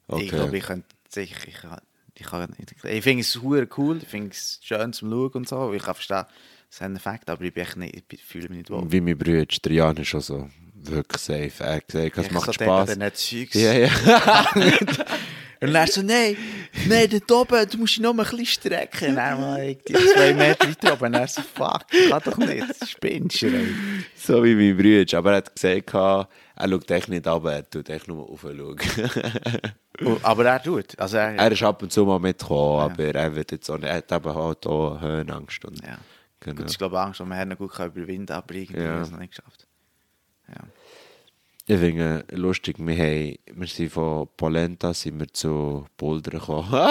[0.09, 0.25] Okay.
[0.25, 1.81] Ich glaube, ich könnte sicher, ich kann,
[2.21, 2.75] ich kann nicht.
[2.85, 5.73] Ich finde es hure cool, ich finde es schön zum Schauen und so.
[5.73, 6.25] Ich kann verstehen,
[6.71, 8.91] es hat einen Effekt, aber ich, bin echt nicht, ich fühle mich nicht wohl.
[8.91, 11.53] Wie mein Bruder, der Jan ist schon so wirklich safe.
[11.59, 13.55] Er hat gesagt, es macht so Zeugs.
[13.55, 13.91] Ja, ja.
[15.63, 16.37] Und dann so, nein,
[16.89, 19.15] nein, dort oben, du musst dich noch ein bisschen strecken.
[19.15, 21.05] Dann mal irgendwie zwei Meter weiter oben.
[21.07, 23.51] Und dann so, fuck, kann doch nicht, spinnst du.
[24.17, 25.19] so wie mein Bruder.
[25.19, 26.29] Aber er hat gesagt, er
[26.69, 28.79] schaut echt nicht ab, er tut echt nur aufschauen.
[30.01, 33.35] Und- Aber er tut, also er, er ist ab und zu mal mitgekommen, aber er
[33.37, 35.63] wird jetzt auch nicht, er hat eben halt auch Höhenangst.
[35.67, 35.99] Und, ja.
[36.41, 36.63] genau.
[36.63, 38.89] Gut, ich glaube, Angst, dass man ihn gut überwinden aber irgendwie Ja.
[38.93, 39.67] hat er es noch nicht geschafft.
[40.49, 40.55] Ja.
[41.71, 46.69] Ich finde es lustig, wir, haben, wir sind von Polenta sind wir zu Boulder gekommen.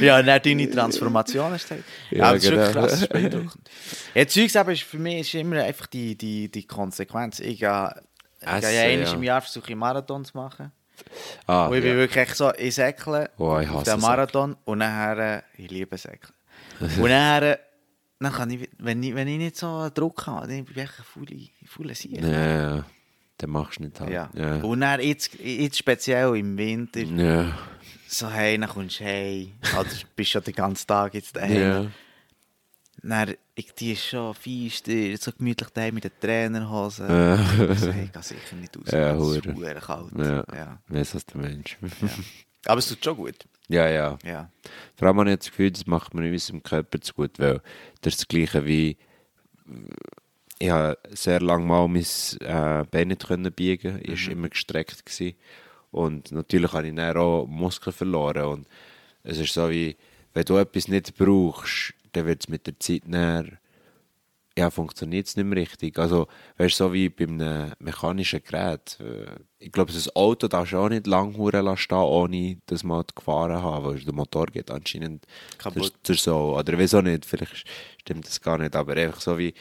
[0.00, 1.88] Ja, dann deine Transformation hast du gesagt.
[2.10, 2.80] Ja, Ja, das ist wirklich genau.
[2.80, 3.70] krass, das ist beeindruckend.
[4.14, 7.38] Ja, Zeugs eben ist für mich ist immer einfach die, die, die Konsequenz.
[7.38, 7.94] Ich gehe,
[8.40, 9.12] ich gehe Essen, ja einmal ja.
[9.14, 10.72] im Jahr versuche ich Marathon zu machen.
[11.46, 11.96] ah, und ich bin ja.
[11.98, 15.96] wirklich echt so, ich säckle Oh, ich auf den Marathon und nachher, äh, ich liebe
[15.96, 16.34] Säckeln.
[16.80, 17.60] und nachher,
[18.24, 20.98] dann kann ich, wenn ich, wenn ich nicht so Druck habe, dann bin ich echt
[20.98, 22.20] ein fauler faule Sieg.
[22.20, 22.84] Ja, ja.
[23.38, 24.10] Dann machst du nicht halt.
[24.10, 24.30] Ja.
[24.34, 24.56] Ja.
[24.62, 27.56] Und dann jetzt, jetzt speziell im Winter, ja.
[28.06, 29.52] so hey, dann kommst du hey.
[29.78, 31.60] Oder bist schon den ganzen Tag jetzt daheim.
[31.60, 31.86] Ja.
[33.02, 34.82] Dann, ich, die ist schon fies,
[35.20, 37.08] so gemütlich daheim mit den Trainerhosen.
[37.08, 38.90] Äh, so, hey, geht sicher nicht aus.
[38.90, 40.12] Ja, es ist kalt.
[40.16, 40.44] Ja.
[40.54, 40.78] Ja.
[40.88, 41.76] Weiss was der Mensch.
[42.66, 43.44] Aber es tut schon gut.
[43.68, 44.18] Ja, ja.
[44.24, 44.50] Ja.
[44.96, 47.60] Vor allem habe ich das Gefühl, das macht mir in unserem Körper zu gut, weil
[48.02, 48.96] das ist das Gleiche wie
[50.58, 52.02] ich habe sehr lange mal mein
[52.40, 54.00] äh, Bein nicht können biegen.
[54.02, 55.04] Ich war immer gestreckt.
[55.04, 55.36] Gewesen.
[55.90, 58.44] Und natürlich habe ich dann auch Muskeln verloren.
[58.44, 58.68] Und
[59.22, 59.96] es ist so wie,
[60.32, 63.44] wenn du etwas nicht brauchst, dann wird es mit der Zeit näher
[64.56, 65.98] ja, funktioniert es nicht mehr richtig.
[65.98, 66.28] Also,
[66.58, 68.98] weißt du, so wie bei einem mechanischen Gerät.
[69.00, 69.26] Äh,
[69.58, 73.60] Ich glaube, das Auto darfst du auch nicht lang lassen stehen, ohne dass man gefahren
[73.62, 75.26] haben, weil der Motor geht anscheinend
[75.58, 75.92] Kaputt.
[76.06, 76.56] der so.
[76.56, 77.64] Oder wieso nicht, vielleicht
[78.00, 79.54] stimmt das gar nicht, aber einfach so wie,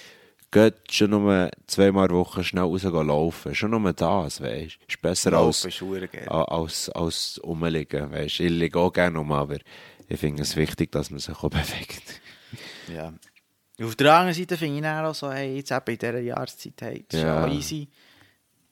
[0.52, 3.56] geht schon nur zweimal der Woche schnell raus gehen laufen.
[3.56, 4.86] Schon nur das, weißt du.
[4.88, 5.82] Ist besser als, ist
[6.30, 8.42] als, als rumliegen, weißt.
[8.42, 9.58] Ich liege auch gerne um, aber
[10.08, 12.22] ich finde es wichtig, dass man sich auch bewegt.
[12.94, 13.14] Ja.
[13.82, 16.74] Auf der anderen Seite finde ich dann auch so, hey, jetzt eben in dieser Jahreszeit,
[16.82, 17.48] hey, das ist Ja.
[17.48, 17.88] easy.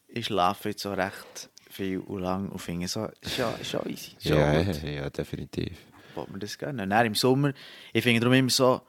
[0.07, 3.84] Ich schlafe jetzt so recht viel und lang und finde so, ist ja, ist ja
[3.86, 4.11] easy.
[4.18, 5.78] Ist ja, Ja, ja, definitiv.
[6.14, 6.82] Wollt man das gönnen.
[6.82, 7.53] Und dann im Sommer,
[7.94, 8.82] ich finde darum immer so,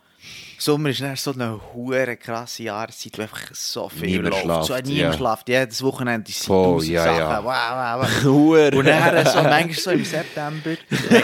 [0.59, 4.67] Sommer ist dann so eine hure krasse Jahreszeit, wo einfach so viel Niemand läuft.
[4.67, 5.19] So, schlaft, niemand ja.
[5.19, 5.49] schlaft.
[5.49, 7.19] Jedes Wochenende ist Voll, ja, Sachen.
[7.19, 7.45] ja.
[7.45, 8.75] Wow, wow, wow.
[8.79, 10.77] Und dann so, manchmal so im September,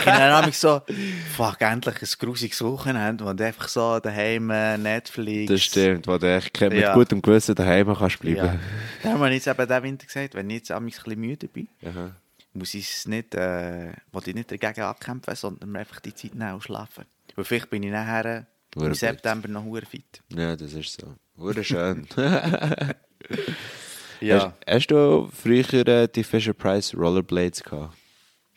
[0.04, 0.80] dann hab ich so,
[1.36, 4.48] fuck, endlich ein grusiges Wochenende, wo du einfach so daheim
[4.82, 5.52] Netflix...
[5.52, 6.94] Das stimmt, wo du echt mit Ja.
[6.94, 8.32] gutem Gewissen daheim kannst Ja.
[8.34, 8.60] bleiben.
[9.04, 11.68] Da haben wir jetzt eben diesen Winter gesagt, wenn ich jetzt ein bisschen müde bin,
[11.86, 12.10] Aha.
[12.54, 16.62] muss ich es nicht, äh, ich nicht dagegen ankämpfen, sondern einfach die Zeit nehmen und
[16.64, 17.04] schlafen.
[17.36, 18.46] Weil vielleicht bin ich nachher
[18.76, 18.94] im.
[18.94, 20.20] September noch hure fit.
[20.34, 21.14] Ja, das ist so.
[21.36, 22.06] Hure schön.
[24.20, 24.52] Ja.
[24.66, 27.96] Hast, hast du früher äh, die Fisher Price Rollerblades gehabt?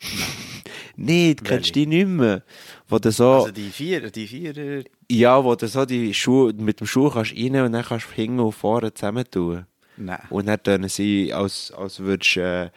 [0.96, 2.42] Nicht, kennst du die nicht mehr?
[2.88, 6.80] Wo du so, Also die vier, die vier, ja, wo du so die Schuhe, mit
[6.80, 9.64] dem Schuh kannst rein und dann kannst du hinten und vorne zusammen tun.
[9.96, 10.18] nein.
[10.28, 12.70] Und dann tun sie, als, als würdest du, äh,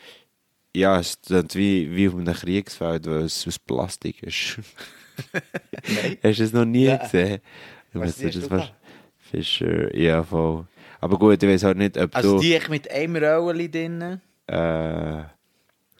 [0.80, 4.60] ja, es tönt wie, wie auf einem Kriegsfeld, weil es aus Plastik ist.
[6.24, 6.98] Hast du es noch nie Ja.
[6.98, 7.40] gesehen?
[7.94, 8.74] Du siehst das du fast-
[9.32, 10.66] Fischer, ja, voll.
[11.02, 12.42] Aber gut, ich weiß halt nicht, ob Also du...
[12.42, 14.22] die echt mit einem Rolli drin.
[14.48, 15.24] Äh,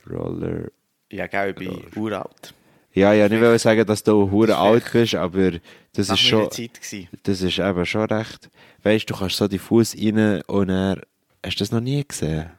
[0.10, 0.70] Roller...
[1.12, 2.54] Ja, gell, ich bin uralt.
[2.94, 5.62] Ja, ja, nicht wollte sagen, dass du hure alt bist, aber das
[5.94, 6.52] Das ist war schon...
[6.52, 6.82] Zeit.
[6.82, 7.08] Gewesen.
[7.24, 8.50] Das ist eben schon recht...
[8.84, 11.02] Weißt du, du kannst so die Fuß rein und er...
[11.46, 12.50] Hast du das noch nie gesehen?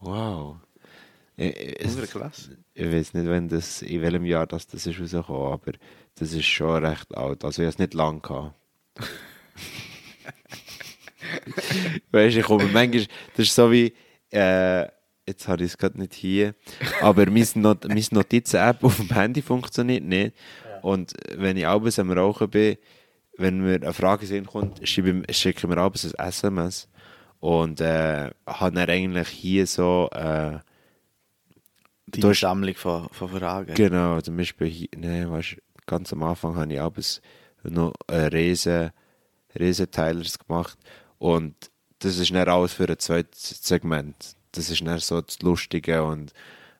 [0.00, 0.56] Wow.
[1.36, 2.56] Ich, ich, Hure klasse.
[2.78, 5.72] Ich weiß nicht, wenn das, in welchem Jahr das, das ist rausgekommen, aber
[6.14, 7.44] das ist schon recht alt.
[7.44, 8.54] Also ich habe es nicht lang gehabt.
[12.12, 13.06] weißt du, ich komme manchmal,
[13.36, 13.92] das ist so wie,
[14.30, 14.86] äh,
[15.26, 16.54] jetzt habe ich es gerade nicht hier,
[17.00, 20.36] aber meine, Not meine Notizen-App auf dem Handy funktioniert nicht.
[20.82, 22.76] Und wenn ich abends am Rauchen bin,
[23.36, 26.88] wenn mir eine Frage Sinn kommt, schicke ich mir abends ein SMS
[27.40, 30.08] und äh, habe dann eigentlich hier so...
[30.12, 30.60] Äh,
[32.14, 33.74] Die hast- Sammlung von, von Fragen.
[33.74, 35.56] Genau, zum Beispiel, hier- ne, weißt,
[35.86, 37.20] ganz am Anfang habe ich abends
[37.62, 38.90] noch einen riesen,
[39.58, 40.78] riesen Teilers gemacht
[41.18, 41.54] und
[42.00, 44.36] das ist nicht alles für ein zweites Segment.
[44.52, 46.32] Das ist nicht so das Lustige und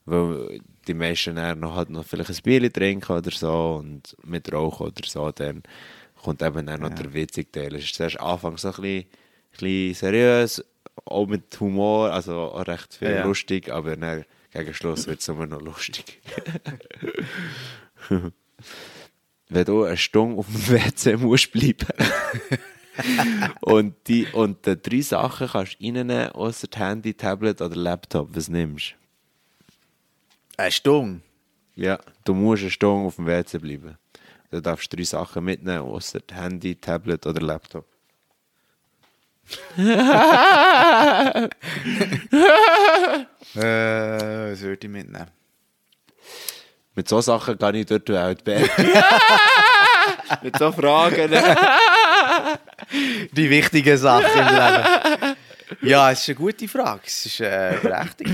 [0.04, 4.50] weil die meisten dann noch, halt noch vielleicht ein Bier trinken oder so und mit
[4.52, 5.62] Rauchen oder so, dann
[6.22, 7.74] kommt eben dann noch der witzige Teil.
[7.74, 9.06] Es ist zuerst anfangs so ein bisschen, ein
[9.52, 10.64] bisschen seriös,
[11.04, 13.24] auch mit Humor, also recht viel ja.
[13.24, 16.20] lustig, aber dann gegen Schluss wird es immer noch lustig.
[19.50, 21.86] Wenn du eine Stunde auf dem WC musst bleiben
[23.60, 28.48] und, die, und die drei Sachen kannst du reinnehmen, außer Handy, Tablet oder Laptop, was
[28.48, 28.94] nimmst
[30.56, 31.20] Eine Stunde.
[31.76, 33.96] Ja, du musst eine Stunde auf dem WC bleiben.
[34.50, 37.86] Du darfst drei Sachen mitnehmen, außer Handy, Tablet oder Laptop.
[43.54, 45.26] Äh, was würde ich mitnehmen?
[46.94, 48.70] Mit so Sachen kann ich dort die Welt beenden.
[50.42, 51.30] Mit so Fragen.
[53.32, 55.36] Die wichtigen Sachen im Leben.
[55.82, 57.02] Ja, es ist eine gute Frage.
[57.06, 58.30] Es ist äh, berechtigt.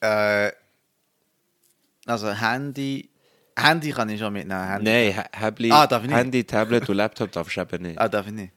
[0.00, 0.50] äh,
[2.06, 3.08] also Handy.
[3.56, 4.68] Handy kann ich schon mitnehmen.
[4.68, 4.90] Handy.
[5.14, 5.88] Nein, Habli, Ah?
[6.08, 7.98] Handy, Tablet und Laptop darfst du eben nicht.
[7.98, 8.52] Ah, darf ich nicht.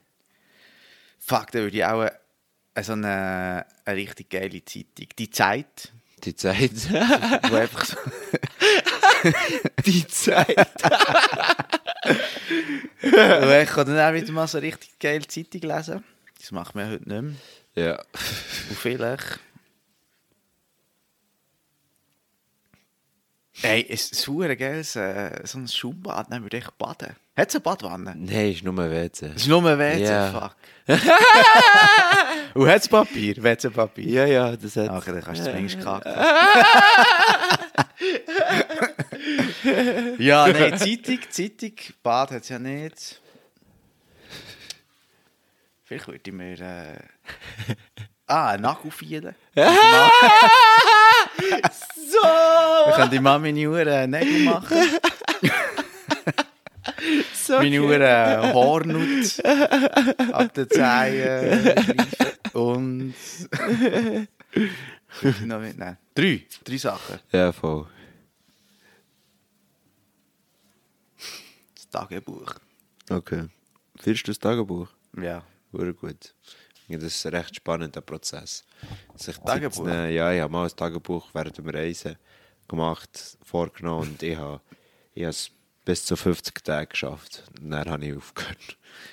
[1.24, 5.08] Fuck, da würde ich auch eine, so eine, eine richtig geile Zeitung.
[5.18, 5.92] Die Zeit.
[6.24, 6.90] Die Zeit.
[6.92, 7.96] Wo einfach so,
[9.86, 10.58] Die Zeit.
[13.02, 13.12] ich
[13.70, 16.04] kann dann auch wieder mal so eine richtig geile Zeitung lesen.
[16.40, 17.86] Das macht man heute nicht mehr.
[17.86, 17.98] Ja.
[18.68, 19.38] Und vielleicht.
[23.62, 27.14] Ey, es ist ein geiles, äh, so ein Schaumbad, dann würde ich baden.
[27.34, 28.14] Hat es eine Badwanne?
[28.14, 29.32] Nein, ist nur ein WC.
[29.34, 30.54] Ist nur ein WC, fuck.
[32.54, 33.42] Und hat es Papier?
[33.42, 34.06] WC-Papier?
[34.06, 34.90] Ja, ja, das hat...
[34.90, 36.12] Ach, dann kannst du zumindest kacken.
[40.18, 41.72] ja, nein, Zeitung, Zeitung,
[42.02, 43.22] Bad hat es ja nicht.
[45.84, 46.60] Vielleicht würde ich mir...
[46.60, 46.98] Äh...
[48.26, 49.34] Ah, einen Nagel fielen.
[49.54, 49.62] so!
[52.82, 54.76] Wir können die Mami Uhren Nägel machen.
[57.34, 59.44] so Meine Uhren äh, Haarnut
[60.32, 61.74] ab den Zehen.
[62.52, 63.14] Und...
[65.44, 65.98] Noch mitnehmen?
[66.14, 66.46] Drei.
[66.64, 67.18] Drei Sachen.
[67.30, 67.86] Ja, voll.
[71.74, 72.54] Das Tagebuch.
[73.10, 73.48] Okay.
[73.96, 74.88] Führst du das Tagebuch?
[75.16, 75.44] Ja.
[75.72, 76.34] Sehr gut.
[76.88, 78.64] Das ist ein recht spannender Prozess.
[79.14, 79.86] Sich Tagebuch?
[79.86, 80.12] nehmen.
[80.12, 82.16] Ja, ich habe mal ein Tagebuch während dem Reisen
[82.68, 84.60] gemacht, vorgenommen und ich habe,
[85.14, 85.36] ich habe
[85.84, 87.44] bis zu 50 Tage geschafft.
[87.60, 88.58] Dann habe ich aufgehört.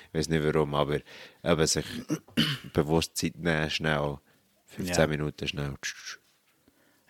[0.08, 1.00] Ich weiß nicht warum, aber
[1.44, 1.86] eben sich
[2.72, 4.18] bewusst Zeit nehmen, schnell.
[4.66, 5.06] 15 Ja.
[5.06, 5.74] Minuten schnell.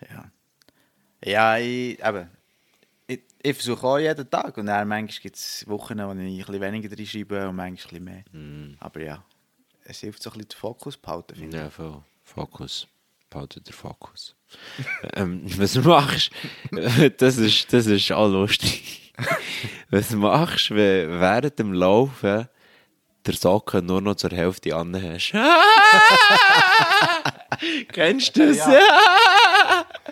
[0.09, 0.31] Ja.
[1.23, 2.29] Ja, ich, eben,
[3.05, 4.57] ich, ich versuche auch jeden Tag.
[4.57, 8.01] Und dann manchmal gibt es Wochen, wo ich ein bisschen weniger drin schreibe und manchmal
[8.01, 8.75] ein mehr.
[8.79, 9.23] Aber ja,
[9.83, 12.01] es hilft so ein bisschen den Fokus behalten, finde Ja, voll.
[12.23, 12.87] Fokus.
[13.29, 14.35] Behalte den Fokus.
[15.13, 16.31] ähm, was du machst,
[17.17, 19.00] das ist, das ist auch lustig.
[19.89, 22.47] was du machst, wenn während dem Laufen
[23.25, 25.33] der Socken nur noch zur Hälfte an hast.
[27.91, 28.57] Kennst du das?
[28.67, 28.73] ich.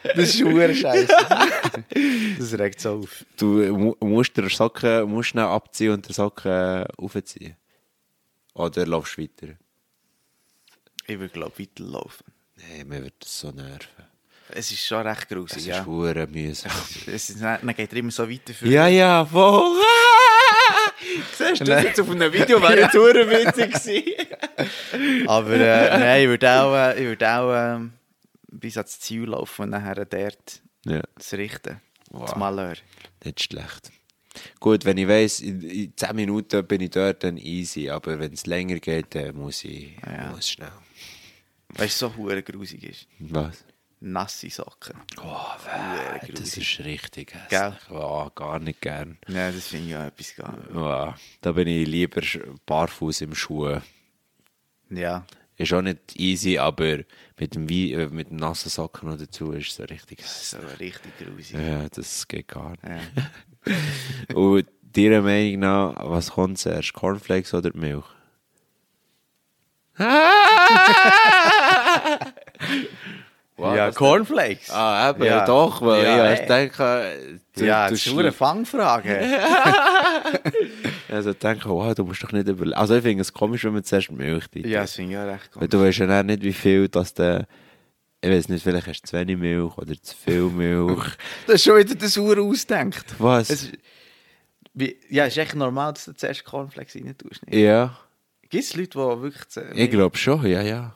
[0.03, 1.07] Das ist schon scheiße.
[2.37, 3.25] das regt so auf.
[3.37, 3.45] Du
[3.75, 7.55] mu- musst den Socken musst schnell abziehen und den Socken aufziehen.
[8.53, 9.53] Oder laufst du weiter?
[11.07, 12.27] Ich würde, glaube weiterlaufen.
[12.57, 14.05] Nein, mir wird das so nerven.
[14.51, 15.85] Es ist schon recht Es grusig, ist ja.
[15.85, 16.71] hure mühsam.
[17.07, 18.67] Es ist, dann geht er immer so weiter für.
[18.67, 19.79] Ja, ja, voll.
[21.37, 22.61] Siehst du das jetzt auf einem Video?
[22.61, 25.27] Wäre jetzt hure witzig gewesen.
[25.27, 27.93] Aber äh, nein, ich würde auch, äh, ich würde auch ähm,
[28.51, 31.79] bis ans Ziel laufen und nachher dort Ja, das richten.
[32.11, 32.25] Wow.
[32.29, 32.75] Das Malheur.
[33.23, 33.91] nicht schlecht.
[34.59, 37.89] Gut, wenn ich weiss, in, in 10 Minuten bin ich dort, dann easy.
[37.89, 40.31] Aber wenn es länger geht, dann muss ich Ja.
[40.31, 40.71] muss schnell.
[41.75, 43.07] Weißt du, so hure grusig ist?
[43.19, 43.63] Was?
[44.01, 44.95] Nasse Socken.
[45.21, 47.89] Oh, weh, das ist richtig hässlich.
[47.91, 49.17] Oh, gar nicht gern.
[49.27, 50.69] Nein, das finde ich auch etwas gar nicht.
[50.73, 52.21] Oh, da bin ich lieber
[52.65, 53.79] barfuß im Schuh.
[54.89, 55.25] Ja.
[55.57, 56.99] Ist auch nicht easy, aber
[57.37, 60.61] mit dem, Wei- äh, mit dem nassen Socken noch dazu ist es richtig Das hässlich.
[60.61, 61.57] ist so richtig grusig.
[61.59, 62.83] Ja, das geht gar nicht.
[62.85, 63.01] Ja.
[64.35, 66.93] Und deiner Meinung nach, was kommt zuerst?
[66.93, 68.05] Cornflakes oder Milch?
[73.59, 74.69] Wow, ja, Cornflakes.
[74.71, 75.45] Ah, eben, Ja.
[75.45, 76.47] doch, weil Ja, ich ey.
[76.47, 79.19] denke, du, ja, das ist eine Fangfrage.
[81.09, 82.77] also denke, wow, du musst doch nicht überlegen.
[82.77, 84.67] Also ich finde es komisch, wenn man zuerst Milch trinkt.
[84.67, 85.73] ja, das finde ich auch recht Weil gut.
[85.73, 87.47] du weißt ja dann nicht, wie viel, dass der,
[88.21, 91.03] ich weiß nicht, vielleicht hast du zu wenig Milch oder zu viel Milch.
[91.47, 93.05] Das ist schon wieder das Uhr ausdenkt.
[93.17, 93.49] Was?
[93.49, 93.69] Es,
[94.73, 97.45] wie, ja, ist echt normal, dass du zuerst Cornflakes rein tust.
[97.45, 97.57] Nicht?
[97.59, 97.97] ja,
[98.49, 99.75] Gibt es Leute, die wirklich...
[99.75, 100.95] ich glaube schon, ja, ja.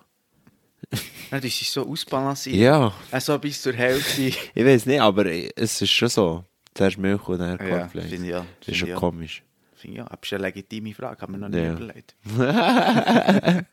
[1.31, 2.55] Das ist so ausbalanciert.
[2.57, 4.21] Ja, Also bis zur Hälfte.
[4.21, 6.43] ich weiß nicht, aber es ist schon so.
[6.75, 8.09] Zuerst Milch und dann ja, Cornflakes.
[8.09, 8.45] finde ich ja.
[8.59, 8.99] das ist schon ich ja.
[8.99, 9.43] komisch.
[9.75, 10.05] Finde ich ja.
[10.09, 11.73] Das ist eine legitime Frage, haben wir noch nie Ja.
[11.73, 12.15] überlegt.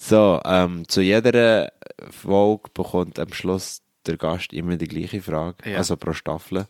[0.00, 1.72] So, ähm, zu jeder
[2.10, 5.78] Folge bekommt am Schluss der Gast immer die gleiche Frage, Ja.
[5.78, 6.66] also pro Staffel.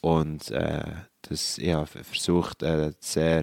[0.00, 0.84] Und äh,
[1.22, 3.42] das, ich habe versucht, eine sehr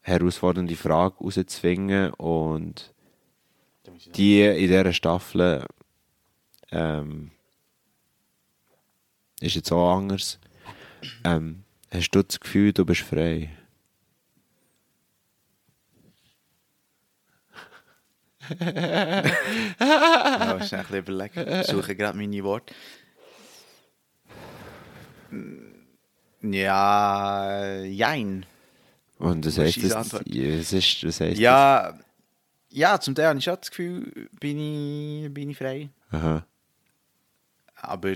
[0.00, 2.93] herausfordernde Frage rauszufinden und
[4.16, 5.66] die in dieser Staffel
[6.70, 7.30] ähm,
[9.40, 10.38] ist jetzt auch anders.
[11.24, 13.50] Ähm, hast du das Gefühl, du bist frei?
[18.60, 21.60] Ja, ich ein bisschen überlegen.
[21.60, 22.74] Ich suche gerade meine Worte.
[26.42, 28.46] Ja, jein.
[29.18, 31.98] Und das Was heißt, das, das ist, das heißt Ja,
[32.76, 35.90] ja, zum Teil habe ich schon das Gefühl, bin ich, bin ich frei.
[36.10, 36.44] aha.
[37.76, 38.14] Aber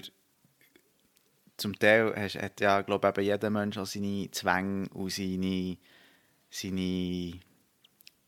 [1.57, 5.77] zum Teil hast, hat ja, glaube ich, jeder Mensch auch seine Zwänge und seine,
[6.51, 7.33] seine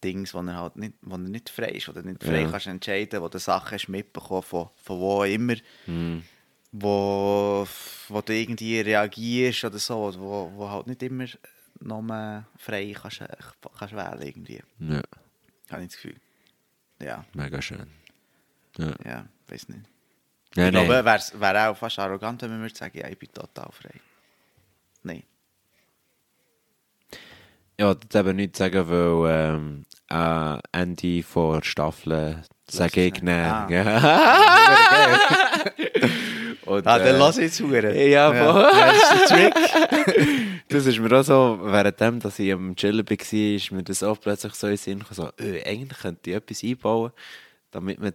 [0.02, 2.50] Dings, wo er halt nicht, wo er nicht frei ist, oder nicht frei Ja.
[2.50, 5.54] kannst entscheiden, wo du Sachen hast mitbekommen von, von wo immer,
[5.86, 6.22] Hm.
[6.72, 7.66] wo,
[8.08, 11.26] wo du irgendwie reagierst oder so, wo, wo halt nicht immer
[11.80, 13.22] nur frei kannst,
[13.78, 14.62] kannst wählen irgendwie.
[14.80, 15.02] Ja,
[15.70, 16.16] Habe ich das Gefühl.
[17.00, 17.86] Ja, mega schön.
[18.76, 18.92] Ja.
[19.04, 19.82] ja, weiß nicht.
[20.54, 20.86] Ja, ich nein.
[20.86, 23.94] glaube, wäre wär auch fast arrogant, wenn man würde sagen, ja, ich bin total frei.
[25.02, 25.22] Nein.
[27.78, 33.32] Ja, das eben nicht sagen, weil ähm, äh, Ende vor Staffel sage ich nicht.
[33.32, 33.66] Ah.
[33.70, 35.60] Ja.
[36.84, 37.96] Ah, dann äh, lass jetzt hören.
[37.96, 38.62] Ja, voll.
[38.62, 40.46] Das ist der Trick.
[40.70, 44.20] Das ist mir auch so, währenddem, dass ich am Chillen war, ist mir das auch
[44.20, 47.10] plötzlich so in den Sinn gekommen, so, äh, eigentlich könnte ich etwas einbauen,
[47.72, 48.12] damit man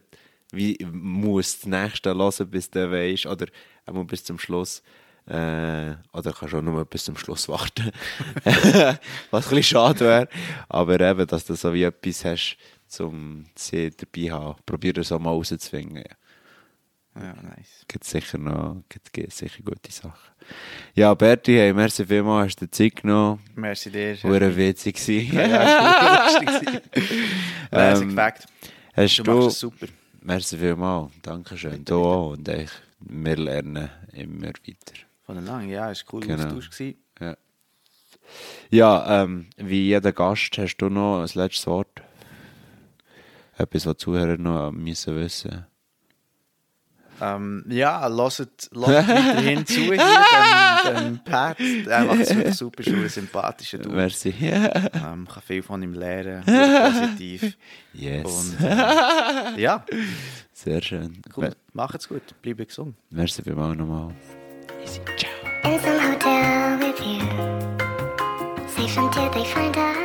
[0.53, 3.47] wie, muss das nächste hören, bis du weisst, oder
[3.85, 4.81] auch bis zum Schluss.
[5.27, 7.91] Äh, oder kannst auch nur bis zum Schluss warten.
[8.45, 8.99] Was ein
[9.31, 10.29] bisschen schade wäre.
[10.69, 12.57] Aber eben, dass du so wie etwas hast,
[12.99, 14.59] um sie dabei zu haben.
[14.65, 15.97] Probier das auch mal rauszufinden.
[15.97, 16.15] Ja.
[17.15, 17.85] Ja, nice.
[17.87, 20.31] Gibt sicher noch gibt, gibt sicher gute Sachen.
[20.93, 23.39] Ja, Berti, hey, merci vielmals, hast du dir Zeit genommen.
[23.55, 24.21] Merci dir.
[24.23, 25.35] War witzig gewesen.
[25.37, 26.81] Ja, lustig.
[27.71, 28.45] Basic Ähm, Fact.
[28.95, 29.87] Hast Du du, machst es super.
[30.21, 31.83] merci vielmals, Dankeschön.
[31.85, 32.69] Du auch und ich,
[32.99, 34.93] wir lernen immer weiter.
[35.25, 36.43] Von der Lang, ja, es war cool Genau.
[36.43, 36.69] Austausch.
[36.69, 36.97] gewesen.
[37.19, 37.37] Ja,
[38.69, 42.01] ja ähm, wie jeder Gast hast du noch ein letztes Wort?
[43.57, 45.65] Etwas, was die Zuhörer noch müssen wissen
[47.21, 51.57] Ähm, ja, lasst, weiterhin zu hier, dem, dem Pat.
[51.59, 53.95] Er macht es wirklich super, schon ein sympathischer Dude.
[53.95, 54.33] Merci.
[54.39, 57.57] Ähm, kann viel von ihm lernen, positiv.
[57.93, 58.25] yes.
[58.59, 59.85] Und äh, ja,
[60.53, 61.21] Sehr schön.
[61.37, 61.51] cool.
[61.73, 62.95] Macht's gut, bleibt gesund.
[63.09, 64.13] Merci vielmals nochmal.
[64.83, 64.99] Easy.
[65.17, 65.31] Ciao.
[65.73, 67.19] In some hotel with you.
[68.67, 70.04] Safe until they find us.